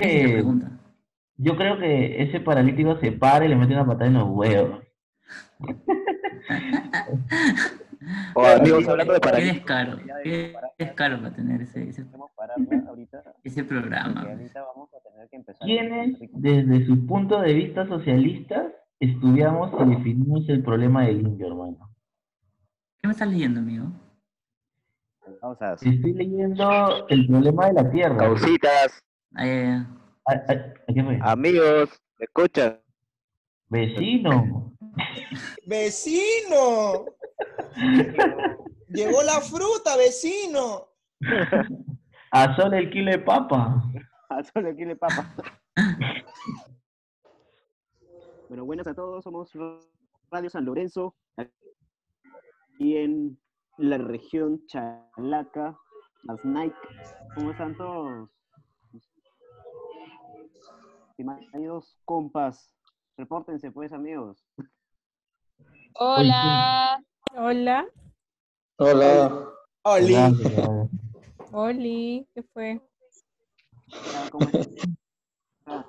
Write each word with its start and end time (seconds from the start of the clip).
Eh, 0.00 0.44
yo 1.36 1.56
creo 1.56 1.78
que 1.78 2.22
ese 2.22 2.40
paralítico 2.40 2.96
se 2.98 3.12
para 3.12 3.44
y 3.44 3.48
le 3.48 3.56
mete 3.56 3.72
una 3.72 3.86
patada 3.86 4.06
en 4.06 4.14
los 4.14 4.28
huevos. 4.28 4.80
O 8.34 8.46
amigos, 8.46 8.88
hablando 8.88 9.12
de 9.14 9.20
Qué 9.20 9.26
paralíticos. 9.26 9.76
qué 10.22 10.54
descaro 10.78 11.20
para 11.20 11.34
tener 11.34 11.62
ese, 11.62 11.88
ese, 11.88 12.06
ahorita, 12.88 13.22
ese 13.42 13.64
programa. 13.64 14.22
porque 14.22 14.28
pues. 14.28 14.38
ahorita 14.38 14.62
vamos 14.62 14.88
a 14.94 15.10
tener 15.10 15.28
que 15.28 15.36
empezar. 15.36 15.66
¿Quiénes, 15.66 16.18
desde 16.32 16.86
su 16.86 17.06
punto 17.06 17.40
de 17.40 17.54
vista 17.54 17.86
socialistas, 17.86 18.66
estudiamos 19.00 19.72
y 19.80 19.94
definimos 19.96 20.48
el 20.48 20.62
problema 20.62 21.04
del 21.04 21.20
indio, 21.20 21.46
hermano? 21.48 21.90
¿Qué 23.00 23.06
me 23.08 23.12
estás 23.12 23.28
leyendo, 23.28 23.60
amigo? 23.60 23.86
Vamos 25.42 25.60
a 25.62 25.74
Estoy 25.74 26.12
leyendo 26.14 27.06
el 27.08 27.26
problema 27.26 27.66
de 27.66 27.72
la 27.74 27.90
tierra. 27.90 28.16
Causitas, 28.16 29.02
Ah, 29.34 29.86
ay, 30.48 30.58
¿Qué 30.94 31.04
fue? 31.04 31.18
amigos, 31.22 31.90
¿me 32.18 32.24
escuchan? 32.24 32.80
Vecino. 33.68 34.74
¡Vecino! 35.66 37.04
Llegó 38.88 39.22
la 39.22 39.40
fruta, 39.42 39.96
vecino. 39.98 40.88
A 42.30 42.56
sol 42.56 42.74
el 42.74 42.90
kilo 42.90 43.10
de 43.10 43.18
papa. 43.18 43.82
Ah, 44.30 44.42
solo 44.42 44.70
aquí 44.70 44.84
le 44.84 44.96
papa. 44.96 45.34
bueno, 48.48 48.64
buenas 48.64 48.86
a 48.86 48.94
todos, 48.94 49.24
somos 49.24 49.50
Radio 50.30 50.48
San 50.48 50.64
Lorenzo, 50.64 51.14
aquí 51.36 52.96
en 52.96 53.38
la 53.76 53.98
región 53.98 54.64
Chalaca, 54.66 55.78
las 56.22 56.42
Nike. 56.44 56.76
¿Cómo 57.34 57.50
están 57.50 57.76
todos? 57.76 58.30
Estimados 61.10 61.98
compas, 62.06 62.74
repórtense 63.18 63.70
pues 63.70 63.92
amigos. 63.92 64.42
Hola. 65.94 67.04
Hola. 67.36 67.86
Hola. 68.78 69.48
Oli. 69.82 70.14
Hola, 70.14 70.88
Oli, 71.52 72.28
¿qué 72.34 72.42
fue? 72.42 72.80
Ya, 73.86 74.30
¿cómo 74.30 74.46
están? 74.46 74.96
Ah, 75.66 75.84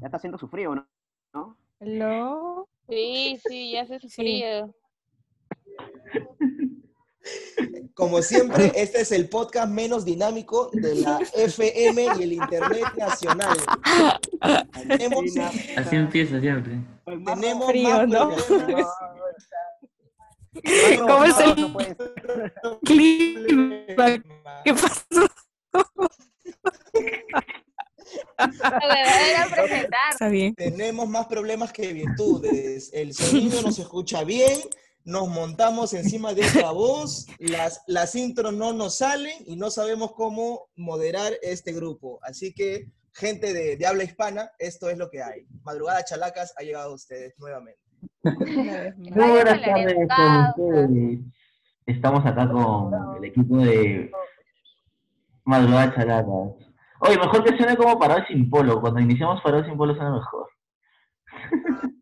Ya 0.00 0.06
está 0.06 0.16
haciendo 0.16 0.38
su 0.38 0.48
frío, 0.48 0.74
¿no? 0.74 0.86
¿no? 1.32 1.63
Hello. 1.80 2.68
Sí, 2.88 3.38
sí, 3.46 3.72
ya 3.72 3.82
hace 3.82 3.98
Sí. 4.00 4.08
frío. 4.10 4.74
Como 7.94 8.20
siempre, 8.22 8.70
este 8.74 9.00
es 9.00 9.12
el 9.12 9.28
podcast 9.28 9.70
menos 9.70 10.04
dinámico 10.04 10.70
de 10.72 10.94
la 10.96 11.18
FM 11.34 12.06
y 12.18 12.22
el 12.22 12.32
Internet 12.34 12.84
nacional. 12.96 13.56
Tenemos, 14.88 15.24
Así 15.76 15.96
empieza 15.96 16.40
siempre. 16.40 16.74
tenemos 17.04 17.66
frío, 17.68 17.88
más 17.88 18.08
¿no? 18.08 18.30
¿Cómo 21.00 21.24
es 21.24 21.38
el 21.40 21.56
No 22.62 22.78
clima? 22.84 24.22
¿Qué 24.64 24.74
pasó? 24.74 25.26
Presentar. 29.54 30.10
Está 30.12 30.28
bien. 30.28 30.54
Tenemos 30.54 31.08
más 31.08 31.26
problemas 31.26 31.72
que 31.72 31.92
virtudes. 31.92 32.90
El 32.92 33.14
sonido 33.14 33.62
no 33.62 33.72
se 33.72 33.82
escucha 33.82 34.24
bien, 34.24 34.58
nos 35.04 35.28
montamos 35.28 35.92
encima 35.92 36.32
de 36.32 36.42
esta 36.42 36.70
voz, 36.70 37.26
las, 37.38 37.82
las 37.86 38.14
intros 38.14 38.54
no 38.54 38.72
nos 38.72 38.98
salen 38.98 39.36
y 39.46 39.56
no 39.56 39.70
sabemos 39.70 40.12
cómo 40.12 40.68
moderar 40.76 41.34
este 41.42 41.72
grupo. 41.72 42.18
Así 42.22 42.54
que, 42.54 42.88
gente 43.12 43.52
de, 43.52 43.76
de 43.76 43.86
habla 43.86 44.04
hispana, 44.04 44.50
esto 44.58 44.88
es 44.88 44.96
lo 44.96 45.10
que 45.10 45.22
hay. 45.22 45.46
Madrugada 45.62 46.04
Chalacas 46.04 46.54
ha 46.56 46.62
llegado 46.62 46.90
a 46.90 46.94
ustedes 46.94 47.34
nuevamente. 47.38 47.80
Buenas 48.22 49.62
tardes 49.62 50.08
con 50.08 50.66
ustedes. 50.66 51.20
Estamos 51.86 52.24
acá 52.24 52.48
con 52.50 53.16
el 53.18 53.24
equipo 53.24 53.58
de 53.58 54.10
Madrugada 55.44 55.94
Chalacas. 55.94 56.63
Oye, 57.06 57.18
mejor 57.18 57.44
que 57.44 57.56
suene 57.56 57.76
como 57.76 57.98
Parado 57.98 58.24
sin 58.26 58.48
Polo. 58.50 58.80
Cuando 58.80 59.00
iniciamos 59.00 59.40
Parado 59.42 59.64
sin 59.64 59.76
Polo 59.76 59.94
suena 59.94 60.12
mejor. 60.12 60.48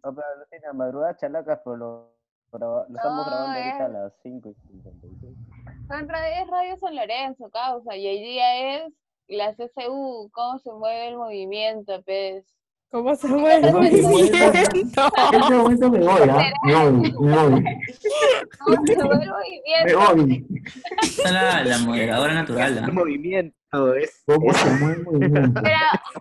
No, 0.05 0.15
pero 0.15 0.27
no 0.39 0.45
tiene 0.51 0.73
madrugada 0.73 1.17
Chalacas, 1.17 1.61
pero 1.65 1.77
lo, 1.77 2.13
lo 2.59 2.85
estamos 2.97 3.25
No, 3.27 3.31
grabando 3.31 3.59
ahorita 3.59 3.85
a 3.85 3.87
es- 3.87 3.93
las 3.93 4.12
5 4.23 4.49
y 4.51 4.55
56. 4.55 5.37
Son 5.89 6.09
radio, 6.09 6.43
es 6.43 6.49
Radio 6.51 6.77
San 6.77 6.97
Lorenzo, 6.97 7.51
causa. 7.51 7.97
Y 7.97 8.07
hoy 8.07 8.21
día 8.21 8.77
es 8.85 8.93
la 9.29 9.55
CCU, 9.55 10.31
cómo 10.33 10.59
se 10.59 10.73
mueve 10.73 11.09
el 11.09 11.17
movimiento, 11.17 12.03
pues. 12.05 12.45
¿Cómo 12.93 13.15
se 13.17 13.27
mueve 13.27 13.67
el 13.67 13.73
¿Cómo 13.73 13.85
se 13.85 14.03
mueve? 14.03 14.03
movimiento? 14.03 14.37
En 15.33 15.41
este 15.43 15.55
momento 15.55 15.91
me 15.91 15.99
voy, 15.99 16.29
¿ah? 16.29 16.53
Me 16.65 16.75
voy, 16.75 16.93
me 16.93 17.11
voy, 17.11 17.65
¿Cómo 18.59 18.87
se 18.87 18.97
mueve 18.97 19.25
el 19.25 19.31
me 19.87 19.95
movimiento? 19.97 20.15
voy. 20.15 20.47
Es 21.01 21.33
la, 21.33 21.65
la 21.65 21.79
moderadora 21.79 22.35
natural. 22.35 22.79
¿ah? 22.83 22.85
El 22.87 22.93
movimiento 22.93 23.95
es. 23.95 24.23
¿Cómo 24.27 24.53
se 24.53 24.71
mueve 24.73 24.95
el 24.97 25.05
movimiento? 25.05 25.61
Pero 25.63 25.77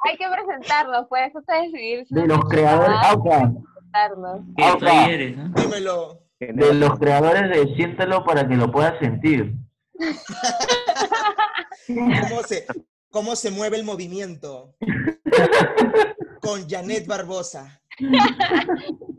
hay 0.06 0.18
que 0.18 0.26
presentarnos, 0.30 1.08
pues. 1.09 1.36
Ustedes 1.36 1.72
decidir. 1.74 2.06
si 2.08 2.16
De 2.16 2.26
los 2.28 2.40
creadores, 2.46 2.96
Auca, 3.03 3.52
presentarnos. 3.74 4.42
¿Qué? 4.56 4.64
Tú 4.80 4.86
ahí 4.88 5.12
eres, 5.14 5.38
¿ah? 5.40 5.52
Dímelo. 5.56 6.22
de 6.40 6.74
los 6.74 6.98
creadores 7.00 7.50
de 7.50 7.76
Siéntelo 7.76 8.24
para 8.24 8.48
que 8.48 8.56
lo 8.56 8.72
puedas 8.72 8.98
sentir. 9.00 9.53
¿Cómo 11.88 12.44
se, 12.44 12.66
cómo 13.09 13.36
se 13.36 13.52
mueve 13.52 13.76
el 13.78 13.84
movimiento? 13.84 14.74
Con 16.41 16.68
Janet 16.68 17.06
Barbosa. 17.07 17.81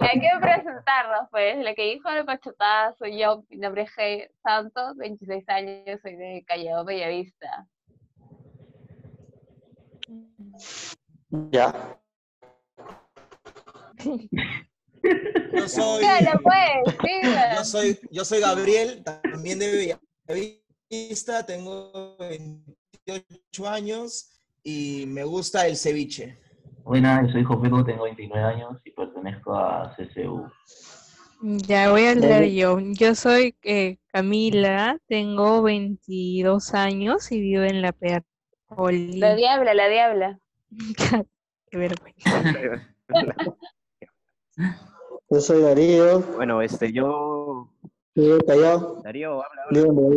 Y 0.00 0.06
hay 0.06 0.20
que 0.20 0.28
presentarnos, 0.40 1.28
pues. 1.30 1.58
La 1.62 1.74
que 1.74 1.82
dijo 1.82 2.08
el 2.08 2.24
pachotada 2.24 2.94
soy 2.98 3.18
yo, 3.18 3.44
mi 3.50 3.58
nombre 3.58 3.82
es 3.82 3.90
G. 3.90 4.30
Santos, 4.42 4.96
26 4.96 5.48
años, 5.48 6.00
soy 6.02 6.16
de 6.16 6.44
Callao, 6.46 6.84
Bellavista. 6.84 7.68
Ya. 11.50 11.98
Yo 15.52 15.68
soy, 15.68 16.00
Dígalo, 16.00 16.40
pues, 16.42 16.98
dígalo. 17.02 17.56
yo 17.56 17.64
soy, 17.64 18.00
yo 18.10 18.24
soy 18.24 18.40
Gabriel, 18.40 19.04
también 19.04 19.58
de 19.58 19.98
Bellavista, 20.26 21.44
tengo 21.44 22.16
28 22.18 23.68
años 23.68 24.30
y 24.62 25.04
me 25.06 25.24
gusta 25.24 25.66
el 25.66 25.76
ceviche. 25.76 26.38
Buenas, 26.90 27.30
soy 27.30 27.44
Jopeco, 27.44 27.84
tengo 27.84 28.02
29 28.02 28.44
años 28.44 28.80
y 28.84 28.90
pertenezco 28.90 29.54
a 29.54 29.94
CCU. 29.94 30.50
Ya 31.40 31.92
voy 31.92 32.06
a 32.06 32.10
hablar 32.10 32.42
yo. 32.46 32.80
Yo 32.80 33.14
soy 33.14 33.54
eh, 33.62 33.98
Camila, 34.12 34.98
tengo 35.06 35.62
22 35.62 36.74
años 36.74 37.30
y 37.30 37.40
vivo 37.40 37.62
en 37.62 37.80
La 37.80 37.92
Peroli. 37.92 39.20
La 39.20 39.36
diabla, 39.36 39.72
la 39.72 39.86
diabla. 39.86 40.40
Qué 41.70 41.78
vergüenza. 41.78 42.82
Yo 45.30 45.40
soy 45.40 45.62
Darío, 45.62 46.18
Bueno, 46.34 46.60
este, 46.60 46.92
yo. 46.92 47.70
vivo 48.16 48.34
en 48.34 48.40
Callao, 48.40 49.00
Darío, 49.04 49.34
habla, 49.34 49.62
habla. 49.62 49.80
vivo 49.80 50.12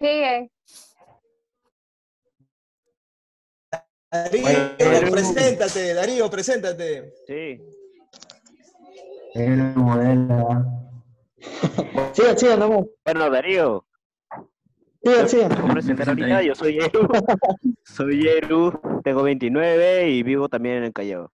en 0.00 0.50
Darío, 4.10 4.42
Bueno. 4.78 5.10
preséntate, 5.10 5.94
Darío, 5.94 6.30
preséntate. 6.30 7.14
Sí. 7.26 7.60
Eres 9.34 9.76
modelo. 9.76 10.64
Sigan, 12.12 12.38
sigan, 12.38 12.58
nomás. 12.60 12.86
Bueno, 13.04 13.30
Darío, 13.30 13.84
me 15.04 15.12
voy 15.12 15.70
a 15.70 15.74
presentar 15.74 16.08
ahorita. 16.08 16.42
Yo 16.42 16.54
soy 16.54 16.74
Yeru. 16.74 17.08
soy 17.84 18.22
Yeru, 18.22 18.80
tengo 19.04 19.22
29 19.22 20.10
y 20.10 20.22
vivo 20.22 20.48
también 20.48 20.84
en 20.84 20.92
Callao. 20.92 21.30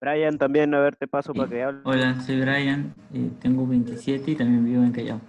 Brian, 0.00 0.36
también, 0.36 0.74
a 0.74 0.80
ver, 0.80 0.96
te 0.96 1.06
paso 1.06 1.32
para 1.32 1.48
que 1.48 1.62
hable. 1.62 1.80
Hola, 1.84 2.20
soy 2.20 2.40
Brian, 2.40 2.94
eh, 3.14 3.30
tengo 3.40 3.66
27 3.66 4.32
y 4.32 4.36
también 4.36 4.64
vivo 4.64 4.82
en 4.82 4.92
Callao. 4.92 5.20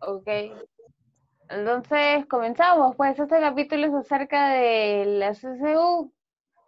Ok. 0.00 0.28
Entonces, 1.48 2.26
comenzamos. 2.26 2.96
Pues 2.96 3.18
este 3.18 3.40
capítulo 3.40 3.86
es 3.86 3.94
acerca 3.94 4.48
de 4.50 5.04
la 5.06 5.32
CCU, 5.32 6.12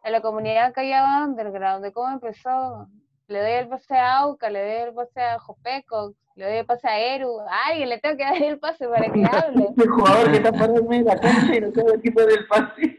de 0.04 0.10
la 0.10 0.20
comunidad 0.20 0.72
Callao 0.74 1.24
Underground, 1.26 1.82
de 1.84 1.92
cómo 1.92 2.10
empezó. 2.12 2.86
Le 3.28 3.40
doy 3.40 3.52
el 3.52 3.68
pase 3.68 3.96
a 3.96 4.18
Auca, 4.18 4.48
le 4.50 4.60
doy 4.62 4.88
el 4.88 4.94
pase 4.94 5.20
a 5.20 5.38
Jopeco, 5.40 6.14
le 6.36 6.44
doy 6.46 6.56
el 6.58 6.66
pase 6.66 6.86
a 6.88 7.00
Eru. 7.00 7.40
A 7.40 7.68
alguien 7.70 7.88
le 7.88 7.98
tengo 7.98 8.16
que 8.16 8.22
dar 8.24 8.40
el 8.40 8.58
pase 8.60 8.86
para 8.86 9.12
que 9.12 9.24
hable. 9.32 9.64
Este 9.70 9.88
jugador 9.88 10.30
que 10.30 10.36
está 10.36 10.52
parado 10.52 10.76
en 10.78 10.88
medio 10.88 11.04
de 11.06 11.14
la 11.14 11.20
cancha 11.20 11.56
y 11.56 11.60
no 11.60 11.72
sabe 11.72 11.94
el 11.94 12.02
tipo 12.02 12.20
del 12.24 12.46
pase. 12.46 12.98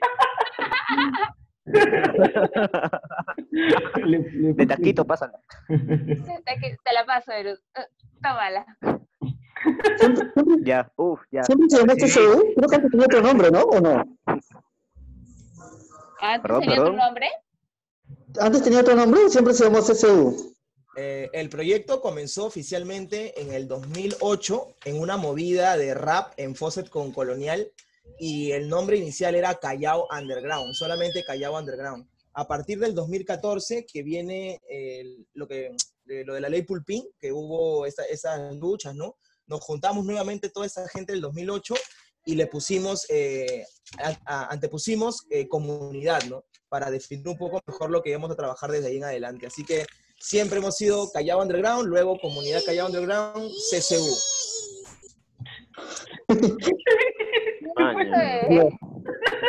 Le- 3.52 4.20
le 4.32 4.54
De 4.54 4.66
taquito, 4.66 5.06
pásala. 5.06 5.40
Te, 5.68 5.76
te 5.76 6.94
la 6.94 7.06
paso, 7.06 7.32
Eru. 7.32 7.58
Tómala. 8.22 8.66
Siempre, 9.64 10.32
siempre- 10.34 10.56
Ya, 10.64 10.92
uff, 10.96 11.20
ya. 11.32 11.44
siempre 11.44 11.68
se 11.70 11.78
llamó 11.78 11.94
Sí. 11.94 12.02
CCU. 12.02 12.54
Creo 12.56 12.70
que 12.70 12.76
antes 12.76 12.92
tenía 12.92 13.06
otro 13.06 13.22
nombre, 13.22 13.52
¿no? 13.52 13.62
¿O 13.64 13.80
no? 13.80 14.04
¿Antes 16.20 16.42
Perdón, 16.42 16.62
tenía 16.62 16.76
perdón. 16.78 16.96
nombre? 16.98 17.28
Antes 18.40 18.64
tenía 18.64 18.80
otro 18.82 18.96
nombre 18.96 19.22
y 19.28 19.30
siempre 19.30 19.54
se 19.54 19.64
llamó 19.64 19.82
CCU. 19.82 20.54
Eh, 20.98 21.30
el 21.34 21.50
proyecto 21.50 22.02
comenzó 22.02 22.46
oficialmente 22.46 23.40
en 23.40 23.54
el 23.54 23.68
2008 23.68 24.76
en 24.86 25.00
una 25.00 25.16
movida 25.18 25.78
de 25.78 25.94
rap 25.94 26.34
en 26.38 26.56
Fawcett 26.56 26.90
con 26.90 27.12
Colonial 27.12 27.72
y 28.20 28.52
el 28.52 28.68
nombre 28.68 28.98
inicial 28.98 29.36
era 29.36 29.56
Callao 29.56 30.08
Underground, 30.12 30.74
solamente 30.74 31.24
Callao 31.24 31.58
Underground. 31.58 32.08
A 32.34 32.48
partir 32.48 32.80
del 32.80 32.96
2014 32.96 33.86
que 33.86 34.02
viene 34.04 34.60
el- 34.70 35.28
lo, 35.34 35.48
que, 35.48 35.68
eh, 36.08 36.24
lo 36.26 36.34
de 36.34 36.42
la 36.42 36.50
ley 36.50 36.64
Pulpín, 36.64 37.04
que 37.20 37.32
hubo 37.32 37.86
esas 37.86 38.54
luchas, 38.56 38.96
¿no? 38.96 39.18
Nos 39.48 39.62
juntamos 39.62 40.06
nuevamente 40.06 40.50
toda 40.50 40.66
esa 40.66 40.88
gente 40.90 41.14
del 41.14 41.22
2008 41.22 41.76
y 42.26 42.36
le 42.36 42.48
pusimos, 42.48 43.06
eh, 43.10 43.64
a- 44.00 44.18
a- 44.26 44.48
antepusimos 44.52 45.26
eh, 45.30 45.48
comunidad, 45.48 46.24
¿no? 46.30 46.44
Para 46.70 46.92
definir 46.92 47.28
un 47.30 47.38
poco 47.38 47.62
mejor 47.66 47.90
lo 47.90 48.02
que 48.04 48.10
íbamos 48.10 48.30
a 48.32 48.36
trabajar 48.36 48.70
desde 48.72 48.88
ahí 48.88 48.98
en 48.98 49.06
adelante. 49.06 49.48
Así 49.48 49.64
que 49.64 49.86
siempre 50.20 50.60
hemos 50.60 50.76
sido 50.76 51.10
Callao 51.12 51.42
Underground, 51.42 51.88
luego 51.88 52.20
Comunidad 52.20 52.62
Callao 52.66 52.88
Underground, 52.88 53.50
CCU. 53.72 54.14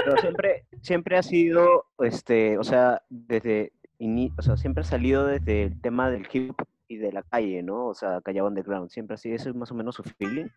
Pero 0.04 0.16
siempre, 0.20 0.66
siempre 0.82 1.16
ha 1.16 1.22
sido, 1.22 1.86
este, 1.98 2.58
o 2.58 2.64
sea, 2.64 3.02
desde, 3.08 3.72
ini- 3.98 4.32
o 4.38 4.42
sea, 4.42 4.56
siempre 4.56 4.82
ha 4.82 4.86
salido 4.86 5.26
desde 5.26 5.64
el 5.64 5.80
tema 5.80 6.10
del 6.10 6.26
hip 6.32 6.52
hop 6.60 6.68
y 6.88 6.96
de 6.96 7.12
la 7.12 7.22
calle, 7.22 7.62
¿no? 7.62 7.86
O 7.86 7.94
sea, 7.94 8.20
Callao 8.22 8.46
Underground, 8.46 8.90
siempre 8.90 9.14
así, 9.14 9.32
eso 9.32 9.50
es 9.50 9.54
más 9.54 9.70
o 9.70 9.74
menos 9.74 9.94
su 9.94 10.02
feeling, 10.02 10.48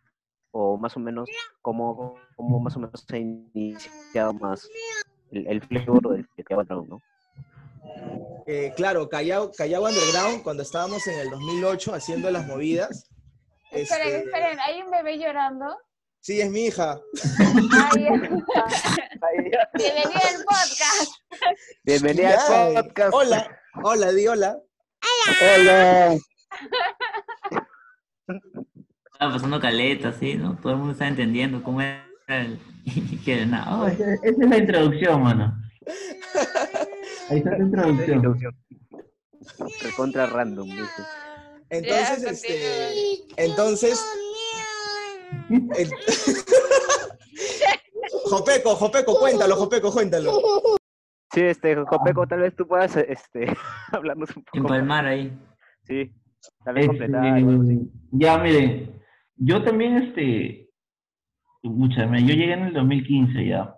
o 0.52 0.78
más 0.78 0.96
o 0.96 1.00
menos, 1.00 1.30
cómo, 1.62 2.16
cómo 2.36 2.60
más 2.60 2.76
o 2.78 2.80
menos 2.80 3.06
se 3.08 3.16
ha 3.16 3.20
iniciado 3.20 4.34
más 4.34 4.68
el, 5.32 5.48
el 5.48 5.62
flavor 5.62 6.10
del 6.10 6.28
de 6.36 6.44
Callao 6.44 6.62
Underground, 6.62 6.90
¿no? 6.90 7.02
Eh, 8.48 8.74
claro, 8.76 9.08
Callao, 9.10 9.52
Callao 9.52 9.84
Underground, 9.84 10.44
cuando 10.44 10.64
estábamos 10.64 11.06
en 11.08 11.20
el 11.20 11.30
2008 11.30 11.94
haciendo 11.94 12.32
las 12.32 12.48
movidas. 12.48 13.10
Esperen, 13.72 14.08
este, 14.08 14.26
esperen, 14.26 14.60
hay 14.60 14.82
un 14.82 14.92
bebé 14.92 15.18
llorando. 15.18 15.78
Sí, 16.20 16.40
es 16.42 16.52
mi 16.52 16.66
hija. 16.66 17.00
Ay, 17.94 18.04
Bienvenida 19.74 20.22
al 20.30 20.44
podcast. 20.46 21.12
Bienvenida 21.84 22.38
al 22.48 22.74
podcast. 22.86 23.14
Hola, 23.14 23.60
hola, 23.84 24.12
di 24.12 24.28
hola. 24.28 24.60
Hola. 25.42 26.18
Estaba 29.14 29.34
pasando 29.34 29.60
caleta, 29.60 30.12
¿sí? 30.14 30.36
¿no? 30.36 30.58
Todo 30.58 30.74
el 30.74 30.78
mundo 30.80 30.94
está 30.94 31.08
entendiendo 31.08 31.62
cómo 31.64 31.82
era 31.82 32.04
el... 32.28 32.60
que 33.26 33.46
nada, 33.46 33.86
ay, 33.86 33.94
Esa 33.94 34.14
esa 34.14 34.26
es 34.30 34.38
la 34.50 34.58
introducción, 34.58 35.22
mano. 35.24 35.56
Ahí 37.30 37.38
está 37.38 37.56
tu 37.58 37.62
introducción. 37.64 38.16
Introducción. 38.16 38.58
Recontra 39.82 40.26
random, 40.28 40.68
¿viste? 40.70 41.02
Entonces, 41.70 42.24
este, 42.24 43.24
entonces, 43.38 44.04
el- 45.50 45.92
Jopeco, 48.26 48.76
Jopeco, 48.76 49.20
cuéntalo, 49.20 49.56
Jopeco, 49.56 49.92
cuéntalo. 49.92 50.32
Sí, 51.34 51.42
este, 51.42 51.76
Jopeco, 51.76 52.28
tal 52.28 52.42
vez 52.42 52.56
tú 52.56 52.68
puedas, 52.68 52.96
este, 52.98 53.48
hablarnos 53.92 54.36
un 54.36 54.44
poco. 54.44 54.58
empalmar 54.58 55.06
ahí. 55.06 55.32
Sí, 55.84 56.12
tal 56.64 56.76
vez 56.76 56.86
Este, 56.86 56.98
completar 56.98 57.36
ya, 58.12 58.38
miren, 58.38 59.02
yo 59.38 59.64
también, 59.64 59.98
este, 59.98 60.70
escúchame, 61.64 62.22
yo 62.24 62.34
llegué 62.34 62.54
en 62.54 62.64
el 62.64 62.74
2015 62.74 63.46
ya, 63.46 63.76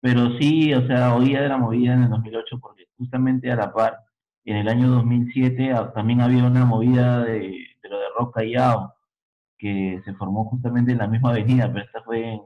pero 0.00 0.36
sí, 0.38 0.74
o 0.74 0.86
sea, 0.86 1.14
oía 1.14 1.40
de 1.40 1.48
la 1.48 1.56
movida 1.56 1.94
en 1.94 2.04
el 2.04 2.10
2008 2.10 2.58
porque 2.60 2.84
justamente 2.98 3.50
a 3.50 3.56
la 3.56 3.72
par, 3.72 3.98
en 4.44 4.56
el 4.56 4.68
año 4.68 4.88
2007 4.88 5.72
ah, 5.72 5.92
también 5.94 6.20
había 6.20 6.44
una 6.44 6.64
movida 6.64 7.24
de, 7.24 7.40
de 7.82 7.88
lo 7.88 7.98
de 7.98 8.06
Rock 8.18 8.34
Callao, 8.34 8.94
que 9.56 10.00
se 10.04 10.14
formó 10.14 10.44
justamente 10.46 10.92
en 10.92 10.98
la 10.98 11.06
misma 11.06 11.30
avenida, 11.30 11.70
pero 11.72 11.84
esta 11.84 12.02
fue 12.02 12.34
en, 12.34 12.40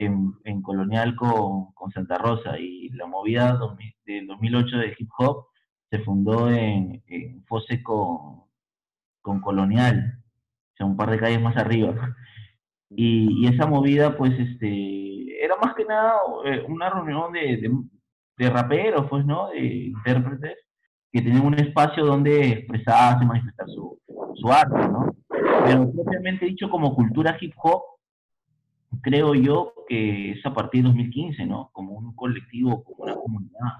en, 0.00 0.62
Colonial 0.62 1.14
con, 1.16 1.72
con 1.72 1.90
Santa 1.92 2.18
Rosa, 2.18 2.58
y 2.58 2.88
la 2.90 3.06
movida 3.06 3.52
2000 3.54 3.94
del 4.06 4.26
2008 4.26 4.76
de 4.78 4.96
hip 4.98 5.08
hop 5.18 5.46
se 5.90 5.98
fundó 6.00 6.50
en, 6.50 7.02
en 7.06 7.44
con, 7.82 9.40
Colonial, 9.42 10.20
sea, 10.76 10.86
un 10.86 10.96
par 10.96 11.10
de 11.10 11.18
calles 11.18 11.40
más 11.40 11.56
arriba. 11.56 12.16
Y, 12.88 13.44
y 13.44 13.46
esa 13.48 13.66
movida, 13.66 14.16
pues, 14.16 14.32
este, 14.38 15.44
era 15.44 15.56
más 15.56 15.74
que 15.74 15.84
nada 15.84 16.14
eh, 16.44 16.64
una 16.66 16.90
reunión 16.90 17.32
de, 17.32 17.58
de, 17.58 17.70
de 18.38 18.50
raperos, 18.50 19.06
pues, 19.08 19.24
¿no? 19.24 19.50
De 19.50 19.60
intérpretes 19.60 20.56
que 21.12 21.22
tenían 21.22 21.46
un 21.46 21.54
espacio 21.54 22.04
donde 22.04 22.48
expresarse, 22.48 23.24
manifestar 23.24 23.66
su, 23.68 23.98
su 24.34 24.48
arte, 24.50 24.88
¿no? 24.88 25.14
Pero 25.64 25.92
propiamente 25.92 26.46
dicho, 26.46 26.70
como 26.70 26.94
cultura 26.94 27.36
hip 27.40 27.52
hop, 27.62 27.82
creo 29.02 29.34
yo 29.34 29.72
que 29.88 30.32
es 30.32 30.46
a 30.46 30.54
partir 30.54 30.82
de 30.82 30.88
2015, 30.88 31.46
¿no? 31.46 31.70
Como 31.72 31.94
un 31.94 32.14
colectivo, 32.14 32.84
como 32.84 33.04
una 33.04 33.14
comunidad. 33.14 33.72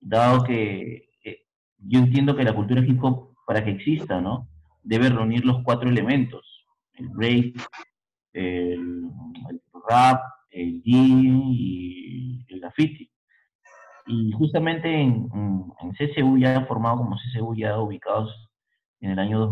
Dado 0.00 0.44
que 0.44 1.08
eh, 1.24 1.46
yo 1.78 2.00
entiendo 2.00 2.36
que 2.36 2.44
la 2.44 2.54
cultura 2.54 2.84
hip 2.84 3.02
hop, 3.02 3.34
para 3.46 3.64
que 3.64 3.70
exista, 3.70 4.20
¿no? 4.20 4.48
Debe 4.82 5.08
reunir 5.08 5.44
los 5.44 5.62
cuatro 5.62 5.88
elementos: 5.88 6.66
el 6.94 7.08
break, 7.08 7.54
el, 8.32 9.10
rap, 9.88 10.22
el 10.50 10.82
jean 10.82 11.42
y 11.52 12.44
el 12.48 12.60
graffiti. 12.60 13.10
Y 14.06 14.30
justamente 14.32 14.88
en, 14.88 15.28
en, 15.34 15.72
en 15.80 15.92
CCU, 15.92 16.38
ya 16.38 16.64
formado 16.66 16.98
como 16.98 17.16
CCU, 17.16 17.56
ya 17.56 17.78
ubicados 17.78 18.32
en 19.00 19.10
el 19.10 19.18
año 19.18 19.50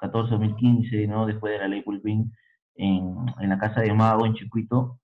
2014-2015, 0.00 1.08
¿no? 1.08 1.26
después 1.26 1.52
de 1.52 1.58
la 1.58 1.68
ley 1.68 1.82
Pulpín, 1.82 2.32
en, 2.76 3.26
la 3.48 3.58
Casa 3.58 3.80
de 3.80 3.92
Mago, 3.92 4.26
en 4.26 4.34
Chicuito, 4.34 5.00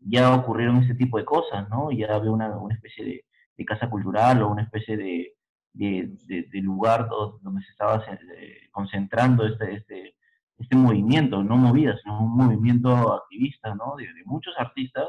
ya 0.00 0.34
ocurrieron 0.34 0.82
ese 0.82 0.94
tipo 0.94 1.18
de 1.18 1.24
cosas, 1.24 1.68
¿no? 1.70 1.90
Ya 1.90 2.14
había 2.14 2.30
una, 2.30 2.56
una 2.56 2.74
especie 2.74 3.04
de, 3.04 3.24
de 3.56 3.64
casa 3.64 3.88
cultural 3.88 4.42
o 4.42 4.50
una 4.50 4.62
especie 4.62 4.96
de, 4.96 5.34
de, 5.72 6.60
lugar 6.62 7.08
do- 7.08 7.38
donde 7.42 7.62
se 7.62 7.70
estaba 7.72 8.04
eh, 8.38 8.68
concentrando 8.70 9.46
este, 9.46 9.74
este, 9.74 10.14
este 10.58 10.76
movimiento, 10.76 11.42
no 11.42 11.56
movida, 11.56 11.96
sino 12.02 12.20
un 12.20 12.36
movimiento 12.36 13.14
activista, 13.14 13.74
¿no? 13.74 13.96
De, 13.96 14.06
muchos 14.26 14.54
artistas, 14.58 15.08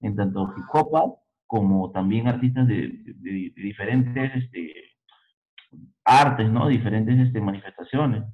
en 0.00 0.16
tanto 0.16 0.52
hip 0.56 0.64
hop 0.72 1.18
como 1.46 1.90
también 1.92 2.28
artistas 2.28 2.66
de 2.66 2.88
diferentes 3.56 4.34
este, 4.34 4.72
artes, 6.04 6.50
¿no? 6.50 6.68
Diferentes 6.68 7.18
este, 7.18 7.40
manifestaciones. 7.40 8.24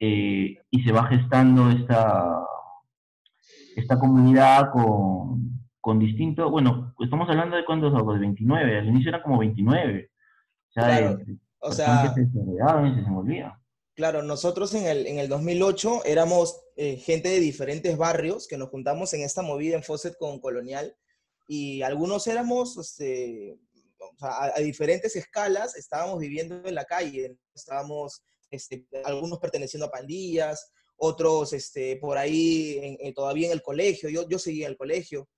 Eh, 0.00 0.56
y 0.70 0.82
se 0.84 0.92
va 0.92 1.04
gestando 1.06 1.70
esta, 1.70 2.44
esta 3.76 3.98
comunidad 3.98 4.70
con, 4.72 5.60
con 5.80 5.98
distintos, 5.98 6.50
bueno, 6.50 6.94
estamos 7.00 7.28
hablando 7.28 7.56
de 7.56 7.64
cuántos, 7.64 7.92
de 7.92 8.18
29, 8.20 8.78
al 8.78 8.88
inicio 8.88 9.08
eran 9.10 9.22
como 9.22 9.38
29. 9.38 10.10
O 10.10 10.72
sea, 10.72 10.84
Claro, 10.84 11.16
de- 11.16 11.36
O 11.60 11.72
sea, 11.72 12.12
se 12.14 12.22
y 12.22 12.94
se. 12.94 13.52
Claro, 13.94 14.22
nosotros 14.22 14.72
en 14.74 14.86
el, 14.86 15.06
en 15.08 15.18
el 15.18 15.28
2008 15.28 16.04
éramos 16.04 16.60
eh, 16.76 16.96
gente 16.98 17.28
de 17.30 17.40
diferentes 17.40 17.96
barrios 17.96 18.46
que 18.46 18.56
nos 18.56 18.68
juntamos 18.68 19.12
en 19.14 19.22
esta 19.22 19.42
movida 19.42 19.74
en 19.76 19.82
Fawcett 19.82 20.16
con 20.16 20.38
Colonial 20.40 20.94
y 21.48 21.82
algunos 21.82 22.28
éramos, 22.28 22.76
este, 22.78 23.58
o 23.98 24.16
sea, 24.18 24.28
a, 24.28 24.52
a 24.56 24.60
diferentes 24.60 25.16
escalas, 25.16 25.76
estábamos 25.76 26.20
viviendo 26.20 26.62
en 26.64 26.74
la 26.76 26.84
calle, 26.84 27.36
estábamos, 27.54 28.22
este, 28.50 28.86
algunos 29.04 29.38
perteneciendo 29.38 29.86
a 29.86 29.90
pandillas, 29.90 30.70
otros 30.96 31.52
este, 31.52 31.96
por 31.96 32.18
ahí 32.18 32.78
en- 32.82 32.96
en- 33.00 33.14
todavía 33.14 33.46
en 33.46 33.52
el 33.52 33.62
colegio, 33.62 34.08
yo, 34.08 34.28
yo 34.28 34.38
seguía 34.38 34.66
en 34.66 34.72
el 34.72 34.78
colegio. 34.78 35.28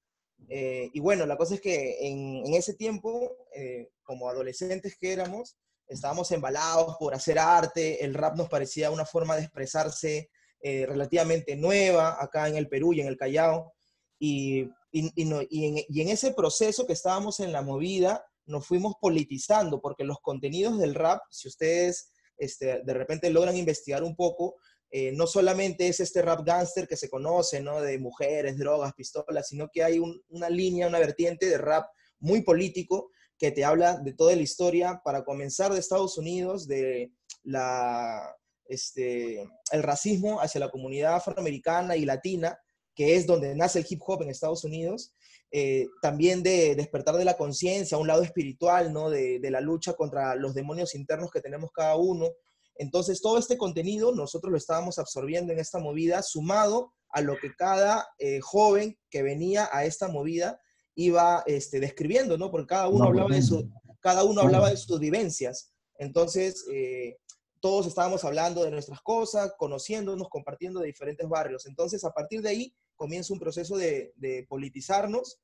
Eh, 0.49 0.89
y 0.95 1.01
bueno, 1.01 1.27
la 1.27 1.37
cosa 1.37 1.55
es 1.55 1.61
que 1.61 2.07
en, 2.09 2.47
en 2.47 2.55
ese 2.55 2.75
tiempo, 2.75 3.37
eh, 3.55 3.91
como 4.03 4.29
adolescentes 4.29 4.97
que 4.99 5.13
éramos, 5.13 5.57
estábamos 5.87 6.31
embalados 6.33 6.97
por 6.99 7.15
hacer 7.15 7.39
arte, 7.39 8.03
el 8.05 8.15
rap 8.15 8.37
nos 8.37 8.49
parecía 8.49 8.91
una 8.91 9.05
forma 9.05 9.37
de 9.37 9.43
expresarse 9.43 10.31
eh, 10.63 10.87
relativamente 10.87 11.57
nueva 11.57 12.17
acá 12.23 12.49
en 12.49 12.57
el 12.57 12.69
Perú 12.69 12.93
y 12.93 13.01
en 13.01 13.07
el 13.09 13.17
Callao. 13.17 13.73
Y, 14.19 14.63
y- 14.93 15.11
y 15.15 15.25
no- 15.25 15.43
y 15.49 15.67
en, 15.67 15.85
y 15.89 16.01
en 16.03 16.09
ese 16.09 16.33
proceso 16.33 16.87
que 16.87 16.93
estábamos 16.95 17.41
en 17.41 17.53
la 17.53 17.63
movida, 17.63 18.25
nos 18.47 18.67
fuimos 18.67 18.95
politizando, 19.01 19.81
porque 19.81 20.05
los 20.05 20.19
contenidos 20.21 20.79
del 20.79 20.95
rap, 20.95 21.21
si 21.31 21.49
ustedes 21.49 22.11
este, 22.41 22.83
de 22.83 22.95
repente 22.95 23.31
logran 23.31 23.57
investigar 23.57 24.03
un 24.03 24.17
poco, 24.17 24.57
eh, 24.91 25.13
no 25.13 25.27
solamente 25.29 25.87
es 25.87 26.01
este 26.01 26.21
rap 26.23 26.45
gángster 26.45 26.89
que 26.89 26.97
se 26.97 27.09
conoce, 27.09 27.61
¿no? 27.61 27.81
De 27.81 27.99
mujeres, 27.99 28.59
drogas, 28.59 28.93
pistolas, 28.95 29.47
sino 29.47 29.69
que 29.73 29.85
hay 29.85 30.01
un- 30.01 30.21
una 30.31 30.51
línea, 30.51 30.89
una 30.89 30.99
vertiente 30.99 31.47
de 31.47 31.59
rap 31.59 31.87
muy 32.19 32.43
político 32.43 33.11
que 33.39 33.53
te 33.53 33.65
habla 33.65 33.99
de 33.99 34.13
toda 34.13 34.35
la 34.35 34.43
historia, 34.43 35.01
para 35.05 35.25
comenzar 35.25 35.73
de 35.73 35.79
Estados 35.79 36.19
Unidos, 36.19 36.67
de 36.67 37.13
la, 37.45 38.35
este, 38.67 39.43
el 39.73 39.83
racismo 39.83 40.41
hacia 40.41 40.61
la 40.61 40.71
comunidad 40.71 41.15
afroamericana 41.17 41.97
y 41.97 42.05
latina, 42.05 42.59
que 42.95 43.17
es 43.17 43.27
donde 43.27 43.55
nace 43.55 43.79
el 43.79 43.87
hip 43.89 44.01
hop 44.07 44.23
en 44.23 44.31
Estados 44.31 44.65
Unidos, 44.65 45.15
eh, 45.53 45.87
también 46.01 46.43
de 46.43 46.75
despertar 46.75 47.17
de 47.17 47.25
la 47.25 47.37
conciencia, 47.37 47.99
un 47.99 48.07
lado 48.07 48.23
espiritual, 48.23 48.93
¿no? 48.93 49.11
De, 49.11 49.41
de 49.41 49.51
la 49.51 49.61
lucha 49.61 49.95
contra 49.95 50.35
los 50.37 50.55
demonios 50.55 50.95
internos 50.95 51.31
que 51.31 51.41
tenemos 51.41 51.71
cada 51.73 51.97
uno. 51.97 52.29
Entonces, 52.77 53.21
todo 53.21 53.39
este 53.39 53.59
contenido 53.59 54.15
nosotros 54.15 54.51
lo 54.51 54.57
estábamos 54.57 54.99
absorbiendo 54.99 55.53
en 55.53 55.59
esta 55.59 55.79
movida, 55.79 56.23
sumado 56.23 56.93
a 57.11 57.21
lo 57.21 57.37
que 57.37 57.55
cada 57.55 58.09
eh, 58.19 58.41
joven 58.41 58.99
que 59.11 59.23
venía 59.23 59.69
a 59.73 59.85
esta 59.85 60.09
movida 60.09 60.61
iba 60.95 61.43
este, 61.47 61.81
describiendo, 61.81 62.39
¿no? 62.39 62.51
Porque 62.51 62.69
cada 62.69 62.89
uno, 62.89 63.05
No, 63.05 63.05
hablaba, 63.07 63.35
de 63.35 63.43
su, 63.43 63.69
cada 64.01 64.25
uno 64.25 64.43
hablaba 64.43 64.71
de 64.71 64.77
sus 64.77 64.99
vivencias. 64.99 65.73
Entonces, 65.99 66.65
eh, 66.73 67.17
todos 67.61 67.87
estábamos 67.87 68.25
hablando 68.25 68.65
de 68.65 68.71
nuestras 68.71 69.01
cosas, 69.01 69.53
conociéndonos, 69.59 70.29
compartiendo 70.29 70.81
de 70.81 70.87
diferentes 70.87 71.29
barrios. 71.29 71.67
Entonces, 71.67 72.05
a 72.05 72.11
partir 72.11 72.41
de 72.43 72.49
ahí 72.51 72.75
comienza 73.01 73.33
un 73.33 73.41
proceso 73.41 73.79
de, 73.79 74.13
de 74.17 74.45
politizarnos 74.47 75.41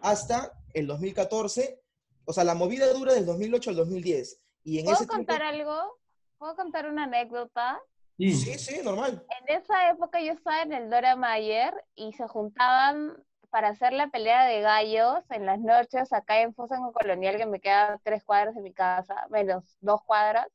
hasta 0.00 0.52
el 0.72 0.86
2014. 0.86 1.80
O 2.24 2.32
sea, 2.32 2.44
la 2.44 2.54
movida 2.54 2.86
dura 2.92 3.12
del 3.12 3.26
2008 3.26 3.70
al 3.70 3.76
2010. 3.76 4.40
Y 4.62 4.78
en 4.78 4.84
¿Puedo 4.84 4.94
ese 4.94 5.06
tiempo- 5.08 5.16
contar 5.26 5.42
algo? 5.42 5.98
¿Puedo 6.38 6.54
contar 6.54 6.86
una 6.88 7.04
anécdota? 7.04 7.80
Sí, 8.16 8.32
Sí, 8.32 8.56
sí, 8.56 8.80
normal. 8.84 9.26
En 9.40 9.56
esa 9.60 9.90
época 9.90 10.20
yo 10.20 10.32
estaba 10.32 10.62
en 10.62 10.72
el 10.72 10.88
Dora 10.90 11.16
Mayer 11.16 11.74
y 11.96 12.12
se 12.12 12.28
juntaban 12.28 13.16
para 13.50 13.70
hacer 13.70 13.92
la 13.92 14.08
pelea 14.08 14.44
de 14.46 14.60
gallos 14.60 15.24
en 15.30 15.44
las 15.44 15.58
noches 15.58 16.12
acá 16.12 16.40
en 16.40 16.54
Fósforo 16.54 16.92
Colonial, 16.92 17.36
que 17.36 17.46
me 17.46 17.58
queda 17.60 18.00
tres 18.04 18.22
cuadras 18.22 18.54
de 18.54 18.62
mi 18.62 18.72
casa, 18.72 19.26
menos 19.28 19.76
dos 19.80 20.02
cuadras. 20.06 20.46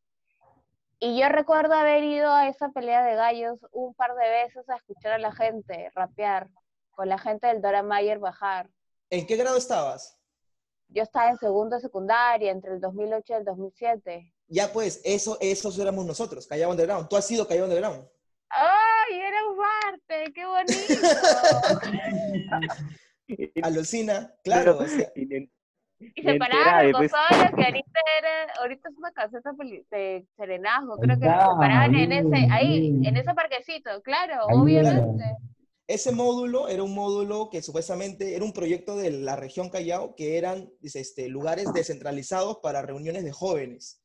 Y 0.99 1.19
yo 1.19 1.29
recuerdo 1.29 1.75
haber 1.75 2.03
ido 2.03 2.31
a 2.31 2.47
esa 2.47 2.69
pelea 2.69 3.03
de 3.03 3.15
gallos 3.15 3.59
un 3.71 3.93
par 3.93 4.15
de 4.15 4.27
veces 4.29 4.67
a 4.67 4.77
escuchar 4.77 5.13
a 5.13 5.19
la 5.19 5.31
gente 5.31 5.91
rapear, 5.93 6.49
con 6.89 7.07
la 7.07 7.19
gente 7.19 7.45
del 7.45 7.61
Dora 7.61 7.83
Mayer 7.83 8.17
bajar. 8.17 8.67
¿En 9.11 9.27
qué 9.27 9.35
grado 9.35 9.57
estabas? 9.57 10.17
Yo 10.87 11.03
estaba 11.03 11.29
en 11.29 11.37
segundo 11.37 11.75
de 11.75 11.83
secundaria, 11.83 12.51
entre 12.51 12.73
el 12.73 12.81
2008 12.81 13.23
y 13.27 13.35
el 13.35 13.45
2007. 13.45 14.33
Ya 14.47 14.73
pues, 14.73 15.01
eso, 15.03 15.37
esos 15.39 15.77
éramos 15.77 16.03
nosotros, 16.05 16.47
Callao 16.47 16.71
Underground. 16.71 17.07
Tú 17.07 17.15
has 17.15 17.27
sido 17.27 17.47
Callao 17.47 17.65
Underground. 17.65 18.07
¡Ay, 18.49 19.19
era 19.19 19.37
un 19.49 19.57
parte! 19.57 20.33
¡Qué 20.33 20.45
bonito! 20.45 20.73
Alucina, 23.61 24.33
claro. 24.43 24.79
o 24.79 24.87
sea, 24.87 25.11
Y 25.99 26.21
se 26.21 26.29
enterada, 26.29 26.83
con 26.91 27.01
pues. 27.01 27.11
que 27.55 27.63
ahorita 27.63 27.99
era, 28.19 28.53
ahorita 28.61 28.89
es 28.89 28.97
una 28.97 29.11
caseta 29.11 29.51
de 29.91 30.25
serenazgo, 30.37 30.97
creo 30.97 31.15
que 31.17 31.25
se 31.25 31.29
Ah, 31.31 31.55
paraban 31.57 31.95
en 31.95 32.11
ahí, 32.11 32.17
ese, 32.19 32.35
ahí, 32.35 32.49
ahí. 32.51 32.87
en 33.07 33.17
ese 33.17 33.33
parquecito, 33.33 34.01
claro, 34.03 34.33
Ahí, 34.47 34.55
obviamente. 34.57 35.23
ese 35.87 36.11
módulo 36.11 36.67
era 36.67 36.83
un 36.83 36.93
módulo 36.93 37.49
que 37.49 37.61
supuestamente 37.63 38.35
era 38.35 38.45
un 38.45 38.53
proyecto 38.53 38.95
de 38.95 39.09
la 39.11 39.35
región 39.35 39.69
Callao, 39.69 40.13
que 40.15 40.37
eran 40.37 40.69
este, 40.81 41.29
lugares 41.29 41.73
descentralizados 41.73 42.57
para 42.61 42.81
reuniones 42.83 43.23
de 43.23 43.31
jóvenes. 43.31 44.03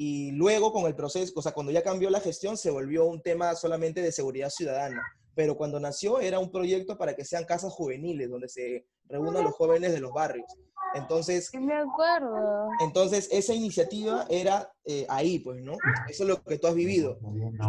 Y 0.00 0.30
luego 0.32 0.72
con 0.72 0.86
el 0.86 0.94
proceso, 0.94 1.32
o 1.36 1.42
sea, 1.42 1.52
cuando 1.52 1.72
ya 1.72 1.82
cambió 1.82 2.08
la 2.08 2.20
gestión, 2.20 2.56
se 2.56 2.70
volvió 2.70 3.04
un 3.04 3.20
tema 3.20 3.54
solamente 3.56 4.00
de 4.00 4.12
seguridad 4.12 4.48
ciudadana. 4.48 5.02
Pero 5.34 5.56
cuando 5.56 5.78
nació 5.80 6.20
era 6.20 6.38
un 6.38 6.50
proyecto 6.52 6.96
para 6.96 7.14
que 7.14 7.24
sean 7.24 7.44
casas 7.44 7.72
juveniles, 7.72 8.30
donde 8.30 8.48
se 8.48 8.86
reúnan 9.08 9.42
los 9.44 9.54
jóvenes 9.54 9.92
de 9.92 10.00
los 10.00 10.12
barrios. 10.12 10.46
Entonces, 10.94 11.50
me 11.54 11.74
acuerdo. 11.74 12.68
Entonces, 12.80 13.28
esa 13.30 13.54
iniciativa 13.54 14.26
era 14.28 14.72
eh, 14.84 15.06
ahí, 15.08 15.38
pues, 15.38 15.60
¿no? 15.62 15.72
Eso 16.08 16.22
es 16.22 16.28
lo 16.28 16.42
que 16.42 16.58
tú 16.58 16.66
has 16.66 16.74
vivido. 16.74 17.18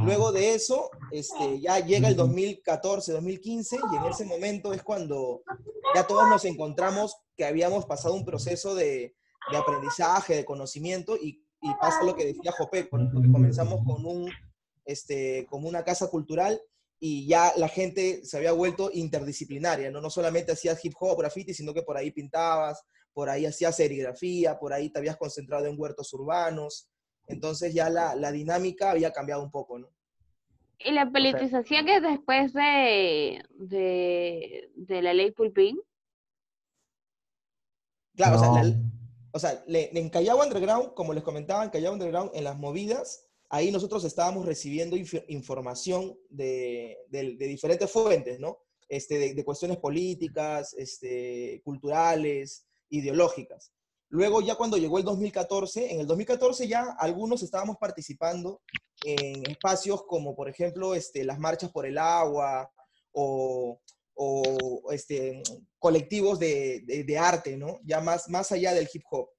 Luego 0.03 0.31
de 0.31 0.53
eso, 0.53 0.89
este, 1.11 1.59
ya 1.59 1.79
llega 1.79 2.07
el 2.07 2.15
2014, 2.15 3.11
2015, 3.13 3.77
y 3.91 3.95
en 3.95 4.05
ese 4.05 4.25
momento 4.25 4.73
es 4.73 4.83
cuando 4.83 5.43
ya 5.95 6.07
todos 6.07 6.27
nos 6.29 6.45
encontramos 6.45 7.17
que 7.35 7.45
habíamos 7.45 7.85
pasado 7.85 8.13
un 8.13 8.25
proceso 8.25 8.75
de, 8.75 9.15
de 9.51 9.57
aprendizaje, 9.57 10.35
de 10.35 10.45
conocimiento, 10.45 11.15
y, 11.17 11.43
y 11.61 11.73
pasa 11.75 12.03
lo 12.03 12.15
que 12.15 12.25
decía 12.25 12.51
Jopé, 12.51 12.85
porque 12.85 13.31
comenzamos 13.31 13.83
con, 13.85 14.05
un, 14.05 14.31
este, 14.85 15.45
como 15.49 15.67
una 15.67 15.83
casa 15.83 16.07
cultural, 16.07 16.61
y 16.99 17.27
ya 17.27 17.53
la 17.57 17.69
gente 17.69 18.25
se 18.25 18.37
había 18.37 18.51
vuelto 18.51 18.89
interdisciplinaria, 18.93 19.89
¿no? 19.91 20.01
No 20.01 20.09
solamente 20.09 20.51
hacías 20.51 20.83
hip 20.83 20.93
hop, 20.99 21.19
graffiti, 21.19 21.53
sino 21.53 21.73
que 21.73 21.83
por 21.83 21.97
ahí 21.97 22.11
pintabas, 22.11 22.81
por 23.13 23.29
ahí 23.29 23.45
hacías 23.45 23.75
serigrafía, 23.77 24.59
por 24.59 24.73
ahí 24.73 24.89
te 24.89 24.99
habías 24.99 25.17
concentrado 25.17 25.65
en 25.65 25.79
huertos 25.79 26.13
urbanos. 26.13 26.89
Entonces 27.27 27.73
ya 27.73 27.89
la, 27.89 28.15
la 28.15 28.31
dinámica 28.31 28.91
había 28.91 29.11
cambiado 29.13 29.43
un 29.43 29.51
poco, 29.51 29.79
¿no? 29.79 29.89
Y 30.79 30.91
la 30.91 31.09
politización 31.11 31.85
que 31.85 31.95
es 31.97 32.01
después 32.01 32.53
de, 32.53 33.43
de, 33.55 34.71
de 34.75 35.01
la 35.01 35.13
ley 35.13 35.31
Pulpín. 35.31 35.79
Claro, 38.15 38.35
o 38.37 38.39
sea, 38.39 38.47
No. 38.49 38.63
la- 38.63 38.75
o 39.31 39.39
sea, 39.39 39.63
le- 39.67 39.97
en 39.97 40.09
Callao 40.09 40.41
Underground, 40.41 40.93
como 40.95 41.13
les 41.13 41.23
comentaba, 41.23 41.63
en 41.63 41.69
Callao 41.69 41.93
Underground, 41.93 42.31
en 42.33 42.43
las 42.43 42.57
movidas, 42.57 43.28
ahí 43.49 43.71
nosotros 43.71 44.03
estábamos 44.05 44.45
recibiendo 44.45 44.95
inf- 44.95 45.23
información 45.27 46.17
de, 46.29 46.97
diferentes 47.37 47.91
fuentes, 47.91 48.39
¿no? 48.39 48.59
Este, 48.87 49.33
de, 49.33 49.43
cuestiones 49.45 49.77
políticas, 49.77 50.73
este, 50.77 51.61
culturales, 51.63 52.65
ideológicas. 52.89 53.71
Luego, 54.11 54.41
ya 54.41 54.55
cuando 54.55 54.77
llegó 54.77 54.97
el 54.97 55.03
2014, 55.03 55.91
en 55.93 55.99
el 55.99 56.07
2014 56.07 56.67
ya 56.67 56.95
algunos 56.97 57.43
estábamos 57.43 57.77
participando 57.77 58.61
en 59.05 59.43
espacios 59.49 60.03
como, 60.07 60.35
por 60.35 60.49
ejemplo, 60.49 60.95
este, 60.95 61.23
las 61.23 61.37
marchas 61.37 61.71
por 61.71 61.85
el 61.85 61.97
agua 61.99 62.71
o, 63.11 63.79
este, 64.91 65.41
colectivos 65.77 66.39
de, 66.39 66.81
de- 66.85 67.03
de 67.03 67.17
arte, 67.17 67.55
¿no? 67.57 67.79
Ya 67.83 68.01
más, 68.01 68.27
más 68.29 68.51
allá 68.51 68.73
del 68.73 68.89
hip 68.91 69.03
hop. 69.11 69.29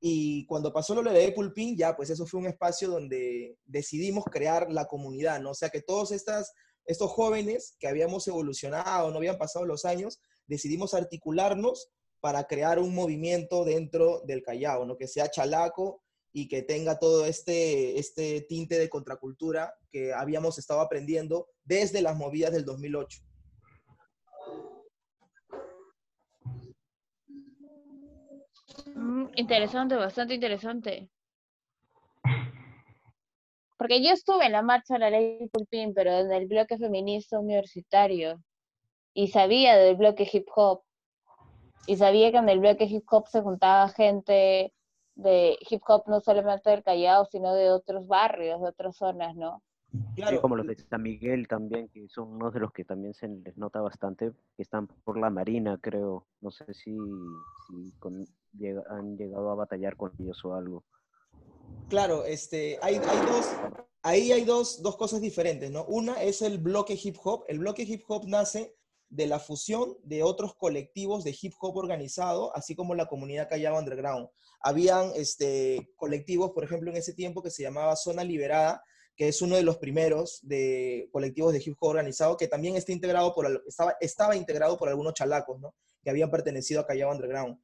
Y 0.00 0.46
cuando 0.46 0.72
pasó 0.72 0.94
lo 0.94 1.12
de 1.12 1.32
Pulpín, 1.32 1.76
ya 1.76 1.94
pues 1.94 2.08
eso 2.08 2.26
fue 2.26 2.40
un 2.40 2.46
espacio 2.46 2.88
donde 2.88 3.58
decidimos 3.66 4.24
crear 4.24 4.72
la 4.72 4.86
comunidad, 4.86 5.40
¿no? 5.40 5.50
O 5.50 5.54
sea 5.54 5.68
que 5.68 5.82
todos 5.82 6.10
estos 6.10 7.10
jóvenes 7.10 7.76
que 7.78 7.86
habíamos 7.86 8.26
evolucionado, 8.26 9.10
no 9.10 9.18
habían 9.18 9.36
pasado 9.36 9.66
los 9.66 9.84
años, 9.84 10.20
decidimos 10.46 10.94
articularnos 10.94 11.90
para 12.20 12.44
crear 12.44 12.78
un 12.78 12.94
movimiento 12.94 13.64
dentro 13.64 14.22
del 14.26 14.42
Callao, 14.42 14.86
¿no? 14.86 14.96
Que 14.96 15.06
sea 15.06 15.30
chalaco 15.30 16.02
y 16.32 16.48
que 16.48 16.62
tenga 16.62 16.98
todo 16.98 17.26
este, 17.26 17.98
este 17.98 18.42
tinte 18.42 18.78
de 18.78 18.88
contracultura 18.88 19.74
que 19.90 20.12
habíamos 20.14 20.58
estado 20.58 20.80
aprendiendo 20.80 21.48
desde 21.64 22.00
las 22.00 22.16
movidas 22.16 22.52
del 22.52 22.64
2008. 22.64 23.20
Mm, 28.94 29.26
interesante, 29.36 29.96
bastante 29.96 30.34
interesante. 30.34 31.08
Porque 33.76 34.02
yo 34.02 34.10
estuve 34.10 34.44
en 34.46 34.52
la 34.52 34.62
marcha 34.62 34.94
de 34.94 35.00
la 35.00 35.10
ley 35.10 35.48
Pulpín, 35.50 35.94
pero 35.94 36.10
en 36.10 36.30
el 36.32 36.46
bloque 36.46 36.76
feminista 36.76 37.38
universitario. 37.38 38.42
Y 39.14 39.28
sabía 39.28 39.76
del 39.76 39.96
bloque 39.96 40.28
hip 40.30 40.46
hop. 40.54 40.82
Y 41.86 41.96
sabía 41.96 42.30
que 42.30 42.38
en 42.38 42.48
el 42.48 42.60
bloque 42.60 42.84
hip 42.84 43.04
hop 43.10 43.26
se 43.28 43.40
juntaba 43.40 43.88
gente 43.88 44.72
de 45.14 45.58
hip 45.68 45.82
hop 45.86 46.04
no 46.08 46.20
solamente 46.20 46.70
del 46.70 46.82
Callao, 46.82 47.24
sino 47.24 47.54
de 47.54 47.70
otros 47.70 48.06
barrios, 48.06 48.60
de 48.60 48.68
otras 48.68 48.96
zonas, 48.96 49.34
¿no? 49.34 49.62
Claro, 50.14 50.36
Sí, 50.36 50.40
como 50.42 50.56
los 50.56 50.66
de 50.66 50.76
San 50.76 51.02
Miguel 51.02 51.46
también, 51.48 51.88
que 51.88 52.08
son 52.08 52.28
unos 52.34 52.52
de 52.52 52.60
los 52.60 52.72
que 52.72 52.84
también 52.84 53.14
se 53.14 53.28
les 53.28 53.56
nota 53.56 53.80
bastante, 53.80 54.32
que 54.56 54.62
están 54.62 54.86
por 54.86 55.18
la 55.18 55.30
Marina, 55.30 55.78
creo. 55.80 56.26
No 56.40 56.50
sé 56.50 56.64
si, 56.74 56.96
si 57.66 57.92
con- 57.98 58.26
llega- 58.52 58.82
han 58.90 59.16
llegado 59.16 59.50
a 59.50 59.54
batallar 59.54 59.96
con 59.96 60.12
ellos 60.18 60.44
o 60.44 60.54
algo. 60.54 60.84
Claro, 61.88 62.24
este, 62.24 62.78
hay, 62.82 62.96
hay 62.96 63.18
dos, 63.26 63.46
ahí 64.02 64.32
hay 64.32 64.44
dos, 64.44 64.82
dos 64.82 64.96
cosas 64.96 65.20
diferentes, 65.20 65.70
¿no? 65.70 65.84
Una 65.86 66.22
es 66.22 66.42
el 66.42 66.58
bloque 66.58 66.98
hip 67.02 67.16
hop. 67.22 67.44
El 67.48 67.58
bloque 67.58 67.82
hip 67.82 68.02
hop 68.08 68.24
nace 68.26 68.76
de 69.08 69.26
la 69.26 69.40
fusión 69.40 69.96
de 70.04 70.22
otros 70.22 70.54
colectivos 70.54 71.24
de 71.24 71.36
hip 71.40 71.52
hop 71.60 71.76
organizado, 71.76 72.54
así 72.56 72.76
como 72.76 72.94
la 72.94 73.06
comunidad 73.06 73.48
Callao 73.48 73.76
Underground. 73.78 74.28
Habían 74.62 75.10
este, 75.16 75.90
colectivos, 75.96 76.52
por 76.52 76.62
ejemplo, 76.62 76.90
en 76.90 76.96
ese 76.96 77.12
tiempo 77.14 77.42
que 77.42 77.50
se 77.50 77.62
llamaba 77.64 77.96
Zona 77.96 78.22
Liberada, 78.22 78.82
que 79.20 79.28
es 79.28 79.42
uno 79.42 79.56
de 79.56 79.62
los 79.62 79.76
primeros 79.76 80.40
de 80.40 81.10
colectivos 81.12 81.52
de 81.52 81.62
hip 81.62 81.76
hop 81.78 81.90
organizado, 81.90 82.38
que 82.38 82.48
también 82.48 82.76
está 82.76 82.90
integrado 82.92 83.34
por, 83.34 83.62
estaba, 83.68 83.94
estaba 84.00 84.34
integrado 84.34 84.78
por 84.78 84.88
algunos 84.88 85.12
chalacos, 85.12 85.60
¿no? 85.60 85.74
Que 86.02 86.08
habían 86.08 86.30
pertenecido 86.30 86.80
a 86.80 86.86
Callao 86.86 87.12
Underground 87.12 87.58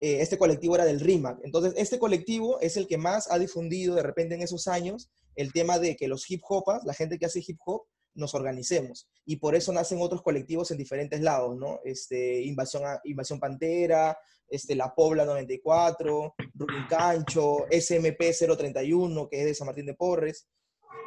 eh, 0.00 0.22
este 0.22 0.38
colectivo 0.38 0.76
era 0.76 0.86
del 0.86 1.00
RIMAC. 1.00 1.40
Entonces, 1.44 1.74
este 1.76 1.98
colectivo 1.98 2.58
es 2.62 2.78
el 2.78 2.86
que 2.86 2.96
más 2.96 3.30
ha 3.30 3.38
difundido 3.38 3.96
de 3.96 4.02
repente 4.02 4.34
en 4.34 4.40
esos 4.40 4.66
años 4.66 5.10
el 5.34 5.52
tema 5.52 5.78
de 5.78 5.94
que 5.94 6.08
los 6.08 6.30
hip 6.30 6.40
hopas, 6.48 6.84
la 6.84 6.94
gente 6.94 7.18
que 7.18 7.26
hace 7.26 7.44
hip 7.46 7.58
hop, 7.66 7.82
nos 8.14 8.34
organicemos. 8.34 9.10
Y 9.26 9.36
por 9.36 9.56
eso 9.56 9.74
nacen 9.74 10.00
otros 10.00 10.22
colectivos 10.22 10.70
en 10.70 10.78
diferentes 10.78 11.20
lados, 11.20 11.54
¿no? 11.58 11.80
Este, 11.84 12.40
Invasión, 12.44 12.82
Invasión 13.04 13.38
Pantera, 13.40 14.16
este, 14.48 14.74
La 14.74 14.94
Pobla 14.94 15.26
94, 15.26 16.34
Rubin 16.54 16.86
Cancho, 16.88 17.66
SMP 17.70 18.32
031, 18.32 19.28
que 19.28 19.40
es 19.40 19.44
de 19.44 19.54
San 19.54 19.66
Martín 19.66 19.84
de 19.84 19.94
Porres. 19.94 20.48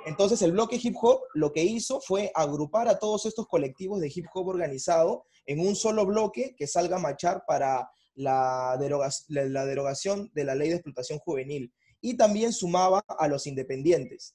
Entonces 0.06 0.42
el 0.42 0.52
bloque 0.52 0.80
hip 0.82 0.96
hop 1.02 1.22
lo 1.34 1.52
que 1.52 1.64
hizo 1.64 2.02
fue 2.02 2.32
agrupar 2.34 2.88
a 2.88 2.98
todos 2.98 3.26
estos 3.26 3.48
colectivos 3.48 4.00
de 4.02 4.12
hip 4.14 4.26
hop 4.34 4.48
organizado 4.48 5.26
en 5.46 5.60
un 5.60 5.76
solo 5.76 6.06
bloque 6.06 6.56
que 6.58 6.68
salga 6.68 6.96
a 6.98 7.00
marchar 7.00 7.44
para 7.48 7.90
la, 8.16 8.78
deroga- 8.80 9.12
la- 9.28 9.46
la 9.46 9.66
derogación 9.66 10.32
de 10.34 10.44
la 10.44 10.56
ley 10.56 10.70
de 10.70 10.76
explotación 10.76 11.20
juvenil. 11.20 11.72
Y 12.02 12.18
también 12.18 12.52
sumaba 12.52 13.04
a 13.08 13.28
los 13.28 13.46
independientes. 13.46 14.34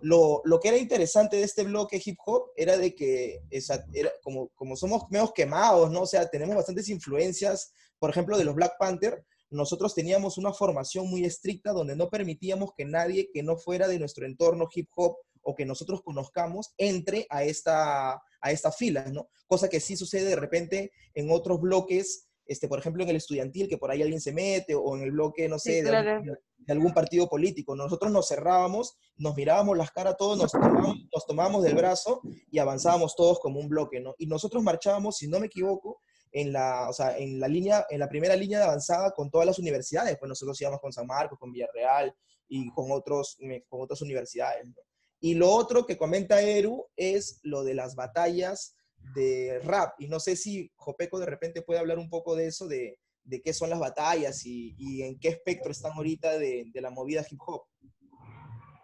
Lo, 0.00 0.40
lo 0.44 0.60
que 0.60 0.68
era 0.68 0.76
interesante 0.78 1.36
de 1.36 1.42
este 1.42 1.64
bloque 1.64 2.00
hip 2.04 2.16
hop 2.24 2.50
era 2.56 2.76
de 2.78 2.94
que, 2.94 3.40
esa- 3.50 3.84
era, 3.92 4.12
como, 4.22 4.48
como 4.54 4.76
somos 4.76 5.02
menos 5.10 5.32
quemados, 5.32 5.90
¿no? 5.90 6.02
O 6.02 6.06
sea, 6.06 6.28
tenemos 6.28 6.54
bastantes 6.54 6.88
influencias, 6.88 7.72
por 7.98 8.10
ejemplo, 8.10 8.38
de 8.38 8.44
los 8.44 8.54
Black 8.54 8.74
Panther, 8.78 9.24
nosotros 9.50 9.94
teníamos 9.94 10.38
una 10.38 10.52
formación 10.52 11.08
muy 11.08 11.24
estricta 11.24 11.72
donde 11.72 11.96
no 11.96 12.10
permitíamos 12.10 12.70
que 12.76 12.84
nadie 12.84 13.30
que 13.32 13.42
no 13.42 13.56
fuera 13.56 13.88
de 13.88 13.98
nuestro 13.98 14.26
entorno 14.26 14.68
hip 14.74 14.88
hop 14.96 15.16
o 15.42 15.54
que 15.54 15.64
nosotros 15.64 16.02
conozcamos 16.02 16.74
entre 16.76 17.26
a 17.30 17.44
esta, 17.44 18.12
a 18.12 18.52
estas 18.52 18.76
filas, 18.76 19.12
¿no? 19.12 19.28
Cosa 19.46 19.68
que 19.68 19.80
sí 19.80 19.96
sucede 19.96 20.24
de 20.24 20.36
repente 20.36 20.92
en 21.14 21.30
otros 21.30 21.60
bloques, 21.60 22.28
este, 22.44 22.68
por 22.68 22.78
ejemplo, 22.78 23.02
en 23.02 23.10
el 23.10 23.16
estudiantil, 23.16 23.68
que 23.68 23.78
por 23.78 23.90
ahí 23.90 24.02
alguien 24.02 24.20
se 24.20 24.32
mete, 24.32 24.74
o 24.74 24.96
en 24.96 25.02
el 25.02 25.12
bloque, 25.12 25.48
no 25.48 25.58
sé, 25.58 25.78
Sí, 25.78 25.80
de, 25.82 25.88
claro. 25.88 26.10
algún, 26.10 26.36
de 26.58 26.72
algún 26.72 26.92
partido 26.92 27.28
político. 27.28 27.74
Nosotros 27.74 28.12
nos 28.12 28.28
cerrábamos, 28.28 28.98
nos 29.16 29.34
mirábamos 29.36 29.76
las 29.76 29.90
caras 29.90 30.16
todos, 30.18 30.36
nos 30.38 30.52
tomábamos, 30.52 30.96
nos 31.14 31.26
tomábamos 31.26 31.62
del 31.62 31.74
brazo 31.74 32.20
y 32.50 32.58
avanzábamos 32.58 33.16
todos 33.16 33.40
como 33.40 33.58
un 33.58 33.68
bloque, 33.68 34.00
¿no? 34.00 34.14
Y 34.18 34.26
nosotros 34.26 34.62
marchábamos, 34.62 35.16
si 35.16 35.28
no 35.28 35.40
me 35.40 35.46
equivoco, 35.46 36.00
en 36.32 36.52
la, 36.52 36.88
o 36.88 36.92
sea, 36.92 37.16
en 37.18 37.40
la 37.40 37.48
línea, 37.48 37.86
en 37.88 38.00
la 38.00 38.08
primera 38.08 38.36
línea 38.36 38.58
de 38.58 38.64
avanzada 38.64 39.12
con 39.12 39.30
todas 39.30 39.46
las 39.46 39.58
universidades, 39.58 40.16
pues 40.18 40.28
nosotros 40.28 40.60
íbamos 40.60 40.80
con 40.80 40.92
San 40.92 41.06
Marcos, 41.06 41.38
con 41.38 41.52
Villarreal 41.52 42.14
y 42.48 42.70
con, 42.70 42.90
otros, 42.90 43.36
eh, 43.40 43.64
con 43.68 43.82
otras 43.82 44.02
universidades. 44.02 44.66
¿no? 44.66 44.74
Y 45.20 45.34
lo 45.34 45.50
otro 45.50 45.86
que 45.86 45.96
comenta 45.96 46.40
Eru 46.40 46.86
es 46.96 47.40
lo 47.42 47.64
de 47.64 47.74
las 47.74 47.94
batallas 47.94 48.76
de 49.14 49.60
rap. 49.64 49.94
Y 49.98 50.08
no 50.08 50.20
sé 50.20 50.36
si 50.36 50.70
Jopeco 50.76 51.18
de 51.18 51.26
repente 51.26 51.62
puede 51.62 51.80
hablar 51.80 51.98
un 51.98 52.08
poco 52.08 52.36
de 52.36 52.46
eso, 52.46 52.66
de, 52.68 52.98
de 53.24 53.42
qué 53.42 53.52
son 53.52 53.70
las 53.70 53.78
batallas 53.78 54.44
y, 54.46 54.74
y 54.78 55.02
en 55.02 55.18
qué 55.18 55.28
espectro 55.28 55.70
están 55.70 55.92
ahorita 55.92 56.38
de, 56.38 56.66
de 56.72 56.80
la 56.80 56.90
movida 56.90 57.24
hip 57.28 57.40
hop. 57.46 57.62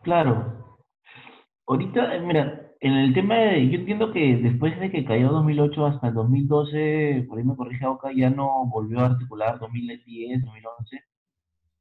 Claro. 0.02 0.73
Ahorita, 1.66 2.14
eh, 2.14 2.20
mira, 2.20 2.72
en 2.80 2.92
el 2.94 3.14
tema 3.14 3.36
de, 3.36 3.68
yo 3.70 3.78
entiendo 3.78 4.12
que 4.12 4.36
después 4.36 4.78
de 4.78 4.90
que 4.90 5.04
cayó 5.04 5.30
2008 5.30 5.86
hasta 5.86 6.08
el 6.08 6.14
2012, 6.14 7.26
por 7.28 7.38
ahí 7.38 7.44
me 7.44 7.56
corrige 7.56 7.86
Oca, 7.86 8.10
ya 8.14 8.30
no 8.30 8.66
volvió 8.66 9.00
a 9.00 9.06
articular 9.06 9.58
2010, 9.58 10.42
2011, 10.42 11.00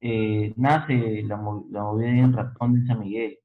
eh, 0.02 0.54
nace 0.58 1.24
la, 1.24 1.38
la 1.72 1.84
movida 1.84 2.10
en 2.10 2.34
Rapón 2.34 2.74
de 2.80 2.88
San 2.88 3.00
Miguel, 3.00 3.40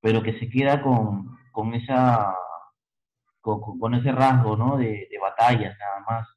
pero 0.00 0.22
que 0.22 0.38
se 0.38 0.48
queda 0.48 0.82
con, 0.82 1.38
con 1.52 1.74
esa, 1.74 2.34
con, 3.40 3.94
ese 3.94 4.12
rasgo, 4.12 4.56
¿no? 4.56 4.76
De, 4.78 5.08
batallas 5.20 5.76
nada 5.78 6.00
más. 6.08 6.28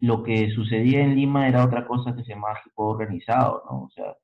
Lo 0.00 0.22
que 0.22 0.50
sucedía 0.50 1.00
en 1.02 1.16
Lima 1.16 1.48
era 1.48 1.64
otra 1.64 1.86
cosa 1.86 2.14
que 2.14 2.22
se 2.24 2.30
llamaba 2.34 2.60
organizado, 2.76 3.62
¿no? 3.70 3.84
O 3.84 3.90
sea, 3.90 4.16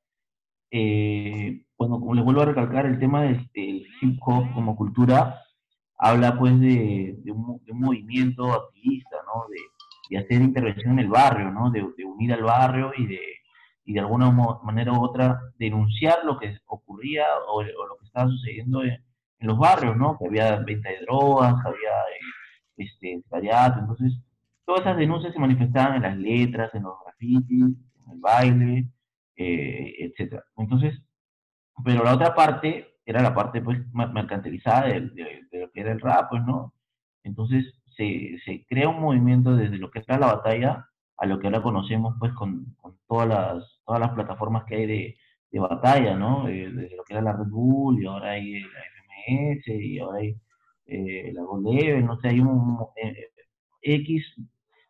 eh, 0.71 1.65
bueno, 1.89 2.01
como 2.01 2.15
les 2.15 2.25
vuelvo 2.25 2.43
a 2.43 2.47
recalcar, 2.47 2.87
el 2.87 2.99
tema 2.99 3.23
del, 3.23 3.49
del 3.55 3.87
hip 4.01 4.19
hop 4.25 4.53
como 4.55 4.77
cultura 4.77 5.41
habla 5.99 6.39
pues 6.39 6.59
de, 6.61 7.17
un, 7.27 7.61
movimiento 7.73 8.53
activista, 8.53 9.17
¿no? 9.27 9.47
De, 9.49 10.19
hacer 10.19 10.43
intervención 10.43 10.93
en 10.93 10.99
el 11.01 11.09
barrio, 11.09 11.51
¿no? 11.51 11.71
De, 11.71 11.83
unir 12.05 12.33
al 12.33 12.43
barrio 12.43 12.93
y 12.97 13.07
de, 13.07 13.21
y 13.85 13.95
de 13.95 14.01
alguna 14.01 14.31
manera 14.63 14.93
u 14.93 15.03
otra 15.03 15.41
denunciar 15.59 16.19
lo 16.25 16.39
que 16.39 16.57
ocurría 16.67 17.25
o, 17.49 17.63
lo 17.63 17.97
que 17.99 18.07
estaba 18.07 18.29
sucediendo 18.29 18.85
en, 18.85 19.03
los 19.41 19.59
barrios, 19.59 19.97
¿no? 19.97 20.17
Que 20.19 20.27
había 20.27 20.57
venta 20.57 20.89
de 20.89 21.01
drogas, 21.01 21.55
había 21.67 21.91
eh, 21.91 22.79
este, 22.79 23.15
estallado, 23.15 23.81
entonces 23.81 24.19
todas 24.65 24.83
esas 24.83 24.97
denuncias 24.97 25.35
se 25.35 25.39
manifestaban 25.39 25.97
en 25.97 26.03
las 26.03 26.17
letras, 26.17 26.75
en 26.75 26.85
los 26.85 26.95
grafitis, 27.05 27.77
en 28.07 28.13
el 28.13 28.21
baile, 28.21 28.89
eh, 29.37 29.95
etcétera. 29.99 30.45
Entonces, 30.57 30.99
pero 31.85 32.05
la 32.05 32.15
otra 32.15 32.35
parte 32.35 32.89
era 33.07 33.23
la 33.23 33.35
parte 33.35 33.61
pues 33.63 33.79
mer- 33.93 34.11
mercantilizada 34.13 34.87
de, 34.89 35.01
lo 35.53 35.71
que 35.73 35.81
era 35.81 35.93
el 35.93 36.01
rap, 36.01 36.31
pues, 36.31 36.43
¿no? 36.45 36.75
Entonces 37.23 37.75
se, 37.97 38.39
se 38.45 38.65
crea 38.67 38.89
un 38.89 39.01
movimiento 39.01 39.57
desde 39.57 39.79
lo 39.79 39.91
que 39.91 40.01
era 40.01 40.19
la 40.19 40.35
batalla 40.35 40.89
a 41.17 41.27
lo 41.27 41.39
que 41.39 41.47
ahora 41.47 41.63
conocemos 41.63 42.15
pues 42.19 42.33
con, 42.35 42.75
con 42.81 42.99
todas 43.09 43.29
las 43.29 43.65
todas 43.87 44.01
las 44.01 44.11
plataformas 44.13 44.65
que 44.65 44.77
hay 44.77 44.87
de, 44.87 45.17
de 45.51 45.59
batalla, 45.61 46.17
¿no? 46.17 46.49
Eh, 46.49 46.71
desde 46.73 46.97
lo 46.97 47.05
que 47.05 47.13
era 47.15 47.23
la 47.23 47.33
Red 47.33 47.49
Bull 47.49 48.03
y 48.03 48.07
ahora 48.07 48.31
hay 48.33 48.61
la 48.61 48.69
FMS 48.69 49.67
y 49.69 49.99
ahora 49.99 50.19
hay 50.19 50.37
eh, 50.87 51.33
la 51.33 51.43
Gold 51.43 52.05
no 52.05 52.19
sé, 52.21 52.29
hay 52.29 52.41
un 52.41 52.79
eh, 52.97 53.29
X 53.83 54.25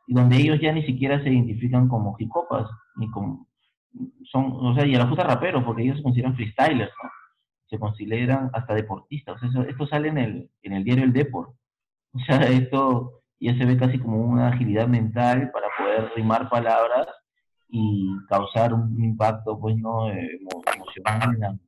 donde 0.07 0.37
ellos 0.37 0.61
ya 0.61 0.73
ni 0.73 0.85
siquiera 0.85 1.23
se 1.23 1.31
identifican 1.31 1.89
como 1.89 2.17
hip 2.19 2.31
hopas, 2.35 2.69
ni 2.97 3.11
como 3.11 3.49
son, 4.25 4.47
o 4.53 4.75
sea, 4.75 4.87
y 4.87 4.95
a 4.95 4.99
la 4.99 5.07
justa 5.09 5.25
raperos, 5.25 5.65
porque 5.65 5.83
ellos 5.83 5.97
se 5.99 6.03
consideran 6.03 6.35
freestylers, 6.37 6.93
¿no? 7.03 7.11
Se 7.69 7.79
consideran 7.79 8.51
hasta 8.53 8.75
deportistas. 8.75 9.43
O 9.43 9.51
sea, 9.53 9.63
esto 9.65 9.87
sale 9.87 10.09
en 10.09 10.19
el, 10.19 10.51
en 10.63 10.73
el 10.75 10.85
diario 10.85 11.05
El 11.05 11.13
Deport. 11.13 11.55
O 12.15 12.21
sea, 12.21 12.39
esto 12.49 13.23
ya 13.41 13.57
se 13.59 13.65
ve 13.67 13.77
casi 13.77 13.99
como 13.99 14.19
una 14.19 14.49
agilidad 14.49 14.89
mental 14.89 15.51
para 15.53 15.67
poder 15.79 16.13
rimar 16.17 16.49
palabras 16.51 17.09
y 17.69 18.09
causar 18.29 18.73
un 18.75 19.03
impacto, 19.05 19.59
pues, 19.61 19.77
¿no? 19.77 20.11
Eh, 20.11 20.39
emo- 20.41 20.63
emocional 20.75 21.35
en, 21.35 21.41
la- 21.41 21.59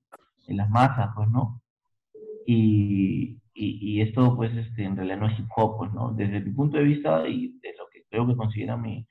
en 0.49 0.57
las 0.57 0.71
masas, 0.71 1.11
pues, 1.17 1.29
¿no? 1.31 1.61
Y, 2.47 3.39
y, 3.55 3.99
y 3.99 4.01
esto, 4.03 4.37
pues, 4.37 4.55
este, 4.57 4.85
en 4.85 4.97
realidad 4.97 5.19
no 5.19 5.29
es 5.29 5.39
hip 5.39 5.47
hop, 5.57 5.79
pues, 5.79 5.93
¿no? 5.93 6.13
Desde 6.13 6.41
mi 6.41 6.53
punto 6.53 6.77
de 6.79 6.85
vista 6.85 7.27
y 7.29 7.59
de 7.63 7.75
lo 7.79 7.87
que 7.93 8.05
creo 8.11 8.27
que 8.27 8.37
considera 8.37 8.77
mi, 8.77 9.07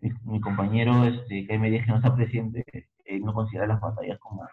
mi, 0.00 0.10
mi 0.24 0.40
compañero 0.40 1.04
este, 1.04 1.46
Jaime 1.46 1.70
Díaz, 1.70 1.84
que 1.86 1.90
no 1.92 1.96
está 1.98 2.14
presente, 2.14 2.64
él 3.04 3.22
no 3.22 3.32
considera 3.34 3.66
las 3.66 3.80
batallas 3.80 4.18
como, 4.18 4.46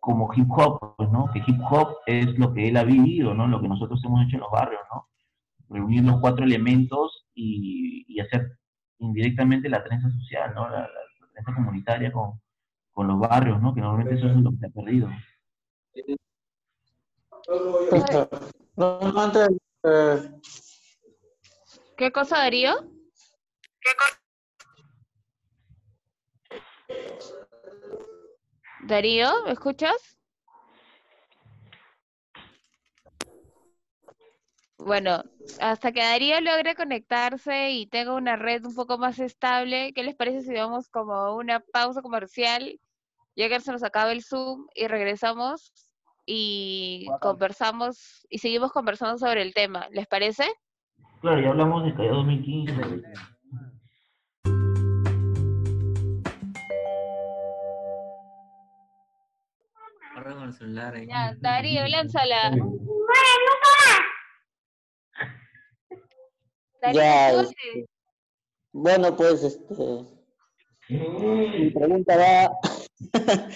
como 0.00 0.30
hip 0.34 0.48
hop, 0.50 0.96
pues, 0.96 1.10
¿no? 1.10 1.30
Que 1.32 1.40
hip 1.46 1.60
hop 1.70 1.96
es 2.06 2.38
lo 2.38 2.52
que 2.52 2.68
él 2.68 2.76
ha 2.76 2.84
vivido, 2.84 3.34
¿no? 3.34 3.46
Lo 3.46 3.60
que 3.60 3.68
nosotros 3.68 4.00
hemos 4.04 4.24
hecho 4.26 4.36
en 4.36 4.40
los 4.42 4.50
barrios, 4.50 4.82
¿no? 4.92 5.08
Reunir 5.68 6.04
los 6.04 6.20
cuatro 6.20 6.44
elementos 6.44 7.26
y, 7.34 8.04
y 8.08 8.20
hacer 8.20 8.58
indirectamente 8.98 9.68
la 9.68 9.84
trenza 9.84 10.10
social, 10.10 10.52
¿no? 10.54 10.68
La, 10.68 10.80
la- 10.80 10.88
la 10.88 11.26
trenza 11.32 11.54
comunitaria 11.54 12.10
con, 12.12 12.40
con 12.92 13.06
los 13.06 13.18
barrios, 13.18 13.60
¿no? 13.62 13.72
Que 13.74 13.80
normalmente 13.80 14.16
eso 14.16 14.26
es 14.28 14.36
lo 14.36 14.50
que 14.50 14.56
se 14.58 14.66
ha 14.66 14.70
perdido. 14.70 15.08
No, 18.76 18.98
no, 19.12 19.20
antes, 19.20 19.48
eh, 19.84 20.30
¿Qué 23.82 23.92
cosa, 23.94 24.19
Darío? 28.90 29.30
¿me 29.44 29.52
escuchas? 29.52 30.18
Bueno, 34.78 35.22
hasta 35.60 35.92
que 35.92 36.00
Darío 36.00 36.40
logre 36.40 36.74
conectarse 36.74 37.70
y 37.70 37.86
tenga 37.86 38.14
una 38.14 38.34
red 38.34 38.64
un 38.64 38.74
poco 38.74 38.98
más 38.98 39.20
estable, 39.20 39.92
¿qué 39.92 40.02
les 40.02 40.16
parece 40.16 40.42
si 40.42 40.54
vamos 40.54 40.88
como 40.88 41.36
una 41.36 41.60
pausa 41.60 42.02
comercial? 42.02 42.80
Ya 43.36 43.48
que 43.48 43.60
se 43.60 43.70
nos 43.70 43.84
acaba 43.84 44.10
el 44.10 44.24
Zoom 44.24 44.66
y 44.74 44.88
regresamos 44.88 45.72
y 46.26 47.06
conversamos 47.20 48.26
y 48.28 48.38
seguimos 48.38 48.72
conversando 48.72 49.18
sobre 49.18 49.42
el 49.42 49.54
tema. 49.54 49.86
¿Les 49.92 50.08
parece? 50.08 50.50
Claro, 51.20 51.40
ya 51.40 51.50
hablamos 51.50 51.84
de 51.84 51.94
Callao 51.94 52.16
2015. 52.16 53.02
El 60.50 60.54
celular 60.56 60.94
ahí. 60.94 61.06
Ya, 61.06 61.34
Darío, 61.38 61.86
lánzala. 61.88 62.50
Darío, 66.80 67.00
Ya, 67.02 67.30
tú 67.32 67.40
este, 67.40 67.86
bueno, 68.72 69.16
pues, 69.16 69.42
este, 69.42 69.74
mi 70.88 71.70
pregunta 71.70 72.16
va 72.16 72.50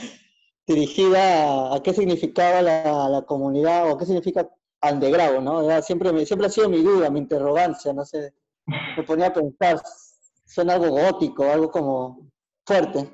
dirigida 0.66 1.72
a, 1.72 1.76
a 1.76 1.82
qué 1.82 1.92
significaba 1.94 2.60
la, 2.62 3.08
la 3.08 3.22
comunidad 3.22 3.90
o 3.90 3.96
qué 3.98 4.04
significa 4.06 4.48
underground, 4.82 5.42
¿no? 5.44 5.66
Ya 5.66 5.80
siempre, 5.80 6.12
me- 6.12 6.26
siempre 6.26 6.46
ha 6.48 6.50
sido 6.50 6.68
mi 6.68 6.82
duda, 6.82 7.10
mi 7.10 7.20
interrogancia, 7.20 7.92
no 7.92 8.04
sé, 8.04 8.34
me 8.66 9.02
ponía 9.04 9.28
a 9.28 9.32
pensar, 9.32 9.80
suena 10.46 10.74
algo 10.74 10.90
gótico, 10.90 11.44
algo 11.44 11.70
como 11.70 12.30
fuerte. 12.66 13.10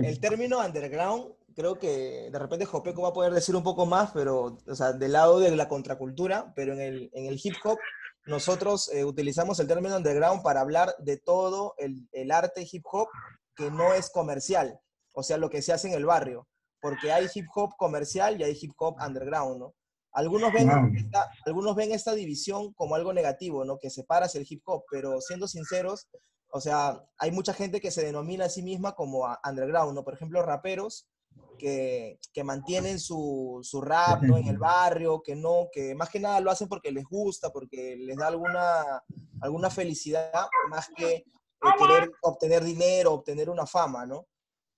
El, 0.00 0.12
el 0.12 0.20
término 0.20 0.58
underground 0.58 1.32
creo 1.54 1.78
que 1.78 2.30
de 2.30 2.38
repente 2.38 2.64
Jopeco 2.64 3.02
va 3.02 3.08
a 3.08 3.12
poder 3.12 3.32
decir 3.32 3.54
un 3.56 3.62
poco 3.62 3.86
más, 3.86 4.10
pero, 4.12 4.58
o 4.66 4.74
sea, 4.74 4.92
del 4.92 5.12
lado 5.12 5.40
de 5.40 5.54
la 5.54 5.68
contracultura, 5.68 6.52
pero 6.54 6.72
en 6.72 6.80
el, 6.80 7.10
en 7.12 7.26
el 7.26 7.40
hip 7.42 7.54
hop 7.64 7.78
nosotros 8.26 8.90
eh, 8.92 9.04
utilizamos 9.04 9.58
el 9.60 9.66
término 9.66 9.96
underground 9.96 10.42
para 10.42 10.60
hablar 10.60 10.94
de 10.98 11.16
todo 11.16 11.74
el, 11.78 12.08
el 12.12 12.30
arte 12.30 12.66
hip 12.70 12.84
hop 12.90 13.08
que 13.54 13.70
no 13.70 13.92
es 13.94 14.10
comercial, 14.10 14.78
o 15.14 15.22
sea, 15.22 15.36
lo 15.36 15.50
que 15.50 15.62
se 15.62 15.72
hace 15.72 15.88
en 15.88 15.94
el 15.94 16.06
barrio, 16.06 16.46
porque 16.80 17.12
hay 17.12 17.26
hip 17.34 17.46
hop 17.54 17.76
comercial 17.76 18.40
y 18.40 18.44
hay 18.44 18.56
hip 18.60 18.72
hop 18.78 18.96
underground, 19.04 19.58
¿no? 19.58 19.74
Algunos 20.12 20.52
ven, 20.52 20.68
esta, 20.96 21.30
algunos 21.46 21.76
ven 21.76 21.92
esta 21.92 22.14
división 22.14 22.72
como 22.72 22.96
algo 22.96 23.12
negativo, 23.12 23.64
¿no? 23.64 23.78
Que 23.78 23.90
separas 23.90 24.34
el 24.34 24.44
hip 24.48 24.62
hop, 24.64 24.82
pero 24.90 25.20
siendo 25.20 25.46
sinceros, 25.46 26.08
o 26.52 26.60
sea, 26.60 27.04
hay 27.18 27.30
mucha 27.30 27.54
gente 27.54 27.80
que 27.80 27.90
se 27.90 28.04
denomina 28.04 28.46
a 28.46 28.48
sí 28.48 28.62
misma 28.62 28.94
como 28.94 29.26
underground, 29.48 29.94
¿no? 29.94 30.04
Por 30.04 30.14
ejemplo, 30.14 30.42
raperos 30.42 31.08
que, 31.58 32.18
que 32.32 32.44
mantienen 32.44 32.98
su, 32.98 33.60
su 33.62 33.80
rap, 33.80 34.22
¿no? 34.22 34.38
En 34.38 34.48
el 34.48 34.58
barrio, 34.58 35.22
que 35.22 35.36
no, 35.36 35.68
que 35.72 35.94
más 35.94 36.10
que 36.10 36.20
nada 36.20 36.40
lo 36.40 36.50
hacen 36.50 36.68
porque 36.68 36.90
les 36.90 37.04
gusta, 37.04 37.50
porque 37.50 37.96
les 37.96 38.16
da 38.16 38.28
alguna, 38.28 39.02
alguna 39.40 39.70
felicidad, 39.70 40.32
más 40.68 40.88
que 40.96 41.12
eh, 41.12 41.24
querer 41.78 42.10
obtener 42.22 42.64
dinero, 42.64 43.12
obtener 43.12 43.50
una 43.50 43.66
fama, 43.66 44.06
¿no? 44.06 44.26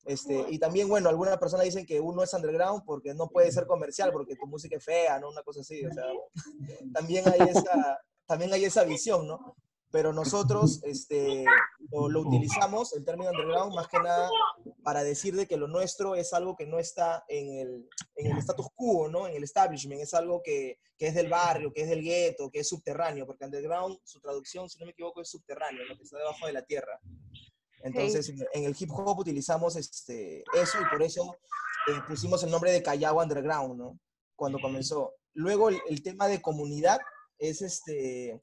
Este, 0.05 0.47
y 0.51 0.59
también, 0.59 0.89
bueno, 0.89 1.09
algunas 1.09 1.39
personas 1.39 1.65
dicen 1.65 1.87
que 1.87 2.01
uno 2.01 2.25
es 2.25 2.35
underground 2.35 2.83
porque 2.85 3.15
no 3.15 3.29
puede 3.29 3.53
ser 3.53 3.67
comercial, 3.67 4.11
porque 4.13 4.35
tu 4.35 4.47
música 4.47 4.77
es 4.77 4.85
fea, 4.85 5.21
¿no? 5.21 5.29
Una 5.29 5.43
cosa 5.43 5.61
así, 5.61 5.85
o 5.87 5.93
sea, 5.93 6.05
también 6.93 7.25
hay 7.29 7.49
esa, 7.49 8.01
también 8.27 8.53
hay 8.53 8.65
esa 8.65 8.83
visión, 8.83 9.29
¿no? 9.29 9.57
Pero 9.93 10.13
nosotros 10.13 10.81
este, 10.85 11.45
lo, 11.91 12.09
lo 12.09 12.23
utilizamos, 12.23 12.95
el 12.95 13.05
término 13.05 13.31
underground, 13.31 13.75
más 13.75 13.89
que 13.89 13.99
nada 13.99 14.31
para 14.83 15.05
decir 15.05 15.37
de 15.37 15.47
que 15.47 15.59
lo 15.59 15.69
nuestro 15.69 16.17
es 16.17 16.33
algo 16.33 16.57
que 16.57 16.67
no 16.67 16.79
está 16.79 17.25
en 17.29 17.59
el, 17.59 17.89
en 18.17 18.33
el 18.33 18.39
status 18.39 18.69
quo, 18.75 19.09
¿no? 19.09 19.29
En 19.29 19.37
el 19.37 19.45
establishment, 19.45 20.01
es 20.01 20.15
algo 20.15 20.43
que, 20.43 20.79
que 20.97 21.09
es 21.09 21.15
del 21.15 21.29
barrio, 21.29 21.73
que 21.75 21.83
es 21.83 21.91
del 21.91 22.03
gueto, 22.03 22.51
que 22.51 22.61
es 22.61 22.69
subterráneo, 22.69 23.27
porque 23.27 23.45
underground, 23.45 23.99
su 24.03 24.19
traducción, 24.19 24.69
si 24.69 24.79
no 24.79 24.87
me 24.87 24.93
equivoco, 24.93 25.21
es 25.21 25.29
subterráneo, 25.29 25.85
lo 25.85 25.97
que 25.97 26.05
está 26.05 26.17
debajo 26.17 26.47
de 26.47 26.53
la 26.55 26.63
tierra. 26.63 26.99
Entonces, 27.83 28.31
en, 28.31 28.39
en 28.55 28.65
el 28.65 28.77
hip 28.79 28.91
hop 28.93 29.19
utilizamos 29.19 29.77
este, 29.77 30.43
eso 30.55 30.79
y 30.81 30.91
por 30.91 31.03
eso 31.03 31.37
eh, 31.89 32.01
pusimos 32.09 32.43
el 32.45 32.51
nombre 32.51 32.73
de 32.73 32.83
Callao 32.83 33.21
Underground, 33.21 33.79
¿no? 33.79 33.99
Cuando 34.37 34.59
comenzó. 34.59 35.13
Luego, 35.35 35.69
el, 35.69 35.81
el 35.89 36.03
tema 36.03 36.29
de 36.29 36.41
comunidad 36.41 36.99
es 37.39 37.61
este. 37.61 38.41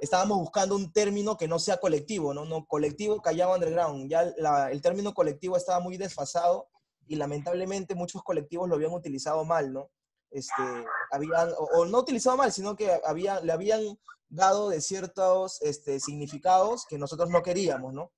Estábamos 0.00 0.38
buscando 0.38 0.74
un 0.76 0.92
término 0.92 1.36
que 1.36 1.46
no 1.48 1.58
sea 1.58 1.76
colectivo, 1.78 2.32
¿no? 2.34 2.44
no 2.44 2.66
colectivo 2.66 3.20
Callao 3.20 3.54
Underground. 3.54 4.08
Ya 4.08 4.32
la- 4.38 4.70
el 4.70 4.80
término 4.80 5.12
colectivo 5.14 5.56
estaba 5.56 5.80
muy 5.80 5.96
desfasado 5.96 6.68
y 7.06 7.16
lamentablemente 7.16 7.94
muchos 7.94 8.22
colectivos 8.22 8.68
lo 8.68 8.76
habían 8.76 8.92
utilizado 8.92 9.44
mal, 9.44 9.72
¿no? 9.72 9.90
Este, 10.30 10.62
habían, 11.10 11.50
o, 11.58 11.80
o 11.80 11.84
no 11.86 11.98
utilizado 11.98 12.36
mal, 12.36 12.52
sino 12.52 12.76
que 12.76 13.00
había, 13.04 13.40
le 13.40 13.52
habían 13.52 13.98
dado 14.28 14.68
de 14.68 14.80
ciertos 14.80 15.60
este, 15.60 15.98
significados 15.98 16.86
que 16.88 16.98
nosotros 16.98 17.28
no 17.30 17.42
queríamos, 17.42 17.92
¿no? 17.92 18.12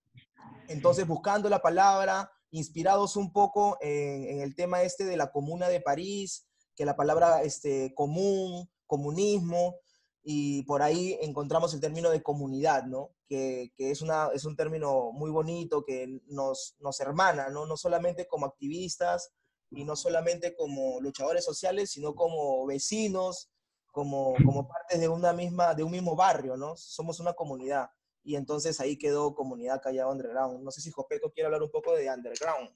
Entonces, 0.68 1.06
buscando 1.06 1.48
la 1.48 1.62
palabra, 1.62 2.30
inspirados 2.50 3.16
un 3.16 3.32
poco 3.32 3.78
en, 3.80 4.24
en 4.28 4.40
el 4.42 4.54
tema 4.54 4.82
este 4.82 5.04
de 5.04 5.16
la 5.16 5.30
Comuna 5.32 5.68
de 5.68 5.80
París, 5.80 6.46
que 6.76 6.84
la 6.84 6.96
palabra 6.96 7.42
este, 7.42 7.92
común, 7.94 8.70
comunismo, 8.86 9.76
y 10.24 10.62
por 10.62 10.82
ahí 10.82 11.18
encontramos 11.20 11.74
el 11.74 11.80
término 11.80 12.10
de 12.10 12.22
comunidad, 12.22 12.84
¿no? 12.84 13.10
Que, 13.28 13.72
que 13.76 13.90
es, 13.90 14.02
una, 14.02 14.28
es 14.32 14.44
un 14.44 14.56
término 14.56 15.10
muy 15.12 15.30
bonito 15.30 15.84
que 15.84 16.20
nos, 16.28 16.76
nos 16.80 17.00
hermana, 17.00 17.48
¿no? 17.48 17.66
No 17.66 17.76
solamente 17.76 18.26
como 18.26 18.46
activistas 18.46 19.32
y 19.70 19.84
no 19.84 19.96
solamente 19.96 20.54
como 20.54 21.00
luchadores 21.00 21.44
sociales, 21.44 21.90
sino 21.90 22.14
como 22.14 22.64
vecinos, 22.66 23.50
como, 23.90 24.34
como 24.44 24.68
partes 24.68 25.00
de, 25.00 25.08
una 25.08 25.32
misma, 25.32 25.74
de 25.74 25.82
un 25.82 25.90
mismo 25.90 26.14
barrio, 26.14 26.56
¿no? 26.56 26.76
Somos 26.76 27.18
una 27.20 27.32
comunidad. 27.32 27.90
Y 28.24 28.36
entonces 28.36 28.80
ahí 28.80 28.96
quedó 28.96 29.34
Comunidad 29.34 29.82
Callao 29.82 30.12
Underground. 30.12 30.62
No 30.62 30.70
sé 30.70 30.80
si 30.80 30.92
Jopeco 30.92 31.32
quiere 31.32 31.46
hablar 31.46 31.62
un 31.62 31.70
poco 31.70 31.94
de 31.94 32.08
Underground. 32.08 32.70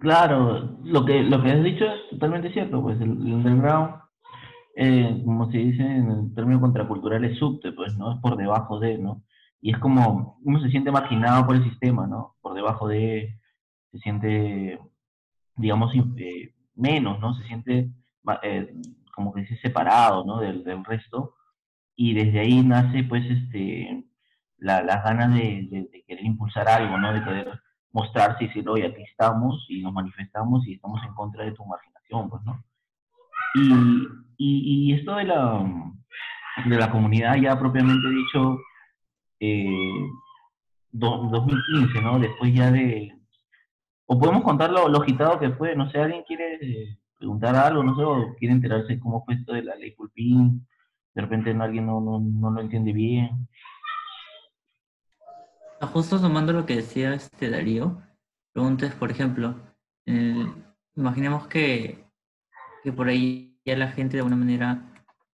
Claro, 0.00 0.76
lo 0.84 1.04
que, 1.04 1.22
lo 1.22 1.42
que 1.42 1.50
has 1.50 1.64
dicho 1.64 1.84
es 1.84 2.10
totalmente 2.10 2.52
cierto, 2.52 2.82
pues 2.82 3.00
el, 3.00 3.10
el 3.10 3.34
underground, 3.34 3.94
eh, 4.76 5.22
como 5.24 5.50
se 5.52 5.58
dice 5.58 5.82
en 5.82 6.10
el 6.10 6.34
término 6.34 6.60
contracultural, 6.60 7.24
es 7.24 7.38
subte, 7.38 7.72
pues, 7.72 7.96
¿no? 7.98 8.14
Es 8.14 8.20
por 8.20 8.36
debajo 8.36 8.78
de, 8.80 8.98
¿no? 8.98 9.24
Y 9.60 9.72
es 9.72 9.78
como, 9.78 10.38
uno 10.44 10.60
se 10.60 10.70
siente 10.70 10.92
marginado 10.92 11.46
por 11.46 11.56
el 11.56 11.64
sistema, 11.64 12.06
¿no? 12.06 12.36
Por 12.42 12.54
debajo 12.54 12.88
de, 12.88 13.40
se 13.92 13.98
siente, 14.00 14.78
digamos, 15.56 15.92
eh, 16.18 16.54
menos, 16.74 17.20
¿no? 17.20 17.34
Se 17.36 17.44
siente 17.46 17.90
eh, 18.42 18.74
como 19.14 19.32
que 19.32 19.42
dice 19.42 19.56
separado, 19.58 20.24
¿no? 20.24 20.40
Del, 20.40 20.64
del 20.64 20.84
resto. 20.84 21.34
Y 21.96 22.14
desde 22.14 22.40
ahí 22.40 22.62
nace, 22.62 23.04
pues, 23.04 23.24
este, 23.30 24.04
la, 24.58 24.82
las 24.82 25.04
ganas 25.04 25.34
de, 25.34 25.68
de- 25.70 25.88
de 25.92 26.04
querer 26.06 26.24
impulsar 26.24 26.68
algo, 26.68 26.98
¿no? 26.98 27.12
De 27.12 27.24
querer 27.24 27.60
mostrarse 27.92 28.44
y 28.44 28.48
decir, 28.48 28.68
oye, 28.68 28.86
aquí 28.86 29.02
estamos 29.02 29.66
y 29.70 29.82
nos 29.82 29.92
manifestamos 29.92 30.66
y 30.68 30.74
estamos 30.74 31.02
en 31.04 31.14
contra 31.14 31.44
de 31.44 31.52
tu 31.52 31.64
marginación, 31.66 32.28
pues, 32.30 32.42
¿no? 32.44 32.64
Y, 34.38 34.90
y, 34.90 34.92
esto 34.92 35.16
de 35.16 35.24
la, 35.24 35.92
de 36.66 36.76
la 36.76 36.90
comunidad 36.90 37.36
ya 37.36 37.58
propiamente 37.58 38.08
dicho, 38.10 38.58
eh, 39.40 40.06
do- 40.92 41.28
2015, 41.30 42.02
¿no? 42.02 42.18
Después 42.18 42.52
ya 42.54 42.70
de... 42.70 43.12
O 44.06 44.18
podemos 44.18 44.42
contar 44.42 44.70
lo, 44.70 44.88
lo 44.88 45.02
agitado 45.02 45.38
que 45.38 45.50
fue, 45.50 45.74
no 45.74 45.90
sé, 45.90 45.98
¿alguien 45.98 46.22
quiere 46.24 46.98
preguntar 47.18 47.56
algo, 47.56 47.82
no 47.82 47.96
sé, 47.96 48.04
o 48.04 48.36
quiere 48.36 48.54
enterarse 48.54 49.00
cómo 49.00 49.24
fue 49.24 49.34
esto 49.34 49.52
de 49.54 49.62
la 49.62 49.74
ley 49.74 49.92
Pulpín? 49.92 50.66
De 51.14 51.22
repente 51.22 51.52
no, 51.54 51.64
alguien 51.64 51.86
no, 51.86 52.00
no, 52.00 52.20
no 52.20 52.50
lo 52.50 52.60
entiende 52.60 52.92
bien. 52.92 53.48
Justo 55.80 56.20
tomando 56.20 56.52
lo 56.52 56.66
que 56.66 56.76
decía 56.76 57.14
este 57.14 57.50
Darío, 57.50 58.02
preguntas, 58.52 58.94
por 58.94 59.10
ejemplo, 59.10 59.56
eh, 60.06 60.46
imaginemos 60.94 61.46
que, 61.48 62.04
que 62.82 62.92
por 62.92 63.08
ahí 63.08 63.45
ya 63.66 63.76
la 63.76 63.88
gente 63.88 64.16
de 64.16 64.20
alguna 64.20 64.36
manera 64.36 64.80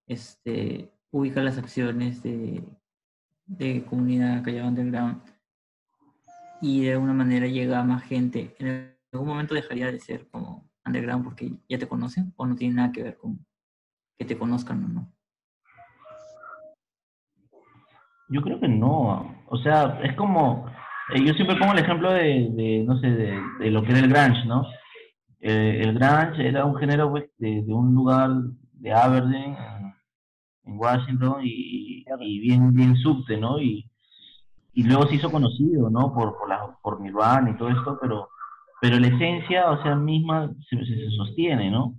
este, 0.06 0.90
ubica 1.10 1.42
las 1.42 1.58
acciones 1.58 2.22
de, 2.22 2.64
de 3.44 3.84
comunidad 3.84 4.42
Callao 4.42 4.68
Underground 4.68 5.22
y 6.62 6.84
de 6.84 6.92
alguna 6.94 7.12
manera 7.12 7.46
llega 7.46 7.78
a 7.78 7.84
más 7.84 8.02
gente. 8.04 8.56
¿En 8.58 8.96
algún 9.12 9.28
momento 9.28 9.54
dejaría 9.54 9.92
de 9.92 10.00
ser 10.00 10.28
como 10.30 10.70
underground 10.86 11.24
porque 11.24 11.52
ya 11.68 11.78
te 11.78 11.86
conocen 11.86 12.32
o 12.36 12.46
no 12.46 12.56
tiene 12.56 12.76
nada 12.76 12.90
que 12.90 13.02
ver 13.02 13.18
con 13.18 13.44
que 14.18 14.24
te 14.24 14.38
conozcan 14.38 14.82
o 14.84 14.88
no? 14.88 15.12
Yo 18.30 18.40
creo 18.40 18.58
que 18.58 18.68
no. 18.68 19.44
O 19.48 19.58
sea, 19.58 20.00
es 20.02 20.14
como. 20.16 20.66
eh, 21.12 21.22
yo 21.22 21.34
siempre 21.34 21.56
pongo 21.56 21.72
el 21.72 21.80
ejemplo 21.80 22.10
de, 22.10 22.82
no 22.86 22.98
sé, 22.98 23.10
de, 23.10 23.42
de 23.58 23.70
lo 23.70 23.82
que 23.82 23.90
era 23.90 23.98
el 23.98 24.08
grunge, 24.08 24.46
¿no? 24.46 24.64
Eh, 25.42 25.80
el 25.82 25.94
grunge 25.98 26.48
era 26.48 26.66
un 26.66 26.76
género 26.76 27.10
pues, 27.12 27.26
de, 27.38 27.62
de 27.62 27.74
un 27.74 27.94
lugar 27.94 28.30
de 28.74 28.92
Aberdeen, 28.94 29.56
en, 30.64 30.78
Washington, 30.78 31.42
y, 31.44 32.04
y 32.20 32.40
bien, 32.40 32.72
bien 32.74 32.96
subte, 32.96 33.36
¿no? 33.38 33.60
Y, 33.60 33.90
y 34.74 34.84
luego 34.84 35.06
se 35.08 35.16
hizo 35.16 35.30
conocido, 35.30 35.90
¿no? 35.90 36.14
Por, 36.14 36.38
por, 36.38 36.48
la, 36.48 36.76
por 36.82 37.00
Nirvana 37.00 37.50
y 37.50 37.56
todo 37.56 37.70
esto, 37.70 37.98
pero, 38.00 38.28
pero 38.80 38.98
la 39.00 39.08
esencia, 39.08 39.70
o 39.70 39.82
sea, 39.82 39.96
misma 39.96 40.52
se, 40.70 40.76
se, 40.86 41.10
sostiene, 41.16 41.70
¿no? 41.70 41.94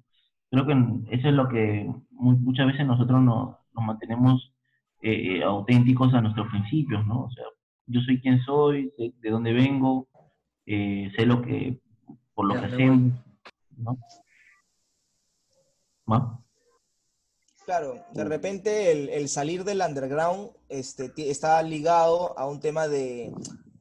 Creo 0.52 0.66
que 0.68 0.74
eso 1.12 1.30
es 1.30 1.34
lo 1.36 1.50
que 1.50 1.90
mu- 2.12 2.38
muchas 2.38 2.68
veces 2.68 2.86
nosotros 2.88 3.22
nos, 3.22 3.58
nos 3.76 3.86
mantenemos 3.86 4.54
eh, 5.02 5.38
eh, 5.40 5.44
auténticos 5.44 6.14
a 6.14 6.22
nuestros 6.22 6.48
principios, 6.50 7.06
¿no? 7.08 7.26
O 7.26 7.32
sea, 7.32 7.46
yo 7.88 8.02
soy 8.02 8.22
quien 8.22 8.42
soy, 8.44 8.92
de 8.98 9.30
dónde 9.32 9.54
vengo, 9.54 10.08
eh, 10.66 11.12
sé 11.18 11.26
lo 11.26 11.42
que, 11.42 11.80
por 12.34 12.48
lo 12.48 12.56
Ya, 12.56 12.62
que 12.62 12.68
hacemos, 12.68 13.14
¿no? 13.78 13.98
¿Ma? 16.06 16.44
Claro, 17.66 18.04
de 18.12 18.24
repente 18.26 18.92
el, 18.92 19.10
el 19.10 19.30
salir 19.30 19.64
del 19.64 19.82
underground 19.82 20.52
este, 20.68 21.12
está 21.30 21.62
ligado 21.64 22.38
a 22.38 22.46
un 22.46 22.60
tema 22.60 22.90
de, 22.90 23.34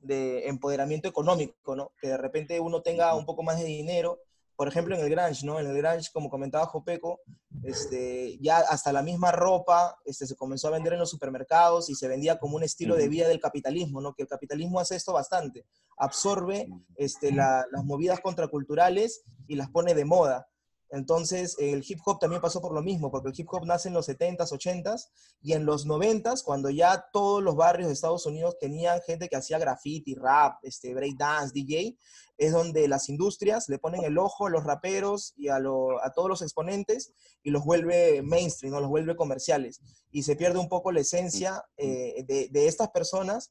de 0.03 0.47
empoderamiento 0.49 1.09
económico, 1.09 1.75
¿no? 1.75 1.93
Que 2.01 2.09
de 2.09 2.17
repente 2.17 2.61
uno 2.61 2.83
tenga 2.83 3.15
un 3.15 3.27
poco 3.27 3.43
más 3.43 3.59
de 3.59 3.65
dinero. 3.65 4.21
Por 4.57 4.69
ejemplo, 4.69 4.95
en 4.95 5.01
el 5.03 5.11
grunge, 5.11 5.45
¿no? 5.47 5.59
En 5.59 5.67
el 5.67 5.77
grunge, 5.77 6.11
como 6.13 6.29
comentaba 6.31 6.67
Jopeco, 6.67 7.21
este, 7.63 8.39
ya 8.41 8.59
hasta 8.59 8.93
la 8.93 9.03
misma 9.03 9.33
ropa 9.33 9.97
este, 10.05 10.27
se 10.27 10.37
comenzó 10.37 10.69
a 10.69 10.73
vender 10.73 10.93
en 10.93 10.99
los 10.99 11.11
supermercados 11.11 11.89
y 11.91 11.95
se 11.95 12.09
vendía 12.09 12.39
como 12.39 12.57
un 12.57 12.63
estilo 12.63 12.97
de 12.97 13.09
vida 13.09 13.29
del 13.29 13.41
capitalismo, 13.41 14.01
¿no? 14.01 14.15
Que 14.15 14.23
el 14.23 14.29
capitalismo 14.29 14.79
hace 14.81 14.97
esto 14.97 15.13
bastante. 15.13 15.65
Absorbe 15.97 16.69
este, 16.97 17.33
la- 17.33 17.65
las 17.71 17.85
movidas 17.85 18.21
contraculturales 18.21 19.23
y 19.49 19.57
las 19.57 19.71
pone 19.71 19.95
de 19.95 20.05
moda. 20.05 20.47
Entonces, 20.93 21.57
el 21.59 21.83
hip 21.89 22.01
hop 22.05 22.19
también 22.21 22.43
pasó 22.43 22.61
por 22.61 22.75
lo 22.75 22.83
mismo, 22.83 23.11
porque 23.11 23.31
el 23.31 23.35
hip 23.37 23.49
hop 23.51 23.65
nace 23.65 23.89
en 23.89 23.95
los 23.95 24.09
70s, 24.09 24.53
80s, 24.53 25.09
y 25.41 25.55
en 25.55 25.65
los 25.65 25.87
90s, 25.87 26.43
cuando 26.45 26.69
ya 26.69 27.07
todos 27.13 27.43
los 27.43 27.57
barrios 27.57 27.89
de 27.89 27.95
Estados 27.95 28.27
Unidos 28.27 28.59
tenían 28.61 29.01
gente 29.01 29.29
que 29.29 29.37
hacía 29.37 29.59
graffiti, 29.59 30.15
rap, 30.15 30.59
este, 30.63 30.95
breakdance, 30.95 31.53
DJ, 31.55 31.97
es 32.37 32.53
donde 32.53 32.89
las 32.89 33.09
industrias 33.09 33.69
le 33.71 33.79
ponen 33.79 34.05
el 34.05 34.19
ojo 34.19 34.47
a 34.47 34.51
los 34.51 34.65
raperos 34.65 35.33
y 35.37 35.49
a, 35.49 35.59
lo- 35.59 36.03
a 36.05 36.13
todos 36.13 36.29
los 36.29 36.43
exponentes 36.43 37.13
y 37.43 37.51
los 37.51 37.65
vuelve 37.65 38.21
mainstream, 38.23 38.75
¿no? 38.75 38.81
los 38.81 38.91
vuelve 38.91 39.17
comerciales. 39.17 39.81
Y 40.11 40.25
se 40.25 40.37
pierde 40.37 40.59
un 40.59 40.69
poco 40.69 40.93
la 40.93 41.01
esencia 41.01 41.65
eh, 41.79 42.23
de, 42.29 42.49
de 42.51 42.67
estas 42.67 42.91
personas, 42.91 43.51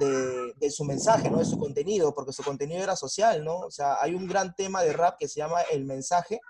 de, 0.00 0.54
de 0.56 0.70
su 0.70 0.84
mensaje, 0.84 1.30
¿no? 1.30 1.38
de 1.38 1.44
su 1.44 1.58
contenido, 1.58 2.14
porque 2.14 2.32
su 2.32 2.42
contenido 2.42 2.82
era 2.82 2.96
social, 2.96 3.44
¿no? 3.44 3.58
O 3.58 3.70
sea, 3.70 3.98
hay 4.00 4.14
un 4.14 4.26
gran 4.26 4.54
tema 4.54 4.82
de 4.82 4.92
rap 4.92 5.16
que 5.18 5.28
se 5.28 5.38
llama 5.40 5.60
El 5.70 5.84
Mensaje, 5.84 6.40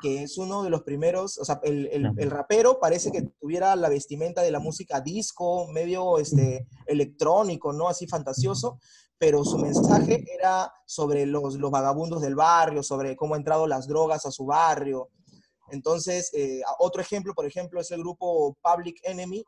que 0.00 0.22
es 0.22 0.36
uno 0.38 0.62
de 0.62 0.70
los 0.70 0.82
primeros, 0.82 1.38
o 1.38 1.44
sea, 1.44 1.60
el, 1.62 1.86
el- 1.86 2.12
el 2.18 2.30
rapero 2.30 2.78
parece 2.78 3.10
que 3.10 3.22
tuviera 3.40 3.74
la 3.76 3.88
vestimenta 3.88 4.42
de 4.42 4.50
la 4.50 4.58
música 4.60 5.00
disco, 5.00 5.66
medio 5.68 6.18
este, 6.18 6.66
electrónico, 6.86 7.72
¿no? 7.72 7.88
Así 7.88 8.06
fantasioso, 8.06 8.78
pero 9.18 9.44
su 9.44 9.56
mensaje 9.58 10.24
era 10.38 10.70
sobre 10.86 11.24
los, 11.24 11.54
los 11.56 11.70
vagabundos 11.70 12.20
del 12.20 12.34
barrio, 12.34 12.82
sobre 12.82 13.16
cómo 13.16 13.34
han 13.34 13.40
entrado 13.40 13.66
las 13.66 13.86
drogas 13.86 14.26
a 14.26 14.30
su 14.30 14.44
barrio. 14.44 15.08
Entonces, 15.70 16.30
eh, 16.34 16.60
otro 16.78 17.00
ejemplo, 17.00 17.32
por 17.34 17.46
ejemplo, 17.46 17.80
es 17.80 17.90
el 17.90 18.00
grupo 18.00 18.56
Public 18.62 19.00
Enemy, 19.04 19.42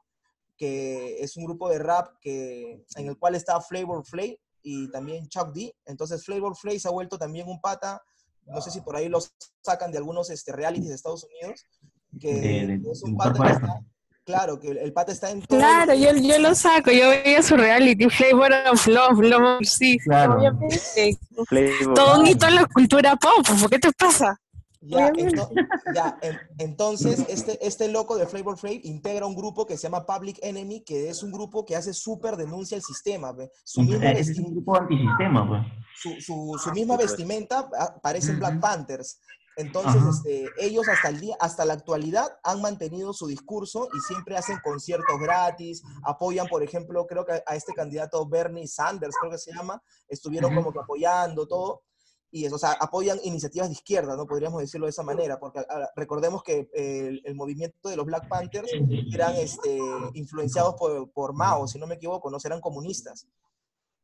que 0.57 1.19
es 1.21 1.37
un 1.37 1.45
grupo 1.45 1.69
de 1.69 1.79
rap 1.79 2.09
que, 2.21 2.83
en 2.97 3.09
el 3.09 3.19
cual 3.19 3.35
está 3.35 3.61
Flavor 3.61 4.07
Flav 4.07 4.37
y 4.63 4.91
también 4.91 5.29
Chuck 5.29 5.53
D. 5.53 5.75
Entonces, 5.85 6.25
Flavor 6.25 6.57
Flav 6.57 6.79
se 6.79 6.89
ha 6.89 6.93
vuelto 6.93 7.19
también 7.19 7.47
un 7.49 7.61
pata, 7.61 8.01
no 8.47 8.61
sé 8.61 8.71
si 8.71 8.81
por 8.81 8.97
ahí 8.97 9.09
los 9.09 9.33
sacan 9.63 9.91
de 9.93 9.99
algunos 9.99 10.31
este, 10.31 10.53
realities 10.53 10.89
de 10.89 10.95
Estados 10.95 11.25
Unidos, 11.25 11.65
que 12.21 12.33
De- 12.35 12.79
de- 12.79 12.91
es 12.93 13.03
un 13.03 13.17
pata 13.17 13.51
está, 13.53 13.81
claro, 14.25 14.59
que 14.59 14.69
el, 14.71 14.93
pata 14.93 15.13
está 15.13 15.31
en 15.31 15.43
todo 15.43 15.59
Claro, 15.59 15.95
yo, 15.95 16.13
yo 16.15 16.39
lo 16.39 16.55
saco, 16.55 16.91
yo 16.91 17.11
veía 17.11 17.43
su 17.43 17.57
reality, 17.57 18.09
Flavor 18.09 18.53
of 18.73 18.87
Love, 18.87 19.19
Love, 19.21 19.65
sí, 19.65 19.99
Claro. 19.99 20.39
obviamente. 20.39 21.19
Flavor. 21.49 21.95
Todo 21.95 22.21
un 22.21 22.27
hito 22.27 22.47
en 22.47 22.55
la 22.57 22.67
cultura 22.67 23.17
pop, 23.17 23.47
¿por 23.61 23.71
qué 23.71 23.79
te 23.79 23.93
pasa? 23.93 24.39
Ya, 24.81 25.11
ento- 25.13 25.51
ya, 25.95 26.19
en- 26.23 26.39
entonces 26.59 27.25
este, 27.29 27.65
este 27.67 27.89
loco 27.89 28.17
de 28.17 28.27
Flavor 28.27 28.59
Flav 28.59 28.75
integra 28.85 29.27
un 29.27 29.35
grupo 29.35 29.67
que 29.67 29.77
se 29.77 29.85
llama 29.85 30.05
Public 30.07 30.39
Enemy, 30.43 30.83
que 30.85 31.09
es 31.09 31.23
un 31.23 31.33
grupo 31.33 31.65
que 31.65 31.75
hace 31.77 31.93
súper 31.93 32.37
denuncia 32.37 32.77
al 32.77 32.83
sistema. 32.83 33.35
Su 33.65 33.83
misma, 33.83 34.11
es 34.13 34.39
un 34.39 34.53
grupo 34.53 34.77
antisistema, 34.77 35.49
pues. 35.49 35.63
su, 36.01 36.11
su- 36.21 36.59
su 36.63 36.71
misma 36.73 36.97
vestimenta 36.97 37.69
ah, 37.79 37.99
parecen 38.03 38.39
Black 38.39 38.53
Ujú. 38.53 38.61
Panthers. 38.61 39.21
Entonces, 39.59 40.03
este, 40.11 40.45
ellos 40.59 40.87
hasta 40.87 41.09
el 41.09 41.19
día, 41.19 41.35
hasta 41.41 41.65
la 41.65 41.73
actualidad 41.73 42.27
han 42.45 42.61
mantenido 42.61 43.15
su 43.15 43.27
discurso 43.27 43.89
y 43.97 44.01
siempre 44.01 44.37
hacen 44.37 44.59
conciertos 44.63 45.19
gratis, 45.19 45.83
apoyan, 46.05 46.47
por 46.47 46.63
ejemplo, 46.63 47.07
creo 47.07 47.25
que 47.25 47.43
a 47.47 47.57
este 47.57 47.73
candidato 47.73 48.27
Bernie 48.29 48.69
Sanders, 48.69 49.15
creo 49.19 49.33
que 49.33 49.39
se 49.39 49.55
llama, 49.55 49.83
estuvieron 50.09 50.55
como 50.55 50.71
que 50.73 50.81
apoyando 50.81 51.49
todo. 51.49 51.83
Y 52.37 52.45
eso, 52.45 52.57
o 52.57 52.59
sea, 52.59 52.73
apoyan 52.73 53.19
iniciativas 53.25 53.69
de 53.69 53.73
izquierda, 53.73 54.15
¿no? 54.15 54.27
Podríamos 54.27 54.61
decirlo 54.61 54.85
de 54.85 54.91
esa 54.91 55.03
manera, 55.03 55.41
porque 55.41 55.61
ah, 55.61 55.89
recordemos 55.97 56.43
que 56.43 56.69
el, 56.75 57.23
el 57.25 57.35
movimiento 57.35 57.89
de 57.89 57.97
los 57.97 58.05
Black 58.05 58.29
Panthers 58.29 58.71
eran 59.11 59.37
este, 59.37 59.79
influenciados 60.13 60.75
por, 60.75 61.11
por 61.13 61.33
Mao, 61.33 61.67
si 61.67 61.79
no 61.79 61.87
me 61.87 61.95
equivoco, 61.95 62.31
no 62.31 62.37
eran 62.45 62.61
comunistas. 62.61 63.27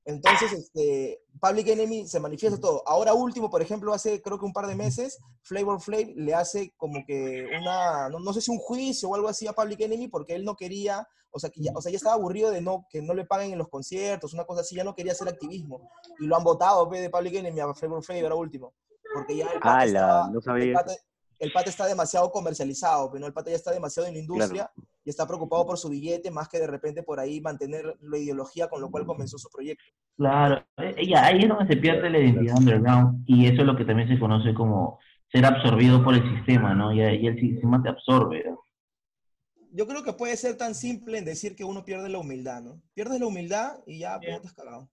Entonces, 0.04 0.52
este, 0.52 1.22
Public 1.40 1.68
Enemy 1.68 2.06
se 2.08 2.18
manifiesta 2.18 2.58
todo. 2.60 2.82
Ahora 2.86 3.14
último, 3.14 3.48
por 3.50 3.62
ejemplo, 3.62 3.92
hace 3.94 4.20
creo 4.20 4.38
que 4.38 4.44
un 4.44 4.52
par 4.52 4.66
de 4.66 4.74
meses, 4.74 5.18
Flavor 5.42 5.80
Flav 5.80 6.08
le 6.16 6.34
hace 6.34 6.72
como 6.76 7.04
que 7.06 7.46
una, 7.60 8.08
no, 8.08 8.18
no 8.18 8.32
sé 8.32 8.40
si 8.40 8.50
un 8.50 8.58
juicio 8.58 9.08
o 9.08 9.14
algo 9.14 9.28
así 9.28 9.46
a 9.46 9.52
Public 9.52 9.80
Enemy 9.80 10.08
porque 10.08 10.34
él 10.34 10.44
no 10.44 10.56
quería, 10.56 11.06
o 11.30 11.38
sea, 11.38 11.50
que 11.50 11.62
ya, 11.62 11.72
o 11.74 11.80
sea, 11.80 11.90
ya 11.92 11.96
estaba 11.98 12.16
aburrido 12.16 12.50
de 12.50 12.60
no, 12.60 12.86
que 12.90 13.00
no 13.00 13.14
le 13.14 13.24
paguen 13.24 13.52
en 13.52 13.58
los 13.58 13.68
conciertos, 13.68 14.34
una 14.34 14.44
cosa 14.44 14.62
así, 14.62 14.74
ya 14.74 14.82
no 14.84 14.94
quería 14.94 15.12
hacer 15.12 15.28
activismo. 15.28 15.88
Y 16.18 16.26
lo 16.26 16.36
han 16.36 16.42
votado 16.44 16.84
de 16.86 17.08
Public 17.10 17.34
Enemy 17.34 17.60
a 17.60 17.72
Flavor 17.74 18.02
Flav 18.02 18.22
ahora 18.24 18.34
último. 18.34 18.74
Porque 19.14 19.36
ya 19.36 19.46
el 19.46 19.60
pata, 19.60 19.68
No 20.32 20.40
el 20.56 20.72
pata- 20.74 20.96
el 21.38 21.52
pata 21.52 21.70
está 21.70 21.86
demasiado 21.86 22.30
comercializado, 22.30 23.10
pero 23.10 23.26
el 23.26 23.32
pata 23.32 23.50
ya 23.50 23.56
está 23.56 23.72
demasiado 23.72 24.06
en 24.08 24.14
la 24.14 24.20
industria 24.20 24.70
y 25.04 25.10
está 25.10 25.26
preocupado 25.26 25.66
por 25.66 25.78
su 25.78 25.88
billete 25.88 26.30
más 26.30 26.48
que 26.48 26.58
de 26.58 26.66
repente 26.66 27.02
por 27.02 27.18
ahí 27.18 27.40
mantener 27.40 27.96
la 28.00 28.18
ideología 28.18 28.68
con 28.68 28.80
lo 28.80 28.90
cual 28.90 29.06
comenzó 29.06 29.38
su 29.38 29.48
proyecto. 29.50 29.84
Claro, 30.16 30.64
eh, 30.76 31.06
ya, 31.06 31.26
ahí 31.26 31.42
es 31.42 31.48
donde 31.48 31.66
se 31.74 31.80
pierde 31.80 32.10
la 32.10 32.18
identidad 32.18 32.58
underground 32.58 33.24
y 33.26 33.46
eso 33.46 33.62
es 33.62 33.66
lo 33.66 33.76
que 33.76 33.84
también 33.84 34.08
se 34.08 34.18
conoce 34.18 34.54
como 34.54 34.98
ser 35.30 35.46
absorbido 35.46 36.04
por 36.04 36.14
el 36.14 36.22
sistema, 36.36 36.74
¿no? 36.74 36.92
Y, 36.92 37.00
y 37.00 37.26
el 37.26 37.40
sistema 37.40 37.82
te 37.82 37.88
absorbe, 37.88 38.44
¿no? 38.46 38.60
Yo 39.74 39.86
creo 39.86 40.02
que 40.02 40.12
puede 40.12 40.36
ser 40.36 40.58
tan 40.58 40.74
simple 40.74 41.16
en 41.16 41.24
decir 41.24 41.56
que 41.56 41.64
uno 41.64 41.82
pierde 41.82 42.10
la 42.10 42.18
humildad, 42.18 42.60
¿no? 42.62 42.82
Pierdes 42.92 43.18
la 43.18 43.26
humildad 43.26 43.78
y 43.86 44.00
ya 44.00 44.20
pues, 44.20 44.36
estás 44.36 44.52
cagado. 44.52 44.90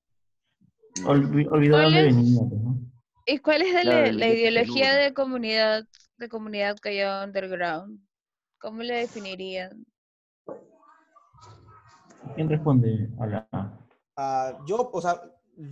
Olvi- 1.04 1.48
olvidó 1.52 1.78
de 1.78 2.14
pues, 2.14 2.26
¿no? 2.64 2.80
¿Y 3.26 3.38
cuál 3.40 3.62
es 3.62 3.76
de 3.76 3.84
la, 3.84 4.12
la 4.12 4.28
ideología 4.30 4.96
de 4.96 5.14
comunidad, 5.14 5.86
de 6.18 6.30
comunidad 6.30 6.78
callada 6.82 7.26
underground? 7.26 8.00
¿Cómo 8.58 8.82
le 8.82 8.96
definirían? 8.96 9.86
¿Quién 12.36 12.50
responde 12.50 13.10
a 13.20 13.26
la... 13.28 13.80
Ah, 14.16 14.60
yo, 14.68 14.90
o 14.92 15.02
sea, 15.02 15.22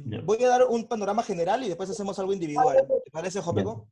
Ya. 0.05 0.21
voy 0.21 0.41
a 0.43 0.47
dar 0.49 0.65
un 0.65 0.85
panorama 0.87 1.23
general 1.23 1.63
y 1.63 1.67
después 1.67 1.89
hacemos 1.89 2.17
algo 2.19 2.33
individual. 2.33 2.85
¿Te 3.05 3.11
parece, 3.11 3.41
Jopeco? 3.41 3.87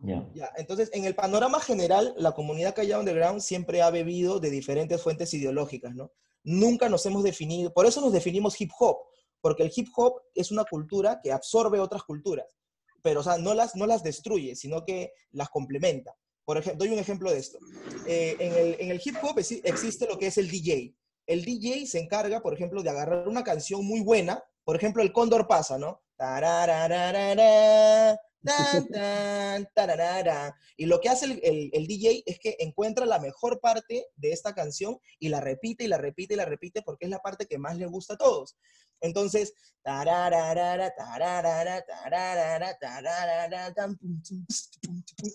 Ya. 0.00 0.28
Ya, 0.34 0.50
entonces, 0.56 0.90
en 0.92 1.04
el 1.04 1.14
panorama 1.14 1.58
general, 1.60 2.14
la 2.16 2.32
comunidad 2.32 2.74
Callao 2.74 3.00
Underground 3.00 3.40
siempre 3.40 3.82
ha 3.82 3.90
bebido 3.90 4.38
de 4.40 4.50
diferentes 4.50 5.02
fuentes 5.02 5.32
ideológicas, 5.34 5.94
¿no? 5.94 6.12
Nunca 6.44 6.88
nos 6.88 7.04
hemos 7.06 7.24
definido, 7.24 7.72
por 7.72 7.84
eso 7.86 8.00
nos 8.00 8.12
definimos 8.12 8.58
hip 8.60 8.70
hop, 8.78 8.96
porque 9.40 9.62
el 9.64 9.72
hip 9.74 9.88
hop 9.96 10.20
es 10.34 10.50
una 10.52 10.64
cultura 10.64 11.20
que 11.22 11.32
absorbe 11.32 11.80
otras 11.80 12.04
culturas, 12.04 12.46
pero, 13.02 13.20
o 13.20 13.22
sea, 13.22 13.38
no 13.38 13.54
las, 13.54 13.74
no 13.74 13.86
las 13.86 14.02
destruye, 14.02 14.54
sino 14.54 14.84
que 14.84 15.12
las 15.32 15.48
complementa. 15.48 16.14
Por 16.44 16.56
ejemplo, 16.58 16.84
doy 16.84 16.94
un 16.94 17.00
ejemplo 17.00 17.30
de 17.30 17.38
esto. 17.38 17.58
Eh, 18.06 18.36
en, 18.38 18.52
el, 18.54 18.76
en 18.80 18.90
el 18.92 19.00
hip 19.04 19.16
hop 19.22 19.36
exi- 19.38 19.60
existe 19.64 20.06
lo 20.06 20.16
que 20.18 20.28
es 20.28 20.38
el 20.38 20.48
DJ. 20.48 20.94
El 21.28 21.44
DJ 21.44 21.86
se 21.86 22.00
encarga, 22.00 22.40
por 22.40 22.54
ejemplo, 22.54 22.82
de 22.82 22.90
agarrar 22.90 23.28
una 23.28 23.44
canción 23.44 23.86
muy 23.86 24.00
buena, 24.00 24.42
por 24.64 24.74
ejemplo, 24.76 25.02
el 25.02 25.12
Cóndor 25.12 25.46
pasa, 25.46 25.78
¿no? 25.78 26.02
Y 30.76 30.86
lo 30.86 31.00
que 31.00 31.08
hace 31.08 31.26
el, 31.26 31.40
el- 31.42 31.70
el 31.72 31.86
DJ 31.86 32.22
es 32.24 32.38
que 32.38 32.56
encuentra 32.60 33.04
la 33.04 33.18
mejor 33.18 33.60
parte 33.60 34.06
de 34.16 34.32
esta 34.32 34.54
canción 34.54 34.98
y 35.18 35.28
la 35.28 35.40
repite 35.40 35.84
y 35.84 35.88
la 35.88 35.98
repite 35.98 36.34
y 36.34 36.36
la 36.36 36.44
repite 36.44 36.82
porque 36.82 37.04
es 37.06 37.10
la 37.10 37.18
parte 37.18 37.46
que 37.46 37.58
más 37.58 37.76
le 37.76 37.86
gusta 37.86 38.14
a 38.14 38.16
todos. 38.16 38.56
Entonces, 39.00 39.54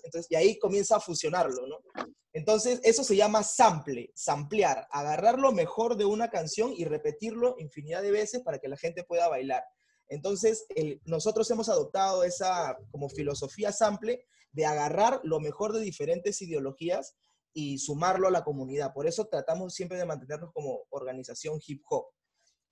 entonces, 0.04 0.26
y 0.30 0.36
ahí 0.36 0.58
comienza 0.58 0.96
a 0.96 1.00
fusionarlo, 1.00 1.66
¿no? 1.66 1.78
Entonces, 2.32 2.80
eso 2.84 3.02
se 3.04 3.16
llama 3.16 3.42
sample, 3.42 4.12
samplear, 4.14 4.86
agarrar 4.90 5.38
lo 5.38 5.52
mejor 5.52 5.96
de 5.96 6.04
una 6.04 6.30
canción 6.30 6.72
y 6.76 6.84
repetirlo 6.84 7.56
infinidad 7.58 8.02
de 8.02 8.10
veces 8.10 8.42
para 8.42 8.58
que 8.58 8.68
la 8.68 8.76
gente 8.76 9.04
pueda 9.04 9.28
bailar. 9.28 9.64
Entonces, 10.08 10.66
nosotros 11.04 11.50
hemos 11.50 11.68
adoptado 11.68 12.24
esa 12.24 12.76
como 12.90 13.08
filosofía 13.08 13.72
sample 13.72 14.26
de 14.52 14.66
agarrar 14.66 15.20
lo 15.24 15.40
mejor 15.40 15.72
de 15.72 15.80
diferentes 15.80 16.40
ideologías 16.42 17.16
y 17.52 17.78
sumarlo 17.78 18.28
a 18.28 18.32
la 18.32 18.44
comunidad. 18.44 18.92
Por 18.92 19.06
eso 19.06 19.26
tratamos 19.26 19.74
siempre 19.74 19.98
de 19.98 20.04
mantenernos 20.04 20.52
como 20.52 20.82
organización 20.90 21.58
hip 21.66 21.82
hop. 21.88 22.06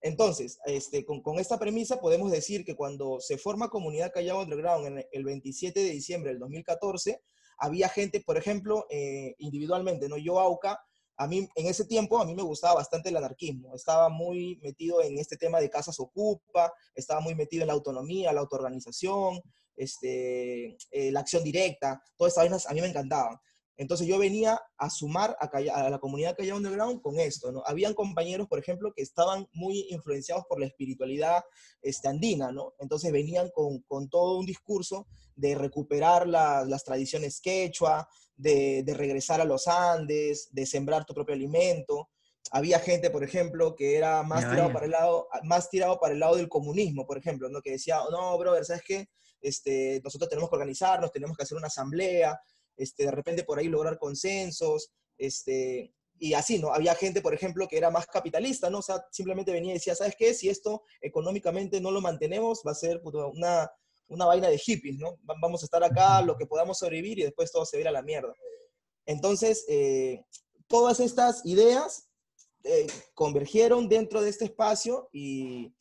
Entonces, 0.02 0.58
este, 0.66 1.04
con, 1.04 1.22
con 1.22 1.38
esta 1.38 1.58
premisa 1.58 2.00
podemos 2.00 2.30
decir 2.30 2.64
que 2.64 2.74
cuando 2.74 3.20
se 3.20 3.38
forma 3.38 3.70
Comunidad 3.70 4.12
Callao 4.12 4.42
Underground 4.42 4.86
en 4.86 5.06
el 5.10 5.24
27 5.24 5.78
de 5.78 5.90
diciembre 5.90 6.32
del 6.32 6.40
2014, 6.40 7.22
había 7.58 7.88
gente, 7.88 8.20
por 8.20 8.36
ejemplo, 8.36 8.86
eh, 8.90 9.36
individualmente, 9.38 10.08
¿no? 10.08 10.16
Yo, 10.16 10.40
Auca, 10.40 10.80
a 11.16 11.28
mí, 11.28 11.48
en 11.54 11.66
ese 11.66 11.84
tiempo, 11.84 12.20
a 12.20 12.24
mí 12.24 12.34
me 12.34 12.42
gustaba 12.42 12.74
bastante 12.74 13.10
el 13.10 13.16
anarquismo. 13.16 13.76
Estaba 13.76 14.08
muy 14.08 14.58
metido 14.60 15.00
en 15.02 15.18
este 15.18 15.36
tema 15.36 15.60
de 15.60 15.70
casas 15.70 16.00
ocupa, 16.00 16.72
estaba 16.96 17.20
muy 17.20 17.36
metido 17.36 17.62
en 17.62 17.68
la 17.68 17.74
autonomía, 17.74 18.32
la 18.32 18.40
autoorganización, 18.40 19.40
este, 19.76 20.76
eh, 20.90 21.12
la 21.12 21.20
acción 21.20 21.44
directa, 21.44 22.02
todas 22.16 22.32
estas 22.32 22.42
vainas 22.42 22.66
a 22.66 22.74
mí 22.74 22.80
me 22.80 22.88
encantaban. 22.88 23.36
Entonces 23.76 24.06
yo 24.06 24.18
venía 24.18 24.60
a 24.76 24.90
sumar 24.90 25.36
a, 25.40 25.48
Calla- 25.50 25.74
a 25.74 25.90
la 25.90 25.98
comunidad 25.98 26.36
Callao 26.36 26.56
Underground 26.58 27.00
con 27.00 27.18
esto, 27.18 27.50
¿no? 27.52 27.62
Habían 27.66 27.94
compañeros, 27.94 28.46
por 28.48 28.58
ejemplo, 28.58 28.92
que 28.94 29.02
estaban 29.02 29.48
muy 29.52 29.86
influenciados 29.90 30.44
por 30.48 30.60
la 30.60 30.66
espiritualidad 30.66 31.42
este, 31.80 32.08
andina, 32.08 32.52
¿no? 32.52 32.74
Entonces 32.78 33.10
venían 33.12 33.50
con, 33.50 33.80
con 33.82 34.08
todo 34.08 34.38
un 34.38 34.46
discurso 34.46 35.06
de 35.34 35.54
recuperar 35.54 36.26
la- 36.28 36.64
las 36.66 36.84
tradiciones 36.84 37.40
quechua, 37.40 38.06
de, 38.36 38.82
de 38.82 38.94
regresar 38.94 39.40
a 39.40 39.44
los 39.44 39.66
Andes, 39.68 40.48
de 40.52 40.66
sembrar 40.66 41.04
tu 41.04 41.14
propio 41.14 41.34
alimento. 41.34 42.10
Había 42.50 42.78
gente, 42.80 43.08
por 43.10 43.24
ejemplo, 43.24 43.74
que 43.74 43.96
era 43.96 44.22
más 44.22 44.44
tirado 44.50 44.68
para 44.74 44.84
el 44.86 44.90
lado, 44.92 45.28
más 45.44 45.70
tirado 45.70 45.98
para 45.98 46.12
el 46.12 46.20
lado 46.20 46.36
del 46.36 46.48
comunismo, 46.48 47.06
por 47.06 47.16
ejemplo, 47.16 47.48
¿no? 47.48 47.62
Que 47.62 47.70
decía, 47.72 48.00
no, 48.10 48.36
brother, 48.36 48.64
¿sabes 48.64 48.82
qué? 48.86 49.08
Este, 49.40 50.00
nosotros 50.04 50.28
tenemos 50.28 50.50
que 50.50 50.56
organizarnos, 50.56 51.10
tenemos 51.12 51.36
que 51.36 51.44
hacer 51.44 51.56
una 51.56 51.68
asamblea, 51.68 52.38
este, 52.76 53.04
de 53.04 53.10
repente 53.10 53.44
por 53.44 53.58
ahí 53.58 53.68
lograr 53.68 53.98
consensos, 53.98 54.90
este, 55.18 55.94
y 56.18 56.34
así, 56.34 56.58
¿no? 56.58 56.72
Había 56.72 56.94
gente, 56.94 57.20
por 57.20 57.34
ejemplo, 57.34 57.66
que 57.68 57.76
era 57.76 57.90
más 57.90 58.06
capitalista, 58.06 58.70
¿no? 58.70 58.78
O 58.78 58.82
sea, 58.82 59.04
simplemente 59.10 59.50
venía 59.52 59.72
y 59.72 59.74
decía, 59.74 59.94
¿sabes 59.94 60.14
qué? 60.16 60.34
Si 60.34 60.48
esto 60.48 60.82
económicamente 61.00 61.80
no 61.80 61.90
lo 61.90 62.00
mantenemos, 62.00 62.62
va 62.66 62.72
a 62.72 62.74
ser 62.76 63.00
una, 63.04 63.70
una 64.08 64.26
vaina 64.26 64.48
de 64.48 64.58
hippies, 64.58 64.98
¿no? 64.98 65.18
Va- 65.28 65.34
Vamos 65.40 65.62
a 65.62 65.66
estar 65.66 65.82
acá, 65.82 66.22
lo 66.22 66.36
que 66.36 66.46
podamos 66.46 66.78
sobrevivir 66.78 67.18
y 67.18 67.24
después 67.24 67.50
todo 67.50 67.64
se 67.66 67.76
va 67.76 67.78
a 67.78 67.82
ir 67.82 67.88
a 67.88 67.92
la 67.92 68.02
mierda. 68.02 68.34
Entonces, 69.06 69.64
eh, 69.68 70.24
todas 70.68 71.00
estas 71.00 71.44
ideas 71.44 72.08
eh, 72.64 72.86
convergieron 73.14 73.88
dentro 73.88 74.22
de 74.22 74.30
este 74.30 74.44
espacio 74.44 75.08
y, 75.12 75.74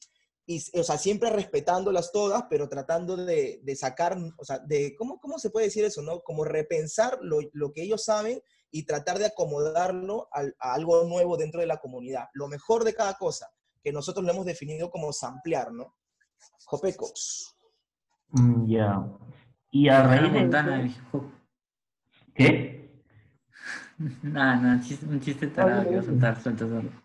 y, 0.55 0.79
o 0.79 0.83
sea, 0.83 0.97
siempre 0.97 1.29
respetándolas 1.29 2.11
todas, 2.11 2.43
pero 2.49 2.67
tratando 2.67 3.15
de, 3.15 3.61
de 3.63 3.75
sacar, 3.75 4.17
o 4.37 4.43
sea, 4.43 4.59
de, 4.59 4.95
¿cómo, 4.97 5.19
¿cómo 5.19 5.39
se 5.39 5.49
puede 5.49 5.67
decir 5.67 5.85
eso, 5.85 6.01
no? 6.01 6.21
Como 6.21 6.43
repensar 6.43 7.19
lo, 7.21 7.39
lo 7.53 7.71
que 7.71 7.83
ellos 7.83 8.03
saben 8.03 8.41
y 8.69 8.83
tratar 8.83 9.17
de 9.19 9.27
acomodarlo 9.27 10.27
a 10.31 10.73
algo 10.73 11.03
nuevo 11.05 11.37
dentro 11.37 11.61
de 11.61 11.67
la 11.67 11.77
comunidad. 11.77 12.27
Lo 12.33 12.47
mejor 12.47 12.83
de 12.83 12.93
cada 12.93 13.13
cosa, 13.17 13.49
que 13.83 13.91
nosotros 13.91 14.25
lo 14.25 14.31
hemos 14.31 14.45
definido 14.45 14.89
como 14.91 15.11
samplear, 15.13 15.71
¿no? 15.71 15.95
Jopecos. 16.65 17.55
Mm, 18.29 18.65
Ya. 18.67 19.07
Y 19.73 19.87
a 19.87 20.03
raíz 20.03 20.33
de 20.33 20.39
Montana 20.39 20.93
hop. 21.13 21.31
¿Qué? 22.33 22.91
Nada, 24.23 24.55
nada, 24.55 24.81
chiste- 24.83 25.05
un 25.05 25.19
chiste 25.21 25.47
tarado 25.47 25.83
que 25.83 25.91
iba 25.91 26.01
a 26.01 26.03
soltar, 26.03 26.41
suelta, 26.41 26.67
suelta. 26.67 27.03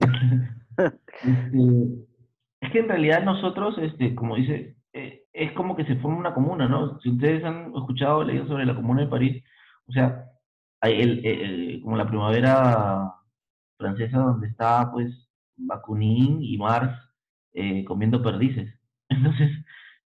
Es 2.64 2.70
que 2.72 2.78
en 2.80 2.88
realidad 2.88 3.22
nosotros, 3.24 3.76
este, 3.78 4.14
como 4.14 4.36
dice, 4.36 4.76
eh, 4.92 5.24
es 5.32 5.52
como 5.52 5.76
que 5.76 5.84
se 5.84 5.96
forma 5.96 6.18
una 6.18 6.34
comuna, 6.34 6.68
¿no? 6.68 6.98
Si 7.00 7.10
ustedes 7.10 7.44
han 7.44 7.72
escuchado 7.74 8.24
leído 8.24 8.46
sobre 8.46 8.64
la 8.66 8.74
comuna 8.74 9.02
de 9.02 9.08
París, 9.08 9.44
o 9.86 9.92
sea, 9.92 10.24
hay 10.80 11.00
el, 11.00 11.24
el- 11.26 11.80
como 11.82 11.96
la 11.96 12.06
primavera 12.08 13.12
francesa 13.78 14.18
donde 14.18 14.48
está, 14.48 14.90
pues, 14.92 15.28
Bakunin 15.56 16.42
y 16.42 16.56
Marx 16.58 16.94
eh, 17.54 17.84
comiendo 17.84 18.22
perdices. 18.22 18.72
Entonces, 19.08 19.50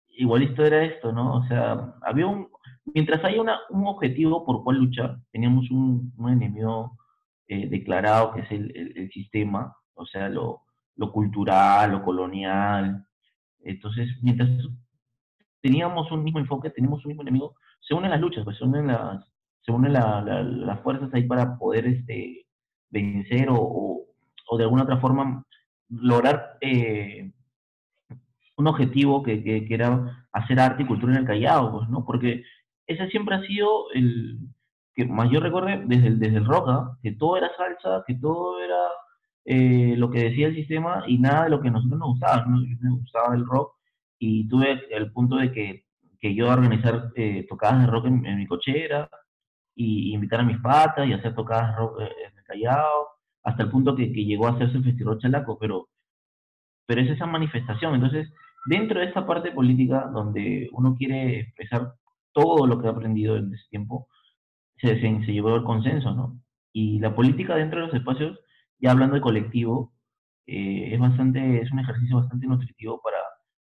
igualito 0.10 0.66
era 0.66 0.84
esto, 0.84 1.12
¿no? 1.12 1.36
O 1.38 1.44
sea, 1.48 1.96
había 2.04 2.28
un, 2.28 2.50
mientras 2.94 3.24
haya 3.26 3.42
una, 3.42 3.60
un 3.70 3.88
objetivo 3.88 4.46
por 4.46 4.64
cual 4.64 4.78
luchar, 4.78 5.18
teníamos 5.32 5.70
un, 5.72 6.14
un 6.18 6.32
enemigo 6.32 6.98
eh, 7.48 7.68
declarado 7.70 8.34
que 8.34 8.42
es 8.42 8.52
el, 8.52 8.76
el- 8.78 8.98
el 8.98 9.12
sistema, 9.12 9.76
o 9.96 10.06
sea, 10.06 10.30
lo, 10.30 10.64
lo 11.02 11.12
cultural, 11.12 11.92
lo 11.92 12.04
colonial. 12.04 13.06
Entonces, 13.62 14.10
mientras 14.24 14.50
teníamos 15.62 16.12
un 16.12 16.24
mismo 16.24 16.40
enfoque, 16.40 16.70
teníamos 16.70 17.04
un 17.06 17.10
mismo 17.10 17.22
enemigo, 17.24 17.56
se 17.80 17.94
unen 17.94 18.12
las 18.12 18.20
luchas, 18.22 18.44
pues 18.44 18.58
se 18.58 18.64
unen 18.64 18.88
las, 18.88 19.24
se 19.62 19.72
unen 19.72 19.94
la- 19.94 20.22
la- 20.22 20.44
las 20.44 20.80
fuerzas 20.82 21.14
ahí 21.14 21.24
para 21.24 21.58
poder 21.58 21.86
este, 21.88 22.46
vencer 22.90 23.50
o, 23.50 23.58
o- 24.50 24.58
de 24.58 24.64
alguna 24.64 24.84
otra 24.84 24.98
forma 25.00 25.46
lograr 25.90 26.58
eh, 26.62 27.32
un 28.58 28.68
objetivo 28.68 29.24
que, 29.24 29.44
que, 29.44 29.66
que 29.66 29.74
era 29.74 30.26
hacer 30.32 30.60
arte 30.60 30.84
y 30.84 30.86
cultura 30.86 31.14
en 31.14 31.20
el 31.20 31.26
Callao, 31.26 31.72
pues, 31.72 31.90
¿no? 31.90 32.06
Porque 32.06 32.44
ese 32.88 33.08
siempre 33.10 33.36
ha 33.36 33.42
sido 33.44 33.92
el 33.94 34.40
que 34.94 35.06
más 35.06 35.30
yo 35.32 35.40
recuerde 35.40 35.82
desde 35.86 36.38
el, 36.38 36.46
rock, 36.46 36.66
¿ah? 36.70 36.98
que 37.02 37.14
todo 37.14 37.38
era 37.38 37.50
salsa, 37.56 38.04
que 38.06 38.16
todo 38.16 38.60
era 38.62 38.76
eh, 39.46 39.96
lo 39.98 40.10
que 40.10 40.24
decía 40.24 40.48
el 40.48 40.56
sistema 40.56 41.04
y 41.08 41.18
nada 41.18 41.46
de 41.46 41.50
lo 41.50 41.62
que 41.62 41.72
nosotros 41.72 42.00
nos 42.00 42.10
gustaba. 42.10 42.46
¿no? 42.46 42.58
Me 42.60 42.92
gustaba 42.92 43.36
el 43.36 43.46
rock 43.46 43.76
y 44.20 44.48
tuve 44.48 44.82
el 44.92 45.12
punto 45.12 45.38
de 45.38 45.52
que, 45.52 45.86
que 46.20 46.36
yo 46.36 46.50
organizar 46.50 47.12
eh, 47.16 47.46
tocadas 47.50 47.82
de 47.82 47.88
rock 47.88 48.06
en, 48.06 48.38
mi 48.38 48.46
cochera 48.46 49.10
y, 49.76 50.12
y 50.12 50.14
invitar 50.14 50.42
a 50.42 50.44
mis 50.44 50.60
patas 50.60 51.08
y 51.08 51.14
hacer 51.14 51.34
tocadas 51.34 51.72
de 51.72 51.76
rock 51.78 52.02
eh, 52.02 52.10
en 52.30 52.38
el 52.38 52.44
Callao, 52.44 53.08
hasta 53.44 53.64
el 53.64 53.70
punto 53.70 53.96
que, 53.96 54.14
que 54.14 54.26
llegó 54.26 54.48
a 54.48 54.52
hacerse 54.52 54.78
el 54.78 54.84
Festival 54.84 55.18
Chalaco, 55.18 55.58
pero, 55.58 55.90
pero 56.86 57.02
es 57.02 57.10
esa 57.10 57.26
manifestación. 57.26 57.96
Entonces, 57.96 58.32
dentro 58.66 59.00
de 59.00 59.08
esta 59.08 59.26
parte 59.26 59.52
política 59.52 60.10
donde 60.14 60.70
uno 60.74 60.96
quiere 60.96 61.40
expresar 61.40 61.94
todo 62.34 62.68
lo 62.68 62.80
que 62.80 62.88
ha 62.88 62.92
aprendido 62.92 63.38
en 63.38 63.54
ese 63.54 63.66
tiempo, 63.70 64.08
se, 64.78 65.00
se, 65.00 65.26
se 65.26 65.34
llevó 65.34 65.56
el 65.56 65.64
consenso, 65.64 66.14
¿no? 66.14 66.40
Y 66.74 67.00
la 67.00 67.14
política 67.14 67.56
dentro 67.56 67.82
de 67.82 67.88
los 67.88 67.96
espacios, 67.96 68.40
ya 68.82 68.92
hablando 68.92 69.16
de 69.16 69.22
colectivo, 69.22 69.94
eh, 70.48 70.94
es 70.94 71.00
bastante, 71.00 71.62
es 71.62 71.72
un 71.72 71.80
ejercicio 71.80 72.18
bastante 72.18 72.48
nutritivo 72.48 73.02
para, 73.02 73.20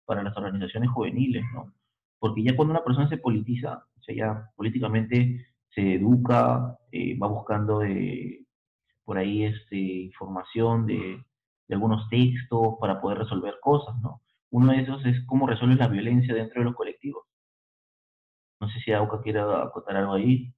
para 0.04 0.22
las 0.22 0.36
organizaciones 0.36 0.90
juveniles, 0.90 1.44
¿no? 1.54 1.72
Porque 2.18 2.42
ya 2.42 2.54
cuando 2.54 2.72
una 2.72 2.84
persona 2.84 3.08
se 3.08 3.18
politiza, 3.18 3.84
o 3.98 4.02
sea, 4.02 4.14
ya 4.14 4.50
políticamente 4.56 5.46
se 5.74 5.94
educa, 5.94 6.78
eh, 6.92 7.18
va 7.18 7.28
buscando 7.28 7.82
eh, 7.82 8.44
por 9.04 9.18
ahí 9.18 9.44
este, 9.44 9.76
información 9.76 10.86
de, 10.86 11.24
de 11.68 11.74
algunos 11.74 12.08
textos 12.08 12.76
para 12.80 13.00
poder 13.00 13.18
resolver 13.18 13.56
cosas, 13.60 13.94
¿no? 14.00 14.22
Uno 14.50 14.72
de 14.72 14.82
esos 14.82 15.04
es 15.06 15.24
cómo 15.26 15.46
resuelves 15.46 15.78
la 15.78 15.88
violencia 15.88 16.34
dentro 16.34 16.60
de 16.60 16.66
los 16.66 16.74
colectivos. 16.74 17.24
No 18.60 18.68
sé 18.68 18.80
si 18.80 18.92
Auca 18.92 19.20
quiere 19.20 19.40
acotar 19.40 19.96
algo 19.96 20.14
ahí. 20.14 20.52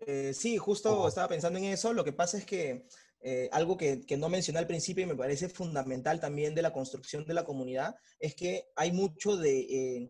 Eh, 0.00 0.32
sí, 0.32 0.58
justo 0.58 1.08
estaba 1.08 1.28
pensando 1.28 1.58
en 1.58 1.66
eso. 1.66 1.92
Lo 1.92 2.04
que 2.04 2.12
pasa 2.12 2.38
es 2.38 2.46
que 2.46 2.86
eh, 3.20 3.48
algo 3.52 3.76
que, 3.76 4.00
que 4.06 4.16
no 4.16 4.28
mencioné 4.28 4.58
al 4.60 4.66
principio 4.66 5.02
y 5.04 5.06
me 5.06 5.16
parece 5.16 5.48
fundamental 5.48 6.20
también 6.20 6.54
de 6.54 6.62
la 6.62 6.72
construcción 6.72 7.24
de 7.26 7.34
la 7.34 7.44
comunidad 7.44 7.96
es 8.20 8.34
que 8.34 8.64
hay 8.76 8.92
mucho 8.92 9.36
de, 9.36 9.58
eh, 9.60 10.08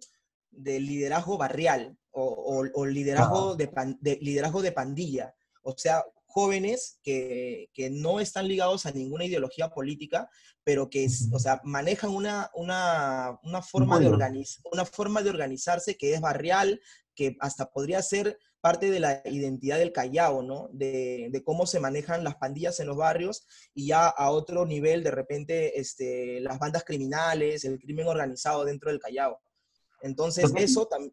de 0.51 0.81
liderazgo 0.81 1.39
barrial 1.39 1.97
o, 2.11 2.23
o- 2.25 2.69
o 2.75 2.87
liderazgo, 2.87 3.55
de, 3.57 3.69
pan- 3.69 3.99
de 4.01 4.19
liderazgo 4.21 4.61
de 4.63 4.73
pandilla. 4.73 5.35
O 5.63 5.75
sea, 5.77 6.05
jóvenes 6.27 6.99
que, 7.03 7.71
que 7.73 7.89
no 7.91 8.21
están 8.21 8.47
ligados 8.47 8.85
a 8.87 8.91
ninguna 8.93 9.25
ideología 9.25 9.71
política, 9.71 10.29
pero 10.63 10.91
que 10.91 11.07
o 11.33 11.39
sea, 11.39 11.61
manejan 11.65 12.11
una, 12.11 12.51
una, 12.55 13.39
una 13.43 13.63
forma 13.63 13.99
de 13.99 14.07
organiz- 14.19 14.61
una 14.71 14.85
forma 14.85 15.23
de 15.23 15.31
organizarse 15.31 15.97
que 15.97 16.13
es 16.15 16.21
barrial, 16.21 16.81
que 17.15 17.37
hasta 17.41 17.71
podría 17.71 18.03
ser 18.03 18.39
parte 18.61 18.91
de 18.91 19.01
la 19.01 19.23
identidad 19.25 19.79
del 19.79 19.93
Callao, 19.93 20.43
¿no? 20.43 20.69
De, 20.73 21.29
de 21.31 21.43
cómo 21.45 21.67
se 21.67 21.81
manejan 21.81 22.25
las 22.25 22.37
pandillas 22.37 22.81
en 22.81 22.89
los 22.89 22.97
barrios 22.97 23.47
y 23.75 23.87
ya 23.87 24.07
a 24.09 24.31
otro 24.31 24.67
nivel, 24.67 25.03
de 25.05 25.11
repente, 25.11 25.79
este, 25.79 26.41
las 26.41 26.59
bandas 26.59 26.85
criminales, 26.85 27.65
el 27.65 27.79
crimen 27.79 28.07
organizado 28.09 28.65
dentro 28.65 28.91
del 28.91 28.99
Callao. 29.01 29.39
Entonces, 30.03 30.53
que- 30.53 30.63
eso, 30.65 30.89
tam- 30.89 31.13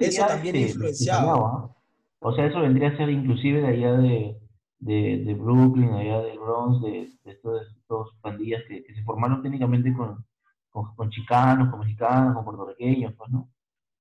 Eso, 0.00 0.26
también 0.26 0.56
ha 0.56 0.58
este, 0.60 0.70
influenciado. 0.72 1.26
Callao, 1.28 1.46
¿ah? 1.46 1.74
O 2.20 2.34
sea, 2.34 2.46
eso 2.46 2.60
vendría 2.60 2.88
a 2.88 2.96
ser 2.96 3.08
inclusive 3.10 3.60
de 3.60 3.68
allá 3.68 3.92
de, 3.92 4.36
de, 4.80 5.22
de 5.24 5.34
Brooklyn, 5.34 5.90
allá 5.92 6.20
del 6.22 6.38
Bronx, 6.38 6.82
de, 6.82 7.12
de 7.24 7.32
estos, 7.32 7.62
estos 7.80 8.08
pandillas 8.20 8.62
que, 8.68 8.82
que 8.82 8.94
se 8.94 9.02
formaron 9.04 9.42
técnicamente 9.42 9.94
con, 9.94 10.26
con, 10.70 10.94
con 10.96 11.10
chicanos, 11.10 11.70
con 11.70 11.80
mexicanos, 11.80 12.34
con 12.34 12.44
puertorriqueños, 12.44 13.14
pues, 13.16 13.30
¿no? 13.30 13.48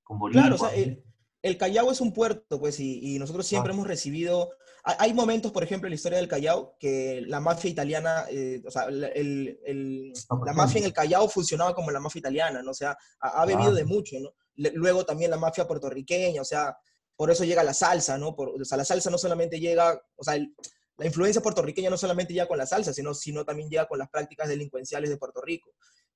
Con 0.03 0.19
Claro, 0.31 0.55
o 0.55 0.57
sea, 0.57 0.73
el, 0.73 1.03
el 1.41 1.57
Callao 1.57 1.91
es 1.91 2.01
un 2.01 2.13
puerto, 2.13 2.59
pues, 2.59 2.79
y, 2.79 3.15
y 3.15 3.19
nosotros 3.19 3.45
siempre 3.47 3.71
Ah. 3.71 3.75
hemos 3.75 3.87
recibido... 3.87 4.51
Hay, 4.83 5.13
momentos, 5.13 5.51
por 5.51 5.63
ejemplo, 5.63 5.87
en 5.87 5.91
la 5.91 5.95
historia 5.95 6.17
del 6.17 6.29
Callao, 6.29 6.77
que 6.79 7.21
la 7.27 7.41
mafia 7.41 7.69
italiana, 7.69 8.25
eh, 8.29 8.61
o 8.65 8.71
sea, 8.71 8.83
el- 8.85 9.59
el- 9.65 10.11
Está 10.15 10.35
la 10.45 10.53
mafia 10.53 10.79
en 10.79 10.85
el 10.85 10.93
Callao 10.93 11.27
funcionaba 11.27 11.75
como 11.75 11.91
la 11.91 11.99
mafia 11.99 12.19
italiana, 12.19 12.61
¿no? 12.63 12.71
O 12.71 12.73
sea, 12.73 12.97
ha, 13.19 13.41
ha 13.41 13.45
bebido 13.45 13.71
Claro. 13.71 13.75
de 13.75 13.83
mucho, 13.85 14.15
¿no? 14.21 14.33
Luego 14.55 15.05
también 15.05 15.29
la 15.29 15.35
mafia 15.37 15.67
puertorriqueña, 15.67 16.41
o 16.41 16.45
sea, 16.45 16.77
por 17.17 17.29
eso 17.29 17.43
llega 17.43 17.63
la 17.65 17.73
salsa, 17.73 18.17
¿no? 18.17 18.33
Por- 18.33 18.61
o 18.61 18.63
sea, 18.65 18.77
la 18.77 18.85
salsa 18.85 19.09
no 19.09 19.17
solamente 19.17 19.59
llega, 19.59 20.01
o 20.15 20.23
sea, 20.23 20.35
el- 20.35 20.55
la 20.97 21.05
influencia 21.05 21.41
puertorriqueña 21.41 21.89
no 21.89 21.97
solamente 21.97 22.33
llega 22.33 22.47
con 22.47 22.57
la 22.57 22.65
salsa, 22.65 22.93
sino, 22.93 23.13
sino 23.13 23.43
también 23.43 23.69
llega 23.69 23.87
con 23.87 23.99
las 23.99 24.09
prácticas 24.09 24.47
delincuenciales 24.47 25.09
de 25.09 25.17
Puerto 25.17 25.41
Rico. 25.41 25.73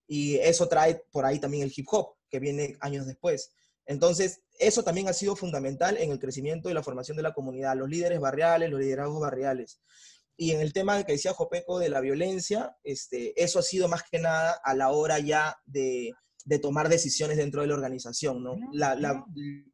Y 0.08 0.36
eso 0.38 0.68
trae 0.70 1.04
por 1.12 1.26
ahí 1.26 1.40
también 1.40 1.64
el 1.64 1.74
hip 1.76 1.88
hop, 1.92 2.16
que 2.30 2.40
viene 2.40 2.78
años 2.80 3.06
después. 3.06 3.52
Entonces, 3.92 4.42
eso 4.58 4.84
también 4.84 5.08
ha 5.10 5.14
sido 5.14 5.36
fundamental 5.36 5.98
en 5.98 6.12
el 6.12 6.20
crecimiento 6.20 6.70
y 6.70 6.74
la 6.74 6.82
formación 6.84 7.18
de 7.18 7.24
la 7.24 7.34
comunidad, 7.34 7.76
los 7.76 7.90
líderes 7.90 8.20
barriales, 8.20 8.70
los 8.70 8.80
liderazgos 8.80 9.20
barriales. 9.22 9.80
Y 10.38 10.52
en 10.52 10.62
el 10.62 10.72
tema 10.74 11.04
que 11.04 11.12
decía 11.14 11.34
Jopeco 11.34 11.78
de 11.78 11.90
la 11.90 12.00
violencia, 12.00 12.76
este, 12.84 13.34
eso 13.42 13.60
ha 13.60 13.64
sido 13.64 13.88
más 13.88 14.04
que 14.10 14.20
nada 14.20 14.60
a 14.64 14.74
la 14.74 14.90
hora 14.92 15.20
ya 15.20 15.56
de, 15.66 16.14
de 16.46 16.58
tomar 16.60 16.90
decisiones 16.90 17.38
dentro 17.38 17.62
de 17.62 17.68
la 17.68 17.74
organización. 17.76 18.42
¿no? 18.44 18.56
La- 18.72 18.96
la- 18.96 19.26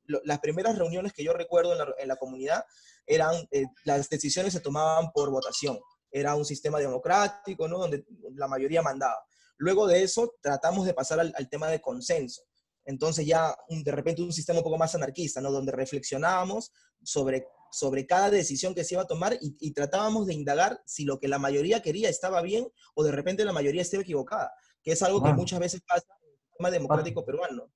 lo- 0.05 0.21
las 0.25 0.39
primeras 0.39 0.77
reuniones 0.77 1.13
que 1.13 1.23
yo 1.23 1.33
recuerdo 1.33 1.71
en 1.73 1.77
la, 1.77 1.87
en 1.99 2.07
la 2.07 2.15
comunidad 2.15 2.63
eran, 3.05 3.35
eh, 3.51 3.65
las 3.85 4.09
decisiones 4.09 4.51
se 4.53 4.59
tomaban 4.61 5.11
por 5.13 5.29
votación. 5.31 5.79
Era 6.11 6.35
un 6.35 6.43
sistema 6.45 6.79
democrático, 6.79 7.67
¿no? 7.67 7.77
Donde 7.77 8.05
la 8.33 8.47
mayoría 8.47 8.81
mandaba. 8.81 9.17
Luego 9.57 9.87
de 9.87 10.03
eso, 10.03 10.33
tratamos 10.41 10.85
de 10.85 10.93
pasar 10.93 11.19
al, 11.19 11.33
al 11.37 11.49
tema 11.49 11.67
de 11.69 11.79
consenso. 11.81 12.41
Entonces 12.87 13.25
ya 13.27 13.55
un- 13.69 13.83
de 13.83 13.91
repente 13.91 14.21
un 14.23 14.31
sistema 14.33 14.59
un 14.59 14.63
poco 14.63 14.77
más 14.77 14.95
anarquista, 14.95 15.41
¿no? 15.41 15.51
Donde 15.51 15.71
reflexionábamos 15.73 16.71
sobre, 17.03 17.45
sobre 17.71 18.07
cada 18.07 18.31
decisión 18.31 18.73
que 18.73 18.83
se 18.83 18.95
iba 18.95 19.03
a 19.03 19.07
tomar 19.07 19.37
y, 19.41 19.55
y 19.59 19.73
tratábamos 19.73 20.25
de 20.25 20.33
indagar 20.33 20.81
si 20.85 21.03
lo 21.05 21.19
que 21.19 21.27
la 21.27 21.37
mayoría 21.37 21.81
quería 21.81 22.09
estaba 22.09 22.41
bien 22.41 22.67
o 22.95 23.03
de 23.03 23.11
repente 23.11 23.43
la 23.45 23.51
mayoría 23.53 23.81
estaba 23.81 24.01
equivocada, 24.03 24.51
que 24.81 24.93
es 24.93 25.01
algo 25.03 25.21
que 25.21 25.33
muchas 25.33 25.59
veces 25.59 25.81
pasa 25.87 26.07
en 26.23 26.29
el 26.31 26.39
sistema 26.47 26.71
democrático 26.71 27.25
peruano. 27.25 27.69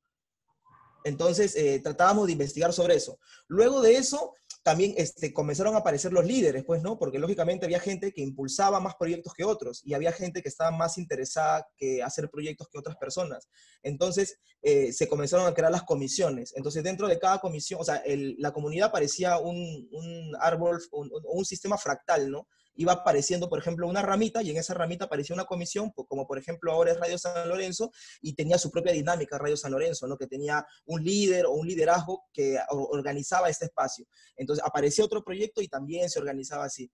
Entonces, 1.04 1.56
eh, 1.56 1.80
tratábamos 1.84 2.28
de 2.28 2.34
investigar 2.34 2.72
sobre 2.74 2.96
eso. 2.96 3.20
Luego 3.48 3.82
de 3.82 3.96
eso, 3.98 4.34
también 4.64 4.94
este, 4.98 5.34
comenzaron 5.34 5.76
a 5.76 5.80
aparecer 5.80 6.14
los 6.14 6.26
líderes, 6.26 6.64
pues, 6.66 6.82
¿no? 6.84 6.98
Porque 7.00 7.18
lógicamente 7.20 7.66
había 7.66 7.80
gente 7.80 8.12
que 8.14 8.22
impulsaba 8.22 8.80
más 8.80 8.96
proyectos 8.96 9.34
que 9.34 9.44
otros 9.44 9.82
y 9.84 9.94
había 9.94 10.12
gente 10.12 10.42
que 10.42 10.50
estaba 10.50 10.72
más 10.72 10.98
interesada 10.98 11.68
que 11.78 12.04
hacer 12.04 12.30
proyectos 12.30 12.68
que 12.70 12.78
otras 12.78 12.98
personas. 12.98 13.50
Entonces, 13.82 14.38
eh, 14.62 14.94
se 14.94 15.08
comenzaron 15.08 15.48
a 15.48 15.54
crear 15.54 15.72
las 15.72 15.84
comisiones. 15.84 16.54
Entonces, 16.56 16.84
dentro 16.84 17.08
de 17.08 17.18
cada 17.20 17.40
comisión, 17.40 17.82
o 17.82 17.84
sea, 17.84 18.04
la 18.06 18.52
comunidad 18.52 18.92
parecía 18.92 19.38
un, 19.40 19.88
un 19.92 20.36
árbol, 20.40 20.80
un, 20.92 21.08
un- 21.12 21.24
un 21.26 21.46
sistema 21.46 21.78
fractal, 21.78 22.30
¿no? 22.30 22.48
Iba 22.76 22.94
apareciendo, 22.94 23.50
por 23.50 23.60
ejemplo, 23.60 23.88
una 23.88 24.02
ramita 24.02 24.42
y 24.42 24.50
en 24.50 24.58
esa 24.58 24.74
ramita 24.74 25.06
aparecía 25.06 25.34
una 25.34 25.46
comisión, 25.46 25.92
po- 25.92 26.06
como 26.06 26.26
por 26.26 26.38
ejemplo 26.38 26.72
ahora 26.72 26.92
es 26.92 27.00
Radio 27.00 27.18
San 27.18 27.48
Lorenzo, 27.50 27.92
y 28.22 28.34
tenía 28.34 28.58
su 28.58 28.72
propia 28.72 28.94
dinámica 28.94 29.38
Radio 29.38 29.58
San 29.58 29.72
Lorenzo, 29.72 30.08
¿no? 30.08 30.18
Que 30.18 30.28
tenía 30.28 30.66
un 30.86 31.04
líder 31.04 31.46
o 31.46 31.52
un 31.52 31.68
liderazgo 31.68 32.24
que 32.34 32.58
organizaba 32.70 33.50
este 33.50 33.66
espacio. 33.66 34.06
Entonces 34.38 34.64
aparecía 34.66 35.04
otro 35.06 35.24
proyecto 35.24 35.62
y 35.62 35.68
también 35.68 36.10
se 36.10 36.20
organizaba 36.20 36.66
así. 36.66 36.92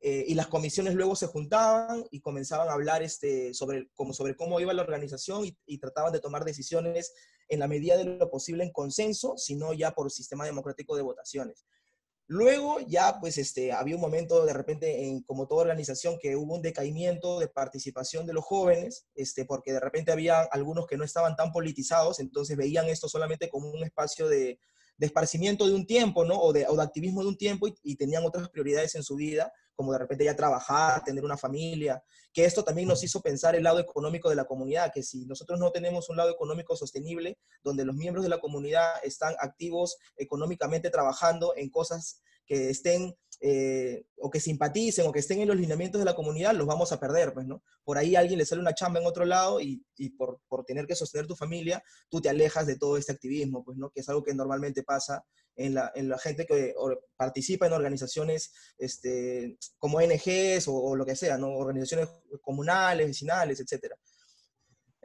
Eh, 0.00 0.24
y 0.28 0.34
las 0.34 0.48
comisiones 0.48 0.94
luego 0.94 1.16
se 1.16 1.26
juntaban 1.26 2.04
y 2.10 2.20
comenzaban 2.20 2.68
a 2.68 2.72
hablar 2.72 3.02
este, 3.02 3.54
sobre, 3.54 3.88
como, 3.94 4.12
sobre 4.12 4.36
cómo 4.36 4.60
iba 4.60 4.74
la 4.74 4.82
organización 4.82 5.46
y, 5.46 5.56
y 5.66 5.78
trataban 5.78 6.12
de 6.12 6.20
tomar 6.20 6.44
decisiones 6.44 7.14
en 7.48 7.60
la 7.60 7.66
medida 7.66 7.96
de 7.96 8.04
lo 8.04 8.28
posible 8.30 8.62
en 8.64 8.72
consenso, 8.72 9.38
sino 9.38 9.72
ya 9.72 9.92
por 9.92 10.10
sistema 10.10 10.44
democrático 10.44 10.96
de 10.96 11.02
votaciones. 11.02 11.64
Luego 12.28 12.80
ya 12.80 13.20
pues 13.20 13.38
este, 13.38 13.72
había 13.72 13.94
un 13.94 14.00
momento 14.00 14.44
de 14.44 14.52
repente 14.52 15.06
en 15.06 15.22
como 15.22 15.46
toda 15.46 15.62
organización 15.62 16.18
que 16.20 16.34
hubo 16.34 16.56
un 16.56 16.62
decaimiento 16.62 17.38
de 17.38 17.46
participación 17.48 18.26
de 18.26 18.32
los 18.32 18.44
jóvenes, 18.44 19.06
este, 19.14 19.44
porque 19.44 19.72
de 19.72 19.80
repente 19.80 20.10
había 20.10 20.40
algunos 20.40 20.86
que 20.86 20.96
no 20.96 21.04
estaban 21.04 21.36
tan 21.36 21.52
politizados, 21.52 22.18
entonces 22.18 22.56
veían 22.56 22.86
esto 22.86 23.08
solamente 23.08 23.48
como 23.48 23.70
un 23.70 23.84
espacio 23.84 24.28
de, 24.28 24.58
de 24.96 25.06
esparcimiento 25.06 25.66
de 25.66 25.74
un 25.74 25.86
tiempo, 25.86 26.24
¿no? 26.24 26.38
O 26.38 26.52
de, 26.52 26.66
o 26.68 26.76
de 26.76 26.82
activismo 26.82 27.22
de 27.22 27.28
un 27.28 27.36
tiempo 27.36 27.68
y, 27.68 27.74
y 27.82 27.96
tenían 27.96 28.24
otras 28.24 28.48
prioridades 28.48 28.94
en 28.94 29.02
su 29.02 29.16
vida, 29.16 29.52
como 29.74 29.92
de 29.92 29.98
repente 29.98 30.24
ya 30.24 30.34
trabajar, 30.34 31.04
tener 31.04 31.22
una 31.24 31.36
familia, 31.36 32.02
que 32.32 32.44
esto 32.44 32.64
también 32.64 32.88
nos 32.88 33.04
hizo 33.04 33.20
pensar 33.20 33.54
el 33.54 33.62
lado 33.62 33.78
económico 33.78 34.30
de 34.30 34.36
la 34.36 34.46
comunidad, 34.46 34.90
que 34.92 35.02
si 35.02 35.26
nosotros 35.26 35.60
no 35.60 35.70
tenemos 35.70 36.08
un 36.08 36.16
lado 36.16 36.30
económico 36.30 36.76
sostenible, 36.76 37.38
donde 37.62 37.84
los 37.84 37.94
miembros 37.94 38.24
de 38.24 38.30
la 38.30 38.40
comunidad 38.40 38.86
están 39.04 39.34
activos 39.38 39.96
económicamente 40.16 40.90
trabajando 40.90 41.54
en 41.56 41.68
cosas 41.70 42.22
que 42.46 42.70
estén 42.70 43.16
eh, 43.40 44.06
o 44.18 44.30
que 44.30 44.40
simpaticen 44.40 45.06
o 45.06 45.12
que 45.12 45.18
estén 45.18 45.40
en 45.40 45.48
los 45.48 45.56
lineamientos 45.56 45.98
de 45.98 46.04
la 46.04 46.14
comunidad, 46.14 46.54
los 46.54 46.66
vamos 46.66 46.92
a 46.92 47.00
perder, 47.00 47.34
pues, 47.34 47.46
¿no? 47.46 47.62
Por 47.84 47.98
ahí 47.98 48.16
alguien 48.16 48.38
le 48.38 48.46
sale 48.46 48.60
una 48.60 48.74
chamba 48.74 49.00
en 49.00 49.06
otro 49.06 49.24
lado 49.24 49.60
y, 49.60 49.84
por, 50.16 50.40
tener 50.66 50.86
que 50.86 50.94
sostener 50.94 51.26
tu 51.26 51.36
familia, 51.36 51.82
tú 52.08 52.20
te 52.20 52.28
alejas 52.28 52.66
de 52.66 52.76
todo 52.76 52.96
este 52.96 53.12
activismo, 53.12 53.64
pues, 53.64 53.76
¿no? 53.78 53.90
Que 53.90 54.00
es 54.00 54.08
algo 54.08 54.24
que 54.24 54.34
normalmente 54.34 54.82
pasa 54.82 55.24
en 55.54 55.74
la, 55.74 55.92
en 55.94 56.08
la 56.08 56.18
gente 56.18 56.46
que 56.46 56.74
participa 57.16 57.66
en 57.66 57.72
organizaciones 57.72 58.52
este, 58.78 59.58
como 59.78 59.98
ONGs 59.98 60.68
o, 60.68 60.74
o 60.74 60.96
lo 60.96 61.04
que 61.04 61.16
sea, 61.16 61.38
¿no? 61.38 61.48
Organizaciones 61.56 62.08
comunales, 62.40 63.06
vecinales, 63.06 63.60
etcétera. 63.60 63.96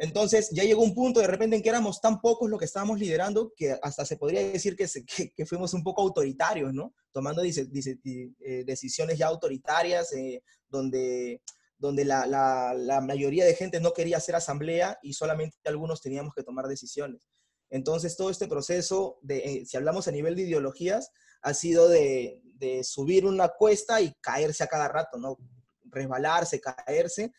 Entonces 0.04 0.50
ya 0.52 0.64
llegó 0.64 0.82
un 0.82 0.96
punto 0.96 1.20
de 1.20 1.28
repente 1.28 1.56
en 1.56 1.62
que 1.62 1.70
éramos 1.70 2.02
tan 2.02 2.20
pocos 2.22 2.50
los 2.50 2.58
que 2.58 2.66
estábamos 2.66 2.98
liderando 2.98 3.54
que 3.56 3.78
hasta 3.84 4.04
se 4.04 4.18
podría 4.18 4.42
decir 4.42 4.76
que, 4.76 4.88
que, 5.06 5.32
que 5.32 5.46
fuimos 5.46 5.76
un 5.76 5.84
poco 5.84 6.02
autoritarios, 6.02 6.74
¿no? 6.74 6.96
Tomando 7.12 7.44
dice- 7.44 7.66
dice- 7.66 8.00
di- 8.04 8.36
eh, 8.40 8.64
decisiones 8.66 9.20
ya 9.20 9.28
autoritarias 9.28 10.12
eh, 10.14 10.42
donde, 10.68 11.44
donde 11.78 12.04
la, 12.04 12.26
la- 12.26 12.74
la 12.74 13.00
mayoría 13.00 13.46
de 13.46 13.54
gente 13.54 13.80
no 13.80 13.94
quería 13.94 14.18
hacer 14.18 14.36
asamblea 14.36 14.98
y 15.04 15.14
solamente 15.14 15.56
algunos 15.66 16.02
teníamos 16.02 16.34
que 16.34 16.42
tomar 16.42 16.66
decisiones. 16.68 17.28
Entonces 17.70 18.18
todo 18.18 18.32
este 18.32 18.48
proceso, 18.48 19.20
de, 19.22 19.38
eh, 19.38 19.66
si 19.68 19.78
hablamos 19.78 20.08
a 20.08 20.12
nivel 20.12 20.36
de 20.36 20.42
ideologías, 20.42 21.12
ha 21.44 21.54
sido 21.54 21.88
de, 21.88 22.42
de 22.56 22.84
subir 22.84 23.24
una 23.28 23.50
cuesta 23.50 24.02
y 24.02 24.12
caerse 24.20 24.64
a 24.64 24.68
cada 24.68 24.88
rato, 24.88 25.20
¿no? 25.20 25.38
Resbalarse, 25.86 26.60
caerse 26.60 27.32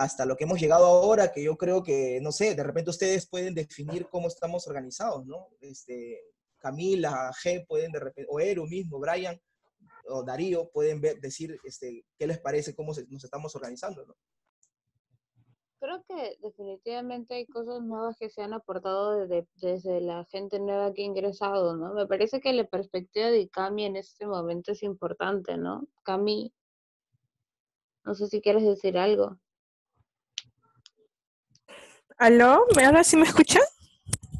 hasta 0.00 0.24
lo 0.24 0.34
que 0.34 0.44
hemos 0.44 0.58
llegado 0.58 0.86
ahora, 0.86 1.30
que 1.30 1.42
yo 1.42 1.58
creo 1.58 1.82
que, 1.82 2.20
no 2.22 2.32
sé, 2.32 2.54
de 2.54 2.62
repente 2.62 2.88
ustedes 2.88 3.28
pueden 3.28 3.54
definir 3.54 4.08
cómo 4.08 4.28
estamos 4.28 4.66
organizados, 4.66 5.26
¿no? 5.26 5.48
Este, 5.60 6.18
Camila, 6.56 7.30
G, 7.32 7.66
pueden 7.66 7.92
de 7.92 8.00
repente, 8.00 8.26
o 8.32 8.40
Eru 8.40 8.66
mismo, 8.66 8.98
Brian, 8.98 9.38
o 10.06 10.24
Darío, 10.24 10.70
pueden 10.70 11.02
ver, 11.02 11.20
decir 11.20 11.60
este, 11.64 12.06
qué 12.16 12.26
les 12.26 12.40
parece, 12.40 12.74
cómo 12.74 12.94
nos 13.10 13.24
estamos 13.24 13.54
organizando, 13.54 14.06
¿no? 14.06 14.16
Creo 15.80 16.02
que 16.08 16.38
definitivamente 16.40 17.34
hay 17.34 17.46
cosas 17.46 17.82
nuevas 17.82 18.16
que 18.18 18.30
se 18.30 18.40
han 18.40 18.54
aportado 18.54 19.18
desde, 19.18 19.46
desde 19.56 20.00
la 20.00 20.24
gente 20.30 20.60
nueva 20.60 20.94
que 20.94 21.02
ha 21.02 21.04
ingresado, 21.04 21.76
¿no? 21.76 21.92
Me 21.92 22.06
parece 22.06 22.40
que 22.40 22.54
la 22.54 22.64
perspectiva 22.64 23.28
de 23.28 23.50
Cami 23.50 23.84
en 23.84 23.96
este 23.96 24.26
momento 24.26 24.72
es 24.72 24.82
importante, 24.82 25.58
¿no? 25.58 25.86
Cami, 26.04 26.54
no 28.04 28.14
sé 28.14 28.28
si 28.28 28.40
quieres 28.40 28.64
decir 28.64 28.96
algo. 28.96 29.38
¿Aló? 32.20 32.66
¿Me- 32.76 32.84
¿Ahora 32.84 33.02
sí 33.02 33.16
me 33.16 33.22
escuchan? 33.26 33.62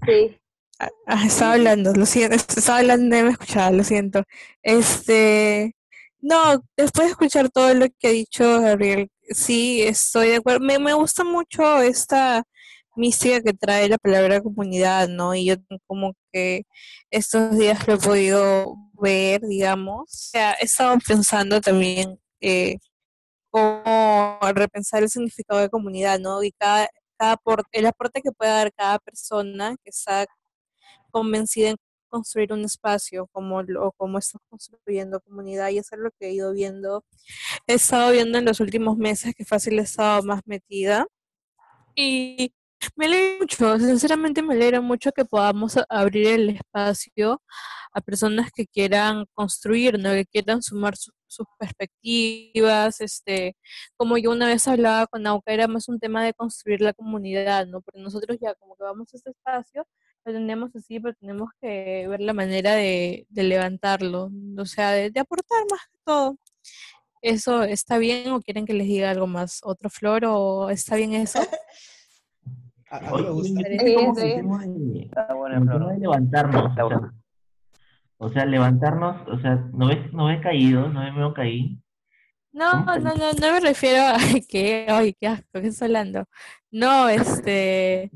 Sí. 0.06 0.36
Ah, 0.78 0.90
ah, 1.06 1.24
estaba 1.26 1.54
hablando, 1.54 1.94
lo 1.94 2.04
siento, 2.04 2.36
estaba 2.36 2.78
hablando 2.80 3.16
y 3.16 3.22
me 3.22 3.30
escuchaba, 3.30 3.70
lo 3.70 3.82
siento. 3.84 4.22
Este, 4.62 5.74
no, 6.20 6.62
después 6.76 7.06
de 7.06 7.10
escuchar 7.12 7.48
todo 7.48 7.72
lo 7.72 7.86
que 7.98 8.08
ha 8.08 8.10
dicho 8.10 8.60
Gabriel, 8.60 9.08
sí, 9.30 9.80
estoy 9.82 10.28
de 10.28 10.36
acuerdo. 10.36 10.60
Me, 10.60 10.78
me 10.78 10.92
gusta 10.92 11.24
mucho 11.24 11.80
esta 11.80 12.42
mística 12.96 13.40
que 13.40 13.54
trae 13.54 13.88
la 13.88 13.96
palabra 13.96 14.42
comunidad, 14.42 15.08
¿no? 15.08 15.34
Y 15.34 15.46
yo 15.46 15.54
como 15.86 16.12
que 16.34 16.64
estos 17.10 17.56
días 17.58 17.88
lo 17.88 17.94
he 17.94 17.98
podido 17.98 18.74
ver, 18.92 19.40
digamos. 19.40 20.02
O 20.02 20.06
sea, 20.08 20.52
he 20.60 20.66
estado 20.66 20.98
pensando 21.06 21.62
también 21.62 22.18
eh, 22.42 22.76
cómo 23.50 24.38
repensar 24.54 25.02
el 25.02 25.08
significado 25.10 25.60
de 25.60 25.70
comunidad, 25.70 26.18
¿no? 26.20 26.42
Y 26.42 26.52
cada, 26.52 26.88
cada 27.20 27.36
apor- 27.38 27.64
el 27.72 27.86
aporte 27.86 28.22
que 28.22 28.32
pueda 28.32 28.54
dar 28.56 28.72
cada 28.74 28.98
persona 29.00 29.76
que 29.84 29.90
está 29.90 30.26
convencida 31.12 31.70
en 31.70 31.76
construir 32.10 32.52
un 32.52 32.64
espacio 32.64 33.28
como 33.32 33.62
lo 33.62 33.92
como 33.92 34.18
estás 34.18 34.40
construyendo 34.50 35.20
comunidad 35.20 35.70
y 35.70 35.78
eso 35.78 35.96
es 35.96 36.00
lo 36.02 36.10
que 36.12 36.28
he 36.28 36.32
ido 36.34 36.52
viendo. 36.52 37.04
He 37.68 37.74
estado 37.74 38.12
viendo 38.12 38.38
en 38.38 38.44
los 38.46 38.60
últimos 38.60 38.96
meses 38.98 39.34
que 39.36 39.44
fácil 39.44 39.78
he 39.80 39.82
estado 39.82 40.22
más 40.24 40.42
metida. 40.46 41.06
Y 41.96 42.54
me 42.96 43.06
alegra 43.06 43.38
mucho 43.40 43.78
sinceramente 43.78 44.42
me 44.42 44.54
alegra 44.54 44.80
mucho 44.80 45.12
que 45.12 45.24
podamos 45.24 45.78
abrir 45.88 46.26
el 46.28 46.50
espacio 46.50 47.42
a 47.92 48.00
personas 48.00 48.50
que 48.52 48.66
quieran 48.66 49.26
construir 49.34 49.98
no 49.98 50.10
que 50.12 50.26
quieran 50.26 50.62
sumar 50.62 50.96
su- 50.96 51.12
sus 51.26 51.46
perspectivas 51.58 53.00
este 53.00 53.56
como 53.96 54.18
yo 54.18 54.30
una 54.30 54.46
vez 54.46 54.66
hablaba 54.68 55.06
con 55.06 55.26
Auca 55.26 55.52
era 55.52 55.68
más 55.68 55.88
un 55.88 55.98
tema 56.00 56.24
de 56.24 56.34
construir 56.34 56.80
la 56.80 56.92
comunidad 56.92 57.66
no 57.66 57.80
porque 57.82 58.00
nosotros 58.00 58.38
ya 58.40 58.54
como 58.54 58.76
que 58.76 58.84
vamos 58.84 59.08
a 59.12 59.16
este 59.16 59.30
espacio 59.30 59.86
lo 60.26 60.34
tenemos 60.34 60.76
así, 60.76 61.00
pero 61.00 61.14
tenemos 61.18 61.48
que 61.62 62.06
ver 62.06 62.20
la 62.20 62.34
manera 62.34 62.74
de, 62.74 63.24
de 63.30 63.42
levantarlo, 63.42 64.30
o 64.58 64.66
sea, 64.66 64.90
de 64.90 65.18
aportar 65.18 65.64
más 65.70 65.80
que 65.90 65.98
todo. 66.04 66.36
¿Eso 67.22 67.62
está 67.62 67.98
bien 67.98 68.30
o 68.32 68.40
quieren 68.42 68.66
que 68.66 68.74
les 68.74 68.86
diga 68.86 69.10
algo 69.10 69.26
más? 69.26 69.60
¿Otro 69.62 69.88
flor 69.90 70.24
o 70.26 70.68
está 70.70 70.96
bien 70.96 71.14
eso? 71.14 71.38
A, 72.90 72.96
a 72.96 73.00
mí 73.00 73.06
me 73.06 73.30
Oye, 73.30 73.30
gusta. 73.30 73.60
yo 73.60 73.66
Sí, 73.68 73.78
siento 73.78 73.94
como 73.94 74.14
que 74.14 74.20
sí. 74.20 74.26
de, 74.26 75.00
Está 75.02 75.34
buena, 75.34 75.96
levantarnos, 75.96 76.70
Está 76.70 76.84
o 76.84 76.88
sea, 76.88 76.98
buena. 76.98 77.14
o 78.18 78.28
sea, 78.28 78.44
levantarnos, 78.46 79.28
o 79.28 79.38
sea, 79.40 79.54
no 79.72 79.86
ves, 79.88 80.12
no 80.12 80.26
ves 80.26 80.40
caído, 80.42 80.88
no 80.88 81.00
ves 81.00 81.12
medio 81.14 81.32
caí. 81.34 81.78
No, 82.52 82.84
¿Cómo? 82.84 82.96
no, 82.98 83.14
no, 83.14 83.32
no 83.32 83.52
me 83.52 83.60
refiero 83.60 84.02
a 84.02 84.16
que, 84.48 84.86
ay, 84.88 85.14
qué 85.14 85.26
asco, 85.28 85.46
¿qué 85.52 85.68
estás 85.68 85.82
hablando? 85.82 86.24
No, 86.72 87.08
este, 87.08 88.10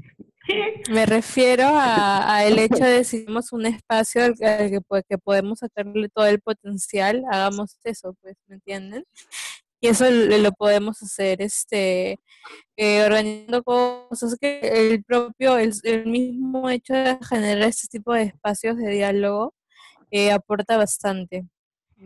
me 0.91 1.07
refiero 1.07 1.65
a, 1.69 2.35
a 2.35 2.45
el 2.45 2.59
hecho 2.59 2.85
de 2.85 3.05
si 3.05 3.21
tenemos 3.25 3.53
un 3.53 3.67
espacio 3.67 4.25
al 4.25 4.35
que, 4.37 4.45
al 4.47 4.71
que, 4.71 4.81
po- 4.81 5.03
que 5.09 5.19
podemos 5.19 5.61
sacarle 5.61 6.09
todo 6.09 6.27
el 6.27 6.41
potencial, 6.41 7.23
hagamos 7.31 7.79
eso, 7.85 8.15
pues, 8.21 8.37
¿me 8.49 8.57
entienden? 8.57 9.05
Y 9.85 9.89
eso 9.89 10.11
lo, 10.11 10.39
lo 10.39 10.53
podemos 10.53 11.03
hacer, 11.03 11.43
este, 11.43 12.19
eh, 12.79 13.05
organizando 13.05 13.63
cosas 13.63 14.35
que 14.41 14.59
el 14.61 15.05
propio, 15.05 15.59
el, 15.59 15.75
el 15.83 16.07
mismo 16.07 16.71
hecho 16.71 16.95
de 16.95 17.19
generar 17.29 17.69
este 17.69 17.89
tipo 17.89 18.15
de 18.15 18.23
espacios 18.23 18.79
de 18.79 18.89
diálogo 18.91 19.53
eh, 20.11 20.33
aporta 20.33 20.79
bastante. 20.79 21.45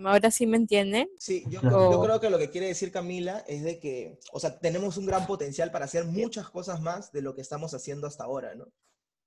Ahora 0.05 0.33
sí 0.33 0.45
me 0.49 0.57
entienden. 0.57 1.09
Sí, 1.21 1.45
yo, 1.49 1.61
Claro. 1.61 1.93
yo 1.93 2.03
creo 2.03 2.21
que 2.21 2.31
lo 2.31 2.39
que 2.41 2.51
quiere 2.51 2.67
decir 2.67 2.91
Camila 2.91 3.45
es 3.47 3.63
de 3.63 3.79
que, 3.79 4.19
o 4.33 4.41
sea, 4.41 4.59
tenemos 4.59 4.97
un 4.97 5.07
gran 5.07 5.25
potencial 5.29 5.71
para 5.71 5.85
hacer 5.85 6.05
muchas 6.05 6.51
cosas 6.51 6.81
más 6.81 7.13
de 7.13 7.23
lo 7.23 7.37
que 7.37 7.43
estamos 7.43 7.75
haciendo 7.75 8.09
hasta 8.09 8.25
ahora, 8.25 8.57
¿no? 8.57 8.65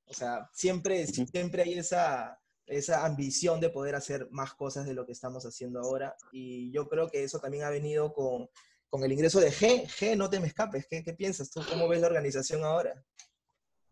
O 0.07 0.13
sea, 0.13 0.49
siempre, 0.51 1.07
siempre 1.07 1.63
hay 1.63 1.75
esa, 1.75 2.37
esa 2.71 3.05
ambición 3.05 3.59
de 3.59 3.69
poder 3.69 3.95
hacer 3.95 4.27
más 4.31 4.53
cosas 4.53 4.85
de 4.85 4.93
lo 4.93 5.05
que 5.05 5.11
estamos 5.11 5.45
haciendo 5.45 5.79
ahora. 5.81 6.15
Y 6.31 6.71
yo 6.71 6.87
creo 6.87 7.09
que 7.09 7.23
eso 7.23 7.39
también 7.39 7.63
ha 7.65 7.69
venido 7.69 8.13
con, 8.13 8.49
con 8.89 9.03
el 9.03 9.11
ingreso 9.11 9.39
de 9.39 9.51
G. 9.51 9.85
G, 9.87 10.15
no 10.17 10.29
te 10.29 10.39
me 10.39 10.47
escapes. 10.47 10.87
¿Qué, 10.89 11.03
qué 11.03 11.13
piensas 11.13 11.51
tú? 11.51 11.61
¿Cómo 11.69 11.87
ves 11.87 12.01
la 12.01 12.07
organización 12.07 12.63
ahora? 12.63 13.03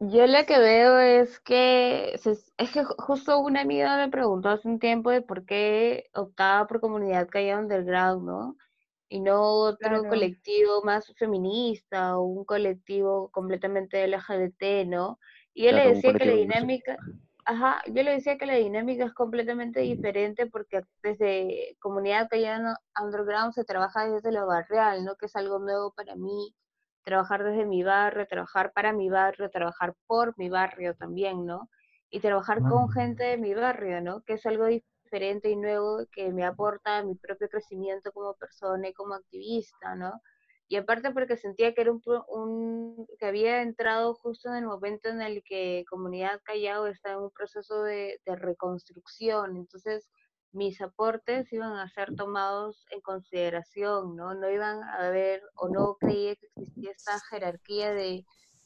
Yo 0.01 0.25
lo 0.27 0.45
que 0.45 0.57
veo 0.59 0.97
es 0.99 1.39
que 1.41 2.13
es 2.13 2.71
que 2.71 2.83
ju- 2.83 2.95
justo 2.99 3.37
una 3.39 3.61
amiga 3.61 3.97
me 3.97 4.09
preguntó 4.09 4.47
hace 4.49 4.67
un 4.67 4.79
tiempo 4.79 5.11
de 5.11 5.21
por 5.21 5.45
qué 5.45 6.09
optaba 6.13 6.67
por 6.67 6.79
comunidad 6.79 7.27
Callao 7.27 7.59
Underground, 7.59 8.25
¿no? 8.25 8.55
Y 9.09 9.19
no 9.19 9.41
otro 9.41 9.77
Claro. 9.89 10.09
colectivo 10.09 10.83
más 10.83 11.11
feminista 11.17 12.17
o 12.17 12.23
un 12.23 12.45
colectivo 12.45 13.29
completamente 13.31 14.01
LGBT, 14.07 14.85
¿no? 14.85 15.19
Y 15.53 15.65
yo 15.65 15.71
le 15.71 15.75
Claro, 15.75 15.89
un 15.89 15.95
decía 15.97 16.13
que 16.13 16.25
la 16.25 16.31
inclusivo. 16.31 16.97
Ajá, 17.49 17.81
yo 17.87 18.03
le 18.03 18.11
decía 18.11 18.37
que 18.37 18.45
la 18.45 18.53
dinámica 18.55 19.05
es 19.05 19.13
completamente 19.13 19.79
diferente 19.79 20.45
porque 20.45 20.83
desde 21.01 21.75
comunidad 21.79 22.27
Callao 22.29 22.75
Underground 23.01 23.53
se 23.53 23.65
trabaja 23.65 24.07
desde 24.07 24.31
lo 24.31 24.45
barrial, 24.45 25.03
¿no? 25.03 25.15
Que 25.15 25.25
es 25.25 25.35
algo 25.35 25.57
nuevo 25.57 25.91
para 25.93 26.15
mí 26.15 26.53
trabajar 27.03 27.43
desde 27.43 27.65
mi 27.65 27.81
barrio, 27.83 28.27
trabajar 28.27 28.71
para 28.71 28.93
mi 28.93 29.09
barrio, 29.09 29.49
trabajar 29.49 29.95
por 30.05 30.37
mi 30.37 30.49
barrio 30.49 30.95
también, 30.95 31.45
¿no? 31.47 31.69
Y 32.11 32.19
trabajar 32.19 32.59
con 32.61 32.91
gente 32.91 33.23
de 33.23 33.37
mi 33.37 33.55
barrio, 33.55 33.99
¿no? 34.01 34.21
Que 34.21 34.33
es 34.33 34.45
algo 34.45 34.67
diferente 34.67 35.49
y 35.49 35.55
nuevo 35.55 36.05
que 36.11 36.31
me 36.31 36.45
aporta 36.45 36.99
a 36.99 37.03
mi 37.03 37.15
propio 37.15 37.49
crecimiento 37.49 38.11
como 38.11 38.35
persona 38.35 38.89
y 38.89 38.93
como 38.93 39.15
activista, 39.15 39.95
¿no? 39.95 40.21
Y 40.69 40.75
aparte 40.77 41.11
porque 41.11 41.35
sentía 41.35 41.73
que 41.73 41.81
era 41.81 41.91
un, 41.91 42.01
un- 42.29 43.07
que 43.17 43.25
había 43.25 43.61
entrado 43.63 44.13
justo 44.13 44.49
en 44.49 44.55
el 44.57 44.65
momento 44.65 45.09
en 45.09 45.21
el 45.21 45.43
que 45.43 45.83
Comunidad 45.89 46.39
Callao 46.43 46.85
está 46.87 47.11
en 47.13 47.19
un 47.19 47.31
proceso 47.31 47.81
de, 47.83 48.21
de 48.25 48.35
reconstrucción, 48.35 49.57
entonces 49.57 50.07
mis 50.51 50.79
aportes 50.81 51.51
iban 51.51 51.73
a 51.73 51.89
ser 51.89 52.15
tomados 52.15 52.85
en 52.91 53.01
consideración, 53.01 54.15
¿no? 54.15 54.33
No 54.35 54.49
iban 54.49 54.81
a 54.83 55.07
haber, 55.07 55.41
o 55.55 55.69
no 55.69 55.95
creía 55.99 56.35
que 56.35 56.47
existía 56.47 56.91
esta 56.91 57.19
jerarquía 57.29 57.91
de 57.91 58.25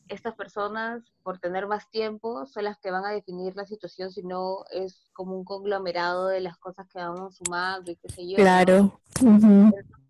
estas 0.09 0.35
personas, 0.35 1.03
por 1.23 1.39
tener 1.39 1.67
más 1.67 1.89
tiempo, 1.89 2.45
son 2.45 2.65
las 2.65 2.77
que 2.79 2.91
van 2.91 3.05
a 3.05 3.11
definir 3.11 3.55
la 3.55 3.65
situación, 3.65 4.11
sino 4.11 4.65
es 4.71 5.09
como 5.13 5.37
un 5.37 5.45
conglomerado 5.45 6.27
de 6.27 6.41
las 6.41 6.57
cosas 6.57 6.85
que 6.89 6.99
vamos 6.99 7.37
sumando 7.37 7.91
y 7.91 7.95
qué 7.95 8.09
sé 8.09 8.27
yo, 8.29 8.37
¿no? 8.37 8.91
Claro. 9.71 10.02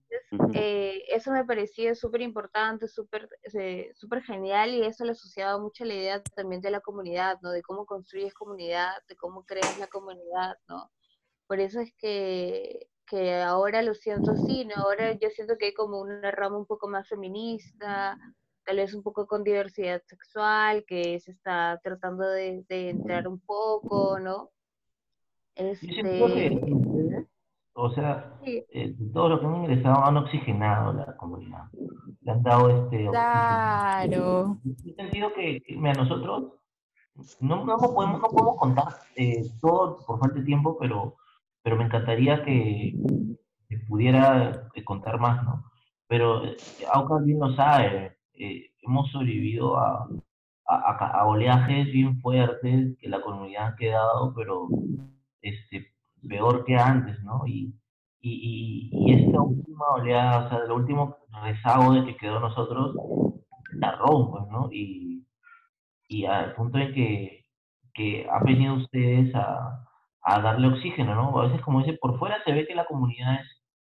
Eh, 0.53 1.03
eso 1.09 1.31
me 1.31 1.45
parecía 1.45 1.93
súper 1.95 2.21
importante, 2.21 2.87
súper 2.87 3.29
eh, 3.53 3.93
genial 4.25 4.73
y 4.73 4.83
eso 4.83 5.05
le 5.05 5.11
asociaba 5.11 5.59
mucho 5.59 5.83
a 5.83 5.87
la 5.87 5.93
idea 5.93 6.23
también 6.35 6.61
de 6.61 6.71
la 6.71 6.79
comunidad, 6.79 7.39
¿no? 7.41 7.51
De 7.51 7.61
cómo 7.61 7.85
construyes 7.85 8.33
comunidad, 8.33 8.93
de 9.07 9.15
cómo 9.15 9.43
creas 9.43 9.77
la 9.77 9.87
comunidad, 9.87 10.55
¿no? 10.67 10.91
Por 11.47 11.59
eso 11.59 11.81
es 11.81 11.93
que, 11.97 12.87
que 13.05 13.35
ahora 13.41 13.81
lo 13.81 13.93
siento 13.93 14.31
así, 14.31 14.65
¿no? 14.65 14.75
Ahora 14.83 15.13
yo 15.13 15.29
siento 15.29 15.57
que 15.57 15.67
hay 15.67 15.73
como 15.73 16.01
una 16.01 16.31
rama 16.31 16.57
un 16.57 16.65
poco 16.65 16.87
más 16.87 17.07
feminista, 17.07 18.17
tal 18.65 18.77
vez 18.77 18.93
un 18.93 19.03
poco 19.03 19.27
con 19.27 19.43
diversidad 19.43 20.01
sexual, 20.07 20.83
que 20.87 21.19
se 21.19 21.31
está 21.31 21.79
tratando 21.83 22.27
de, 22.27 22.63
de 22.69 22.89
entrar 22.89 23.27
un 23.27 23.39
poco, 23.39 24.19
¿no? 24.19 24.51
Este, 25.55 26.59
o 27.75 27.89
sea, 27.91 28.33
sí, 28.43 28.63
eh, 28.71 28.95
todo 29.13 29.29
lo 29.29 29.39
que 29.39 29.45
han 29.47 29.55
ingresado 29.57 30.03
han 30.05 30.17
oxigenado 30.17 30.93
la 30.93 31.15
comunidad. 31.17 31.63
Le 32.21 32.31
han 32.31 32.43
dado 32.43 32.69
este 32.69 33.07
oxígeno. 33.07 33.11
Claro. 33.11 34.57
En 34.63 34.75
el 34.89 34.95
sentido 34.95 35.33
que, 35.33 35.61
que, 35.61 35.75
mira, 35.77 35.93
nosotros 35.93 36.53
no, 37.39 37.65
no 37.65 37.77
podemos, 37.77 38.21
no 38.21 38.27
podemos 38.29 38.57
contar 38.57 38.87
eh, 39.15 39.43
todo 39.61 39.97
por 40.05 40.19
falta 40.19 40.39
de 40.39 40.45
tiempo, 40.45 40.77
pero, 40.79 41.15
pero 41.63 41.75
me 41.75 41.83
encantaría 41.85 42.43
que, 42.43 42.95
que 43.69 43.77
pudiera 43.87 44.69
eh, 44.75 44.83
contar 44.83 45.19
más, 45.19 45.43
¿no? 45.43 45.63
Pero 46.07 46.45
eh, 46.45 46.55
Aucas 46.91 47.23
bien 47.25 47.39
lo 47.39 47.53
sabe, 47.55 48.17
hemos 48.81 49.09
sobrevivido 49.11 49.77
a, 49.77 50.07
a, 50.67 50.75
a- 50.75 51.19
a 51.21 51.25
oleajes 51.25 51.85
bien 51.91 52.19
fuertes 52.21 52.97
que 52.99 53.09
la 53.09 53.21
comunidad 53.21 53.67
ha 53.67 53.75
quedado, 53.75 54.33
pero 54.35 54.67
este, 55.41 55.92
peor 56.27 56.63
que 56.65 56.75
antes, 56.75 57.21
¿no? 57.23 57.45
Y, 57.47 57.73
y, 58.21 58.89
y, 58.91 59.13
esta 59.13 59.41
última 59.41 59.85
oleada, 59.95 60.45
o 60.45 60.49
sea, 60.49 60.59
el 60.65 60.71
último 60.71 61.17
rezago 61.43 61.93
de 61.93 62.05
que 62.05 62.17
quedó 62.17 62.39
nosotros, 62.39 62.95
la 63.73 63.95
rompen, 63.97 64.49
¿no? 64.51 64.69
Y, 64.71 65.25
y 66.07 66.25
al 66.25 66.53
punto 66.55 66.77
en 66.77 66.93
que, 66.93 67.45
que 67.93 68.27
han 68.29 68.43
venido 68.43 68.75
ustedes 68.75 69.33
a, 69.35 69.85
a 70.21 70.41
darle 70.41 70.67
oxígeno, 70.67 71.15
¿no? 71.15 71.39
A 71.39 71.47
veces, 71.47 71.61
como 71.61 71.79
dice, 71.79 71.97
por 71.99 72.17
fuera 72.19 72.37
se 72.45 72.53
ve 72.53 72.65
que 72.67 72.75
la 72.75 72.85
comunidad 72.85 73.35
es, 73.41 73.47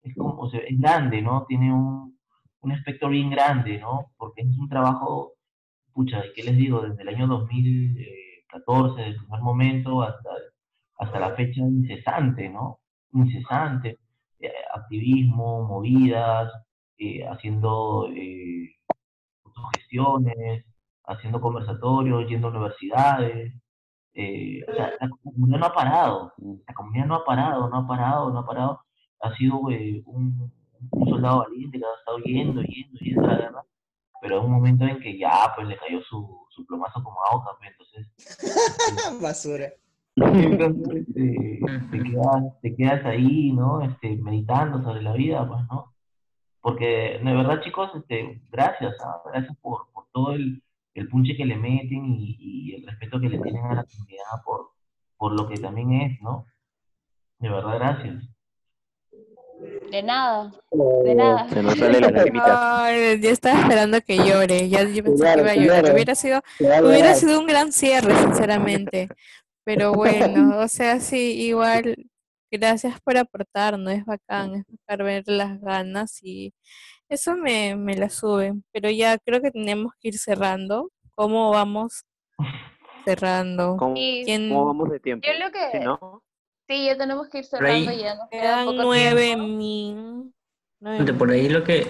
es 0.03 0.15
como, 0.15 0.49
es 0.51 0.79
grande, 0.79 1.21
¿no? 1.21 1.45
Tiene 1.47 1.73
un, 1.73 2.17
un 2.61 2.71
espectro 2.71 3.09
bien 3.09 3.29
grande, 3.29 3.79
¿no? 3.79 4.11
Porque 4.17 4.41
es 4.41 4.57
un 4.57 4.69
trabajo, 4.69 5.33
pucha, 5.93 6.21
¿qué 6.35 6.43
les 6.43 6.57
digo? 6.57 6.81
Desde 6.81 7.01
el 7.01 7.09
año 7.09 7.27
2014, 7.27 9.01
desde 9.01 9.11
el 9.11 9.17
primer 9.17 9.41
momento 9.41 10.01
hasta, 10.03 10.29
hasta 10.97 11.19
la 11.19 11.35
fecha, 11.35 11.61
incesante, 11.61 12.49
¿no? 12.49 12.79
Incesante. 13.13 13.99
Eh, 14.39 14.51
activismo, 14.73 15.63
movidas, 15.63 16.51
eh, 16.97 17.25
haciendo 17.27 18.07
eh, 18.15 18.75
gestiones, 19.75 20.65
haciendo 21.05 21.41
conversatorios, 21.41 22.27
yendo 22.29 22.47
a 22.47 22.51
universidades. 22.51 23.53
eh, 24.13 24.61
o 24.67 24.73
sea, 24.73 24.91
la 24.99 25.09
comunidad 25.23 25.59
no 25.59 25.65
ha 25.67 25.73
parado, 25.73 26.33
la 26.67 26.73
comunidad 26.73 27.05
no 27.05 27.15
ha 27.15 27.25
parado, 27.25 27.69
no 27.69 27.77
ha 27.77 27.87
parado, 27.87 28.31
no 28.31 28.39
ha 28.39 28.45
parado. 28.45 28.81
Ha 29.21 29.35
sido 29.35 29.69
eh, 29.71 30.01
un, 30.05 30.51
soldado 31.09 31.39
valiente 31.39 31.79
que 31.79 31.85
ha 31.85 31.99
estado 31.99 32.17
yendo, 32.19 32.61
yendo, 32.61 32.99
yendo 32.99 33.25
a 33.25 33.27
la 33.27 33.37
guerra, 33.37 33.63
pero 34.21 34.39
en 34.39 34.45
un 34.45 34.51
momento 34.51 34.85
en 34.85 34.99
que 34.99 35.17
ya 35.17 35.51
pues 35.55 35.67
le 35.67 35.77
cayó 35.77 36.01
su, 36.03 36.45
su 36.49 36.65
plomazo 36.65 37.03
como 37.03 37.17
a 37.23 37.35
Oca, 37.35 37.51
pues, 37.59 37.71
entonces 37.71 39.21
Basura. 39.21 39.69
Entonces 40.17 41.05
te, 41.13 42.03
quedas, 42.03 42.43
te 42.61 42.75
quedas 42.75 43.05
ahí, 43.05 43.51
¿no? 43.53 43.81
Este, 43.81 44.15
meditando 44.17 44.81
sobre 44.83 45.01
la 45.01 45.13
vida, 45.13 45.47
pues, 45.47 45.61
¿no? 45.69 45.93
Porque 46.61 47.19
de 47.23 47.33
verdad, 47.33 47.61
chicos, 47.63 47.91
este, 47.95 48.41
gracias, 48.51 48.95
¿ah? 49.03 49.21
gracias 49.31 49.55
por, 49.61 49.87
por 49.93 50.05
todo 50.11 50.33
el, 50.33 50.61
el 50.95 51.07
punche 51.07 51.35
que 51.37 51.45
le 51.45 51.55
meten 51.55 52.05
y, 52.05 52.35
y 52.39 52.75
el 52.75 52.85
respeto 52.87 53.19
que 53.19 53.29
le 53.29 53.39
tienen 53.39 53.63
a 53.65 53.75
la 53.75 53.83
comunidad 53.83 54.43
por, 54.43 54.71
por 55.17 55.31
lo 55.33 55.47
que 55.47 55.57
también 55.57 55.91
es, 55.93 56.21
¿no? 56.21 56.45
De 57.39 57.49
verdad, 57.49 57.75
gracias. 57.75 58.23
de 59.91 60.03
nada, 60.03 60.51
de 61.03 61.15
nada. 61.15 61.47
Se 61.49 61.63
nos 61.63 61.77
sale 61.77 61.99
la 62.01 62.09
lagrimita. 62.09 62.85
Ay, 62.85 63.19
ya 63.21 63.29
estaba 63.31 63.59
esperando 63.61 64.01
que 64.01 64.17
llore. 64.17 64.69
Ya 64.69 64.83
yo 64.83 65.03
pensé 65.03 65.27
que 65.33 65.35
Claro, 65.35 65.41
iba 65.41 65.51
a 65.51 65.55
llorar. 65.55 65.81
claro. 65.83 65.93
Hubiera 65.93 66.15
sido, 66.15 66.37
a 66.37 66.43
hubiera 66.83 67.13
sido 67.15 67.39
un 67.39 67.47
gran 67.47 67.71
cierre, 67.71 68.15
sinceramente. 68.15 69.09
Pero 69.67 69.91
bueno, 69.93 70.59
o 70.59 70.67
sea, 70.69 71.01
sí, 71.01 71.41
igual, 71.43 71.93
gracias 72.49 73.01
por 73.01 73.17
aportar, 73.17 73.77
¿no? 73.77 73.89
Es 73.89 74.05
bacán, 74.05 74.55
es 74.55 74.63
bacán 74.65 75.05
ver 75.05 75.23
las 75.27 75.59
ganas 75.59 76.23
y 76.23 76.53
eso 77.09 77.35
me, 77.35 77.75
me 77.75 77.97
la 77.97 78.09
sube. 78.09 78.53
Pero 78.71 78.89
ya 78.89 79.17
creo 79.17 79.41
que 79.41 79.51
tenemos 79.51 79.91
que 79.99 80.07
ir 80.07 80.17
cerrando. 80.17 80.89
¿Cómo 81.15 81.49
vamos 81.51 82.05
cerrando? 83.03 83.75
¿Cómo, 83.77 83.95
Y 83.97 84.23
¿Quién? 84.23 84.47
cómo 84.47 84.67
vamos 84.67 84.89
de 84.89 84.99
tiempo? 85.01 85.27
yo 85.27 85.33
lo 85.37 85.51
que, 85.51 85.59
¿Sí, 85.73 85.79
no? 85.83 86.23
sí, 86.69 86.85
ya 86.85 86.97
tenemos 86.97 87.27
que 87.27 87.39
ir 87.39 87.43
ahí- 87.43 87.49
cerrando, 87.49 87.91
ya 87.91 88.15
nos 88.15 88.29
queda 88.29 88.63
Quedan 88.63 88.75
nueve 88.77 89.35
mil. 89.35 90.33
Por 91.17 91.31
ahí 91.31 91.49
lo 91.49 91.65
que, 91.65 91.87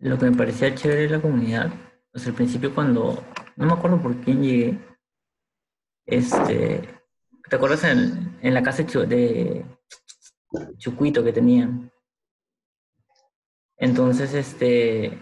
lo 0.00 0.18
que 0.18 0.24
me 0.26 0.36
parecía 0.36 0.74
chévere 0.74 1.02
de 1.02 1.08
la 1.10 1.20
comunidad, 1.22 1.70
o 2.12 2.18
sea, 2.18 2.30
al 2.30 2.34
principio 2.34 2.74
cuando, 2.74 3.22
no 3.54 3.66
me 3.66 3.72
acuerdo 3.72 4.02
por 4.02 4.16
quién 4.22 4.42
llegué, 4.42 4.78
este, 6.10 6.82
¿te 7.48 7.56
acuerdas 7.56 7.84
en, 7.84 8.38
en 8.42 8.54
la 8.54 8.62
casa 8.62 8.82
de 8.82 8.88
Chu- 8.88 9.06
de 9.06 9.64
Chucuito 10.78 11.22
que 11.24 11.32
tenían? 11.32 11.90
Entonces, 13.76 14.34
este, 14.34 15.18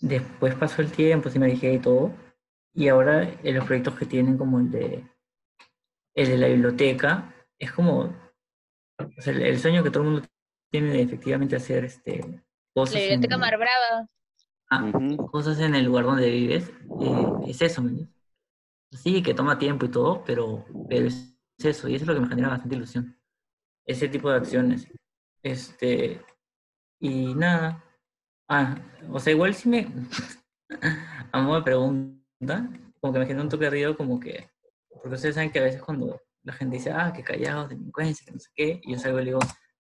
después 0.00 0.54
pasó 0.54 0.82
el 0.82 0.90
tiempo, 0.92 1.30
sí 1.30 1.38
me 1.38 1.46
dije 1.46 1.72
y 1.72 1.78
todo, 1.78 2.12
y 2.74 2.88
ahora 2.88 3.22
en 3.42 3.54
los 3.54 3.64
proyectos 3.64 3.98
que 3.98 4.06
tienen 4.06 4.36
como 4.36 4.58
el 4.60 4.70
de, 4.70 5.04
el 6.14 6.28
de 6.28 6.38
la 6.38 6.48
biblioteca, 6.48 7.34
es 7.58 7.72
como, 7.72 8.00
o 8.98 9.20
sea, 9.22 9.32
el, 9.32 9.42
el 9.42 9.58
sueño 9.58 9.82
que 9.82 9.90
todo 9.90 10.02
el 10.02 10.10
mundo 10.10 10.26
tiene 10.70 10.90
de 10.92 11.02
efectivamente 11.02 11.56
hacer 11.56 11.84
este, 11.84 12.42
cosas, 12.74 12.94
La 12.94 13.00
biblioteca 13.00 13.34
en, 13.36 13.40
Mar 13.40 13.56
Brava. 13.56 14.08
ah, 14.70 14.84
Ujú. 14.84 15.26
cosas 15.30 15.58
en 15.60 15.74
el 15.74 15.84
lugar 15.86 16.04
donde 16.04 16.30
vives, 16.30 16.68
eh, 17.00 17.26
es 17.46 17.62
eso, 17.62 17.82
¿me? 17.82 18.08
Sí, 18.94 19.22
que 19.22 19.34
toma 19.34 19.58
tiempo 19.58 19.86
y 19.86 19.90
todo, 19.90 20.22
pero, 20.24 20.64
pero 20.88 21.06
es 21.06 21.36
eso, 21.58 21.88
y 21.88 21.96
eso 21.96 22.04
es 22.04 22.08
lo 22.08 22.14
que 22.14 22.20
me 22.20 22.28
genera 22.28 22.48
bastante 22.48 22.76
ilusión. 22.76 23.18
Ese 23.84 24.08
tipo 24.08 24.30
de 24.30 24.36
acciones. 24.36 24.88
Este, 25.42 26.22
y 27.00 27.34
nada. 27.34 27.84
Ah, 28.48 28.76
o 29.10 29.18
sea, 29.18 29.32
igual 29.32 29.54
si 29.54 29.68
me. 29.68 29.88
A 31.32 31.40
modo 31.40 31.56
de 31.56 31.62
pregunta, 31.62 32.70
como 33.00 33.12
que 33.12 33.18
me 33.18 33.26
genera 33.26 33.42
un 33.42 33.48
toque 33.48 33.64
de 33.64 33.70
río, 33.70 33.96
como 33.96 34.20
que. 34.20 34.48
Porque 34.88 35.16
ustedes 35.16 35.34
saben 35.34 35.50
que 35.50 35.58
a 35.58 35.64
veces 35.64 35.82
cuando 35.82 36.20
la 36.44 36.52
gente 36.52 36.76
dice, 36.76 36.90
ah, 36.92 37.12
que 37.12 37.22
callados, 37.22 37.68
delincuencia, 37.68 38.24
que 38.24 38.32
no 38.32 38.38
sé 38.38 38.50
qué, 38.54 38.80
y 38.82 38.92
yo 38.92 38.98
salgo 38.98 39.20
y 39.20 39.24
digo, 39.24 39.40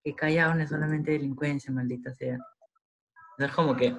que 0.04 0.16
callados 0.16 0.56
no 0.56 0.64
es 0.64 0.70
solamente 0.70 1.12
delincuencia, 1.12 1.72
maldita 1.72 2.14
sea. 2.14 2.38
O 2.38 3.38
sea, 3.38 3.48
es 3.48 3.54
como 3.54 3.76
que. 3.76 3.96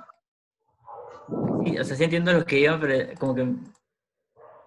Sí, 1.64 1.78
o 1.78 1.84
sea, 1.84 1.96
sí 1.96 2.04
entiendo 2.04 2.32
lo 2.32 2.44
que 2.44 2.60
iban, 2.60 2.80
pero 2.80 3.18
como 3.18 3.34
que 3.34 3.54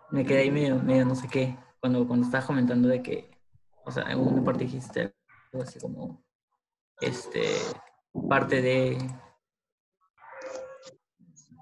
me 0.09 0.25
quedé 0.25 0.39
ahí 0.39 0.51
medio, 0.51 0.75
medio 0.77 1.05
no 1.05 1.15
sé 1.15 1.27
qué, 1.27 1.55
cuando, 1.79 2.07
cuando 2.07 2.25
estabas 2.25 2.45
comentando 2.45 2.87
de 2.87 3.01
que, 3.01 3.29
o 3.83 3.91
sea, 3.91 4.03
en 4.11 4.19
una 4.19 4.43
parte 4.43 4.63
dijiste 4.65 5.13
algo 5.53 5.63
así 5.63 5.79
como, 5.79 6.23
este, 6.99 7.43
parte 8.29 8.61
de, 8.61 8.97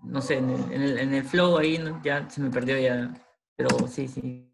no 0.04 0.22
sé, 0.22 0.38
en 0.38 0.50
el, 0.50 0.72
en 0.72 0.82
el, 0.82 1.00
en 1.00 1.14
el 1.14 1.24
flow 1.24 1.58
ahí 1.58 1.78
¿no? 1.78 2.02
ya 2.04 2.30
se 2.30 2.42
me 2.42 2.50
perdió 2.50 2.78
ya, 2.78 3.14
pero 3.56 3.70
sí, 3.88 4.08
sí, 4.08 4.52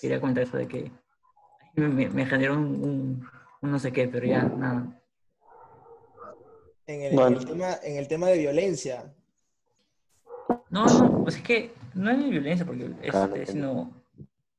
quería 0.00 0.20
comentar 0.20 0.44
eso 0.44 0.56
de 0.56 0.68
que 0.68 0.90
me, 1.76 2.26
generó 2.26 2.54
un, 2.54 2.66
un- 2.66 3.30
un 3.62 3.70
no 3.70 3.78
sé 3.78 3.92
qué, 3.92 4.06
pero 4.08 4.26
ya, 4.26 4.44
nada. 4.44 5.00
En 6.86 7.00
el, 7.00 7.18
en 7.18 7.32
el 7.32 7.46
tema, 7.46 7.74
en 7.82 7.96
el 7.96 8.08
tema 8.08 8.26
de 8.28 8.38
violencia. 8.38 9.14
No, 10.68 10.84
no, 10.84 11.22
pues 11.24 11.36
es 11.36 11.42
que 11.42 11.72
no 11.94 12.16
de 12.16 12.30
violencia, 12.30 12.64
porque 12.66 12.90
Claro, 13.10 13.34
este, 13.34 13.52
sino 13.52 13.90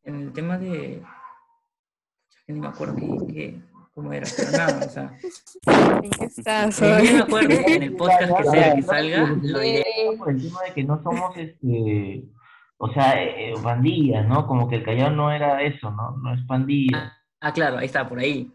en 0.03 0.15
el 0.21 0.33
tema 0.33 0.57
de. 0.57 1.01
que 2.45 2.53
ni 2.53 2.59
me 2.59 2.67
acuerdo 2.67 2.95
qué, 2.95 3.33
qué- 3.33 3.61
cómo 3.93 4.11
era, 4.13 4.27
pero 4.35 4.51
nada, 4.51 4.85
o 4.85 4.89
sea. 4.89 5.17
¿En 6.03 6.09
qué 6.11 6.25
estás 6.25 6.81
Ni 6.81 6.87
hoy? 6.87 7.13
me 7.13 7.19
acuerdo, 7.19 7.49
en 7.67 7.83
el 7.83 7.95
podcast 7.97 8.37
que 8.37 8.43
sea 8.49 8.75
que 8.75 8.81
salga, 8.81 9.27
lo 9.41 9.59
diré. 9.59 9.85
Por 10.17 10.29
el 10.31 10.41
tema 10.43 10.61
de 10.63 10.73
que 10.73 10.83
no 10.83 11.01
somos, 11.01 11.37
este, 11.37 12.23
o 12.77 12.91
sea, 12.93 13.23
eh, 13.23 13.51
eh, 13.51 13.53
pandillas, 13.63 14.27
¿no? 14.27 14.45
Como 14.47 14.67
que 14.67 14.75
el 14.75 14.83
Callao 14.83 15.09
no 15.11 15.31
era 15.31 15.61
eso, 15.63 15.89
¿no? 15.91 16.17
No 16.17 16.33
es 16.33 16.45
pandilla, 16.45 17.13
Ah, 17.41 17.53
claro, 17.53 17.77
ahí 17.77 17.85
está, 17.85 18.07
por 18.09 18.19
ahí. 18.19 18.51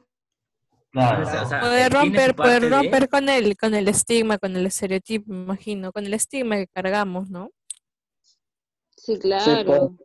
claro. 0.90 1.22
O 1.22 1.46
sea, 1.46 1.60
Poder 1.60 1.86
eh, 1.86 1.94
romper, 1.94 2.34
poder 2.34 2.62
de- 2.62 2.68
romper 2.68 3.08
con 3.08 3.28
el, 3.28 3.56
con 3.56 3.74
el 3.74 3.88
estigma, 3.88 4.36
con 4.38 4.56
el 4.56 4.66
estereotipo, 4.66 5.32
me 5.32 5.42
imagino, 5.44 5.92
con 5.92 6.04
el 6.06 6.12
estigma 6.14 6.56
que 6.56 6.66
cargamos, 6.66 7.30
¿no? 7.30 7.50
Sí, 9.02 9.12
pues. 9.16 9.20
claro. 9.20 9.96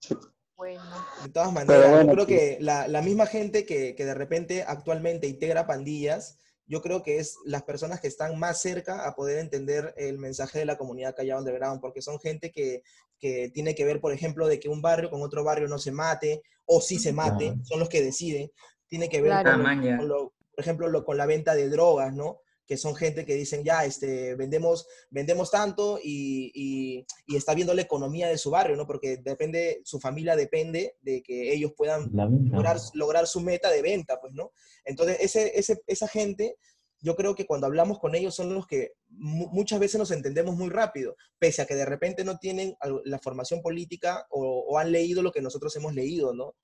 Sí. 0.00 0.16
Bueno. 0.56 0.82
De 1.24 1.28
todas 1.30 1.52
maneras, 1.52 1.90
bueno, 1.90 2.06
yo 2.06 2.12
creo 2.12 2.26
sí. 2.26 2.34
que 2.34 2.58
la, 2.60 2.86
la 2.88 3.02
misma 3.02 3.26
gente 3.26 3.66
que, 3.66 3.94
que 3.94 4.04
de 4.04 4.14
repente 4.14 4.62
actualmente 4.66 5.26
integra 5.26 5.66
pandillas, 5.66 6.38
yo 6.66 6.80
creo 6.82 7.02
que 7.02 7.18
es 7.18 7.36
las 7.44 7.64
personas 7.64 8.00
que 8.00 8.06
están 8.08 8.38
más 8.38 8.60
cerca 8.60 9.06
a 9.06 9.14
poder 9.16 9.38
entender 9.38 9.92
el 9.96 10.18
mensaje 10.18 10.60
de 10.60 10.64
la 10.64 10.78
comunidad 10.78 11.16
Callao 11.16 11.38
Underground, 11.40 11.80
porque 11.80 12.00
son 12.02 12.20
gente 12.20 12.52
que, 12.52 12.82
que 13.18 13.50
tiene 13.52 13.74
que 13.74 13.84
ver, 13.84 14.00
por 14.00 14.12
ejemplo, 14.12 14.46
de 14.46 14.60
que 14.60 14.68
un 14.68 14.80
barrio 14.82 15.10
con 15.10 15.22
otro 15.22 15.42
barrio 15.42 15.66
no 15.68 15.78
se 15.78 15.90
mate, 15.90 16.42
o 16.64 16.80
sí 16.80 16.98
se 16.98 17.12
mate, 17.12 17.46
Claro. 17.48 17.64
son 17.64 17.80
los 17.80 17.88
que 17.88 18.02
deciden. 18.02 18.50
Tiene 18.86 19.08
que 19.08 19.20
ver 19.20 19.32
Claro. 19.32 19.62
Ah, 19.66 19.74
con 19.98 20.08
lo- 20.08 20.32
por 20.54 20.60
ejemplo, 20.60 20.88
lo- 20.88 21.04
con 21.04 21.16
la 21.16 21.26
venta 21.26 21.54
de 21.54 21.68
drogas, 21.68 22.14
¿no? 22.14 22.38
Que 22.72 22.78
son 22.78 22.94
gente 22.94 23.26
que 23.26 23.34
dicen, 23.34 23.62
ya, 23.64 23.84
este, 23.84 24.34
vendemos, 24.34 24.86
vendemos 25.10 25.50
tanto 25.50 25.98
y, 26.02 26.50
y- 26.54 27.06
y 27.26 27.36
está 27.36 27.52
viendo 27.54 27.74
la 27.74 27.82
economía 27.82 28.28
de 28.28 28.38
su 28.38 28.48
barrio, 28.50 28.76
¿no? 28.76 28.86
Porque 28.86 29.18
depende, 29.18 29.82
su 29.84 30.00
familia 30.00 30.36
depende 30.36 30.96
de 31.02 31.22
que 31.22 31.52
ellos 31.52 31.72
puedan 31.76 32.08
lograr, 32.50 32.78
lograr 32.94 33.26
su 33.26 33.40
meta 33.42 33.70
de 33.70 33.82
venta, 33.82 34.18
pues, 34.22 34.32
¿no? 34.32 34.52
Entonces, 34.86 35.18
ese, 35.20 35.52
ese, 35.54 35.82
esa 35.86 36.08
gente, 36.08 36.56
yo 37.02 37.14
creo 37.14 37.34
que 37.34 37.44
cuando 37.44 37.66
hablamos 37.66 37.98
con 37.98 38.14
ellos 38.14 38.34
son 38.34 38.54
los 38.54 38.66
que 38.66 38.92
mu- 39.10 39.48
muchas 39.52 39.78
veces 39.78 39.98
nos 39.98 40.10
entendemos 40.10 40.56
muy 40.56 40.70
rápido, 40.70 41.14
pese 41.38 41.60
a 41.60 41.66
que 41.66 41.74
de 41.74 41.84
repente 41.84 42.24
no 42.24 42.38
tienen 42.38 42.74
la 43.04 43.18
formación 43.18 43.60
política 43.60 44.26
o, 44.30 44.64
o 44.66 44.78
han 44.78 44.92
leído 44.92 45.20
lo 45.20 45.30
que 45.30 45.42
nosotros 45.42 45.76
hemos 45.76 45.92
leído, 45.92 46.32
¿no? 46.32 46.54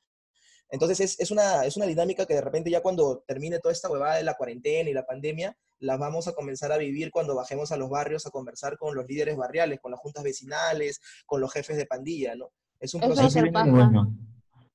Entonces, 0.71 1.01
es, 1.01 1.21
es, 1.21 1.31
una, 1.31 1.65
es 1.67 1.77
una 1.77 1.87
dinámica 1.87 2.25
que 2.27 2.35
de 2.35 2.41
repente 2.43 2.71
ya 2.71 2.81
cuando 2.83 3.25
termine 3.27 3.59
toda 3.59 3.73
esta 3.73 3.91
huevada 3.91 4.17
de 4.17 4.23
la 4.23 4.35
cuarentena 4.39 4.89
y 4.89 4.95
la 4.95 5.05
pandemia, 5.07 5.57
las 5.81 5.99
vamos 5.99 6.29
a 6.29 6.33
comenzar 6.33 6.73
a 6.73 6.77
vivir 6.77 7.11
cuando 7.11 7.35
bajemos 7.35 7.73
a 7.73 7.77
los 7.77 7.91
barrios 7.91 8.27
a 8.27 8.31
conversar 8.31 8.77
con 8.79 8.95
los 8.95 9.07
líderes 9.07 9.37
barriales, 9.37 9.81
con 9.81 9.91
las 9.91 10.01
juntas 10.01 10.25
vecinales, 10.25 11.01
con 11.27 11.41
los 11.41 11.53
jefes 11.53 11.77
de 11.77 11.87
pandilla, 11.87 12.35
¿no? 12.35 12.51
Es 12.81 12.95
un 12.95 13.03
Eso 13.03 13.13
Ahí 13.13 13.17
proceso 13.17 13.31
se 13.31 13.51
bueno. 13.51 14.17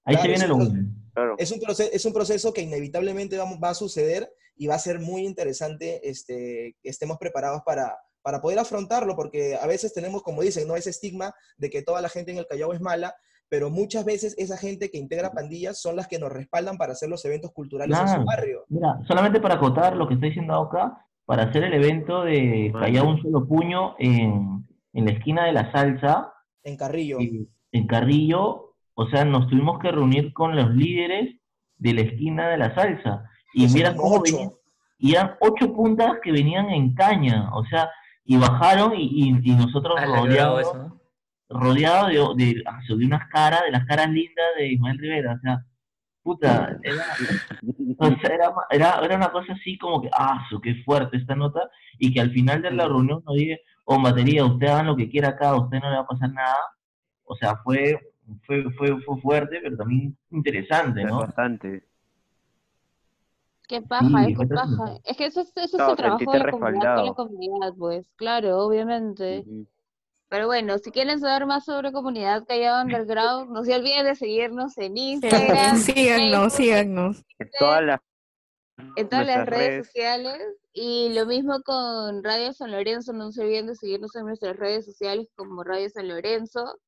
Ahí 0.06 0.18
se 0.18 0.28
viene 0.28 0.44
es 0.44 0.50
lo 0.50 0.56
un 0.56 0.68
bueno. 0.68 0.90
Claro. 1.14 1.36
es 1.38 1.52
un, 1.52 1.60
proceso, 1.60 1.90
es 1.94 2.06
un 2.06 2.14
proceso 2.14 2.54
que 2.54 2.62
inevitablemente 2.62 3.38
va, 3.38 3.46
va 3.58 3.70
a 3.70 3.76
suceder 3.76 4.34
y 4.56 4.68
va 4.68 4.76
a 4.76 4.80
ser 4.80 5.00
muy 5.00 5.26
interesante 5.26 6.10
este, 6.10 6.76
que 6.82 6.90
estemos 6.90 7.18
preparados 7.20 7.62
para, 7.64 8.00
para 8.24 8.42
poder 8.42 8.58
afrontarlo, 8.58 9.16
porque 9.16 9.56
a 9.56 9.68
veces 9.68 9.94
tenemos, 9.94 10.24
como 10.24 10.42
dicen, 10.42 10.68
¿no? 10.68 10.76
ese 10.76 10.90
estigma 10.90 11.36
de 11.58 11.70
que 11.70 11.84
toda 11.84 12.02
la 12.02 12.10
gente 12.10 12.32
en 12.32 12.38
el 12.38 12.48
Callao 12.48 12.74
es 12.74 12.82
mala, 12.82 13.16
pero 13.50 13.70
muchas 13.70 14.04
veces 14.06 14.36
esa 14.38 14.58
gente 14.58 14.90
que 14.90 14.98
integra 14.98 15.32
pandillas 15.32 15.80
son 15.82 15.96
las 15.96 16.08
que 16.08 16.20
nos 16.20 16.32
respaldan 16.32 16.78
para 16.78 16.94
hacer 16.94 17.10
los 17.10 17.24
eventos 17.26 17.52
culturales 17.52 17.98
en 18.00 18.08
su 18.08 18.24
barrio. 18.26 18.66
Mira, 18.70 19.00
solamente 19.08 19.40
para 19.40 19.56
acotar 19.56 19.96
lo 19.96 20.08
que 20.08 20.16
está 20.16 20.26
diciendo 20.28 20.56
acá, 20.56 20.98
para 21.26 21.44
hacer 21.44 21.64
el 21.64 21.74
evento 21.74 22.24
de. 22.24 22.72
Callao 22.78 23.08
un 23.10 23.22
solo 23.22 23.48
puño 23.48 23.96
en, 24.00 24.66
en 24.94 25.06
la 25.06 25.12
esquina 25.12 25.46
de 25.46 25.54
la 25.54 25.72
salsa, 25.72 26.34
En 26.64 26.76
Carrillo. 26.78 27.18
en 27.20 27.88
Carrillo, 27.88 28.76
o 28.96 29.08
sea, 29.10 29.24
nos 29.26 29.48
tuvimos 29.48 29.80
que 29.80 29.92
reunir 29.92 30.34
con 30.34 30.56
los 30.56 30.70
líderes 30.72 31.36
de 31.78 31.94
la 31.94 32.02
esquina 32.02 32.50
de 32.50 32.58
la 32.58 32.74
salsa. 32.76 33.24
Y 33.54 33.68
mira 33.68 33.96
cómo 33.96 34.16
ocho. 34.16 34.34
venían, 34.36 34.52
y 34.98 35.12
eran 35.12 35.36
ocho 35.42 35.74
puntas 35.74 36.14
que 36.24 36.32
venían 36.32 36.70
en 36.70 36.94
caña, 36.96 37.50
o 37.56 37.64
sea, 37.66 37.90
y 38.26 38.38
bajaron 38.38 38.94
y, 38.96 39.04
y- 39.06 39.52
y 39.52 39.56
nosotros 39.56 39.96
Ah, 39.98 40.06
¿no? 41.50 41.60
rodeado 41.60 42.36
de, 42.36 42.46
de, 42.46 42.64
ah, 42.66 42.80
de 42.88 43.06
unas 43.06 43.28
caras, 43.30 43.62
de 43.66 43.72
las 43.72 43.86
caras 43.86 44.10
lindas 44.10 44.46
de 44.58 44.68
Ismael 44.74 44.98
Rivera, 44.98 45.34
o 45.36 45.40
sea, 45.40 45.66
puta, 46.24 46.78
era, 46.84 47.04
o 47.98 48.06
sea, 48.22 48.36
era, 48.36 48.54
era, 48.72 49.00
era 49.06 49.16
una 49.18 49.32
cosa 49.32 49.54
así 49.54 49.78
como 49.78 50.02
que, 50.02 50.10
ah, 50.14 50.46
su, 50.50 50.60
qué 50.62 50.76
fuerte 50.86 51.18
esta 51.18 51.36
nota, 51.36 51.70
y 52.00 52.14
que 52.14 52.22
al 52.22 52.32
final 52.32 52.62
de 52.62 52.72
la 52.72 52.88
reunión 52.88 53.24
nos 53.26 53.36
dije, 53.36 53.62
oh, 53.86 54.02
batería, 54.02 54.46
usted 54.46 54.68
hagan 54.68 54.88
lo 54.88 54.96
que 54.96 55.10
quiera 55.10 55.30
acá, 55.30 55.50
a 55.50 55.58
usted 55.62 55.80
no 55.80 55.90
le 55.90 55.96
va 55.98 56.02
a 56.04 56.08
pasar 56.08 56.32
nada, 56.32 56.58
o 57.26 57.36
sea, 57.36 57.58
fue, 57.64 58.00
fue, 58.46 58.64
fue, 58.78 59.02
fue 59.02 59.22
fuerte, 59.22 59.60
pero 59.62 59.78
también 59.78 60.18
interesante, 60.32 61.02
Es 61.02 61.08
¿no? 61.08 61.20
bastante. 61.20 61.86
Qué 63.68 63.82
paja, 63.82 64.26
Sí, 64.26 64.32
es 64.34 64.38
que 64.38 64.48
paja. 64.48 65.00
Es 65.06 65.18
que 65.18 65.26
eso, 65.26 65.42
es- 65.42 65.54
eso 65.56 65.78
es 65.78 65.88
el 65.90 65.96
trabajo 65.96 66.32
de 66.32 66.40
la 66.40 66.52
comunidad 66.52 66.96
con 66.96 67.06
la 67.06 67.14
respaldado. 67.14 67.16
comunidad, 67.16 67.74
pues, 67.78 68.12
claro, 68.16 68.58
obviamente. 68.60 69.40
Ujú. 69.40 69.68
Pero 70.34 70.48
bueno, 70.48 70.80
si 70.80 70.90
quieren 70.90 71.20
saber 71.20 71.46
más 71.46 71.64
sobre 71.64 71.92
Comunidad 71.92 72.44
Callao 72.48 72.82
Underground, 72.82 73.52
no 73.52 73.64
se 73.64 73.76
olviden 73.76 74.06
de 74.06 74.16
seguirnos 74.16 74.76
en 74.80 74.98
Instagram, 74.98 75.78
Síganos, 75.78 76.54
síganos. 76.54 77.24
En 77.38 77.50
todas 77.60 77.84
las 77.84 78.00
en 78.96 79.10
todas 79.10 79.28
las 79.28 79.46
redes 79.46 79.70
redes. 79.70 79.86
sociales. 79.86 80.42
Y 80.74 81.14
lo 81.14 81.28
mismo 81.28 81.62
con 81.62 82.24
Radio 82.24 82.52
San 82.52 82.72
Lorenzo, 82.72 83.14
no 83.14 83.32
se 83.32 83.44
olviden 83.44 83.68
de 83.68 83.76
seguirnos 83.76 84.16
en 84.16 84.26
nuestras 84.26 84.58
redes 84.58 84.86
sociales 84.86 85.28
como 85.36 85.64
Radio 85.64 85.88
San 85.92 86.08
Lorenzo. 86.08 86.80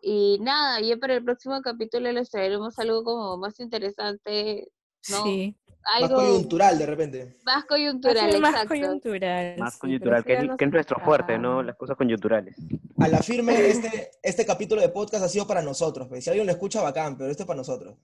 Y 0.00 0.38
nada, 0.40 0.80
ya 0.80 0.96
para 0.96 1.14
el 1.14 1.24
próximo 1.24 1.60
capítulo 1.62 2.12
les 2.12 2.30
traeremos 2.30 2.78
algo 2.78 3.02
como 3.02 3.36
más 3.38 3.58
interesante, 3.58 4.68
¿no? 5.10 5.24
Sí. 5.24 5.56
Más 5.84 6.02
Algo 6.02 6.14
coyuntural 6.16 6.78
de 6.78 6.86
repente. 6.86 7.36
más 7.44 7.64
coyuntural, 7.66 8.40
más 8.40 8.50
exacto. 8.52 8.68
coyuntural. 8.68 9.54
más 9.58 9.74
sí, 9.74 9.80
coyuntural, 9.80 10.24
que 10.24 10.32
es, 10.34 10.44
que 10.56 10.64
es 10.64 10.72
nuestro 10.72 10.98
fuerte, 11.00 11.38
¿no? 11.38 11.62
Las 11.62 11.76
cosas 11.76 11.96
coyunturales. 11.96 12.56
A 12.98 13.08
la 13.08 13.18
firme, 13.18 13.54
este, 13.68 14.10
este 14.22 14.46
capítulo 14.46 14.80
de 14.80 14.88
podcast 14.88 15.24
ha 15.24 15.28
sido 15.28 15.46
para 15.46 15.60
nosotros. 15.60 16.08
pues. 16.08 16.24
Si 16.24 16.30
alguien 16.30 16.46
lo 16.46 16.52
escucha, 16.52 16.80
bacán, 16.82 17.18
pero 17.18 17.30
esto 17.30 17.42
es 17.42 17.46
para 17.46 17.58
nosotros. 17.58 17.96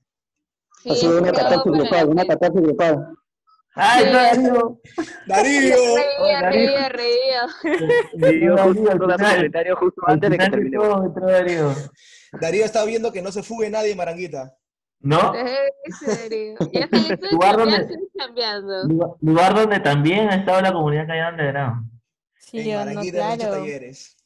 Sí, 0.82 0.90
Ha 0.90 0.94
sido 0.94 1.18
una 1.20 1.32
la 1.32 1.62
grupal, 1.64 2.08
una 2.08 2.24
catarsis 2.26 2.60
grupal. 2.62 3.08
¡Ay, 3.74 4.04
Sí. 4.04 4.10
Darío! 4.12 4.80
¡Darío! 5.26 5.76
Reía, 5.76 6.40
Darío. 6.42 6.50
reía, 6.50 6.88
reía. 6.88 7.46
Darío, 8.14 8.56
justo 8.58 8.82
final- 8.82 8.98
comentario 8.98 9.76
justo 9.76 10.02
Al 10.06 10.14
antes 10.14 10.30
de 10.30 10.38
que 10.38 10.50
terminemos. 10.50 11.14
Darío 12.40 12.64
está 12.64 12.84
viendo 12.84 13.12
que 13.12 13.22
no 13.22 13.30
se 13.32 13.42
fugue 13.42 13.70
nadie, 13.70 13.94
Maranguita. 13.94 14.54
¿No? 15.00 15.32
En 15.84 15.92
serio. 15.92 16.54
Ya 16.72 16.88
Lugar 17.32 17.56
donde- 17.56 17.76
estoy 17.76 18.08
cambiando. 18.16 18.84
Lugar, 18.84 19.10
lugar 19.20 19.54
donde 19.54 19.80
también 19.80 20.28
ha 20.28 20.36
estado 20.36 20.60
la 20.60 20.72
comunidad 20.72 21.06
Callao 21.06 21.30
Underground. 21.30 21.90
Sí, 22.38 22.58
en 22.60 22.66
yo 22.66 22.84
no, 22.94 23.00
claro. 23.10 23.50
talleres. 23.50 24.16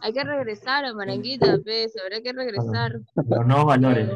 Hay 0.00 0.12
que 0.12 0.24
regresar 0.24 0.84
a 0.84 0.94
Maranguita, 0.94 1.58
pues, 1.62 1.92
habrá 2.02 2.20
que 2.20 2.32
regresar. 2.32 3.00
Pero 3.28 3.44
no 3.44 3.64
valores. 3.66 4.08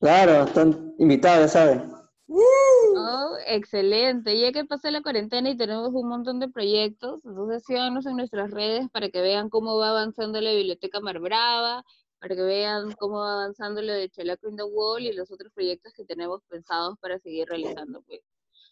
Claro, 0.00 0.44
están 0.44 0.94
invitados, 0.98 1.40
ya 1.40 1.48
saben. 1.48 1.92
Oh, 2.28 3.36
excelente. 3.46 4.38
Ya 4.38 4.52
que 4.52 4.64
pasó 4.64 4.90
la 4.90 5.02
cuarentena 5.02 5.50
y 5.50 5.56
tenemos 5.56 5.90
un 5.92 6.08
montón 6.08 6.40
de 6.40 6.48
proyectos, 6.48 7.20
entonces 7.24 7.64
síganos 7.64 8.06
en 8.06 8.16
nuestras 8.16 8.50
redes 8.50 8.88
para 8.90 9.08
que 9.08 9.20
vean 9.20 9.48
cómo 9.48 9.76
va 9.78 9.90
avanzando 9.90 10.40
la 10.40 10.50
biblioteca 10.52 11.00
Mar 11.00 11.20
Brava, 11.20 11.84
para 12.18 12.34
que 12.34 12.42
vean 12.42 12.92
cómo 12.92 13.18
va 13.20 13.34
avanzando 13.34 13.82
lo 13.82 13.92
de 13.92 14.08
Chelaco 14.08 14.48
in 14.48 14.56
the 14.56 14.62
Wall 14.64 15.02
y 15.02 15.12
los 15.12 15.30
otros 15.30 15.52
proyectos 15.52 15.92
que 15.94 16.04
tenemos 16.04 16.42
pensados 16.48 16.98
para 17.00 17.18
seguir 17.18 17.48
realizando, 17.48 18.02
pues. 18.02 18.20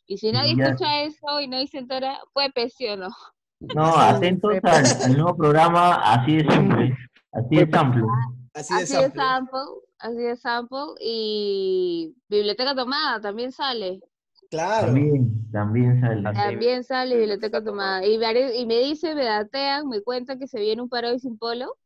Y 0.06 0.18
si 0.18 0.32
nadie 0.32 0.54
Ya. 0.56 0.66
escucha 0.66 1.02
eso 1.02 1.40
y 1.40 1.48
nadie 1.48 1.66
se 1.66 1.78
entera, 1.78 2.18
fue 2.32 2.50
pesión, 2.54 3.00
¿no? 3.00 3.08
No, 3.74 3.96
atentos 3.96 4.52
al, 4.62 4.84
al 5.04 5.12
nuevo 5.16 5.36
programa 5.36 5.94
Así 5.94 6.36
de 6.36 6.52
Simple. 6.52 6.96
Así 7.32 7.56
de 7.56 7.70
Sample. 7.70 8.02
Así 8.52 8.74
de 8.74 8.86
sample. 8.86 9.20
sample, 9.20 9.60
así 9.98 10.16
de 10.18 10.36
sample 10.36 10.78
y 11.00 12.14
Biblioteca 12.28 12.74
Tomada 12.74 13.20
también 13.20 13.50
sale. 13.50 14.00
Claro. 14.50 14.86
También, 14.88 15.50
también 15.50 16.00
sale. 16.00 16.22
También 16.22 16.84
sale 16.84 17.16
Biblioteca 17.16 17.64
Tomada. 17.64 18.06
Y, 18.06 18.14
y 18.14 18.66
me 18.66 18.78
dice, 18.80 19.14
me 19.14 19.24
datean, 19.24 19.88
me 19.88 20.02
cuentan 20.02 20.38
que 20.38 20.46
se 20.46 20.60
viene 20.60 20.82
un 20.82 20.88
paro 20.88 21.12
y 21.12 21.18
sin 21.18 21.36
polo. 21.38 21.76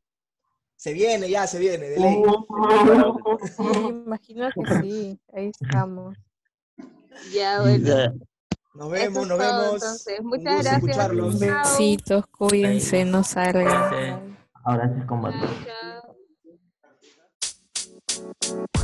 Se 0.79 0.93
viene, 0.93 1.29
ya, 1.29 1.45
se 1.49 1.59
viene, 1.59 1.89
de 1.89 1.99
ley. 1.99 2.23
Sí, 3.57 3.65
imagino 3.89 4.49
que 4.55 4.81
sí. 4.81 5.21
Ahí 5.33 5.51
estamos. 5.61 6.17
Ya, 7.35 7.63
bueno. 7.63 8.15
Nos 8.75 8.91
vemos, 8.91 9.23
es 9.25 9.29
nos 9.29 9.39
todo, 9.39 9.61
vemos. 9.61 9.75
entonces. 9.75 10.23
Muchas 10.23 10.63
gracias. 10.63 11.41
Besitos, 11.41 12.27
cuídense, 12.29 13.05
no 13.05 13.25
salgan. 13.25 14.39
Ahora 14.63 14.89
sí 14.95 15.01
es 15.01 15.07
combate. 15.07 15.47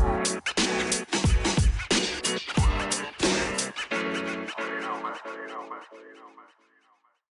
Chao. 0.02 0.23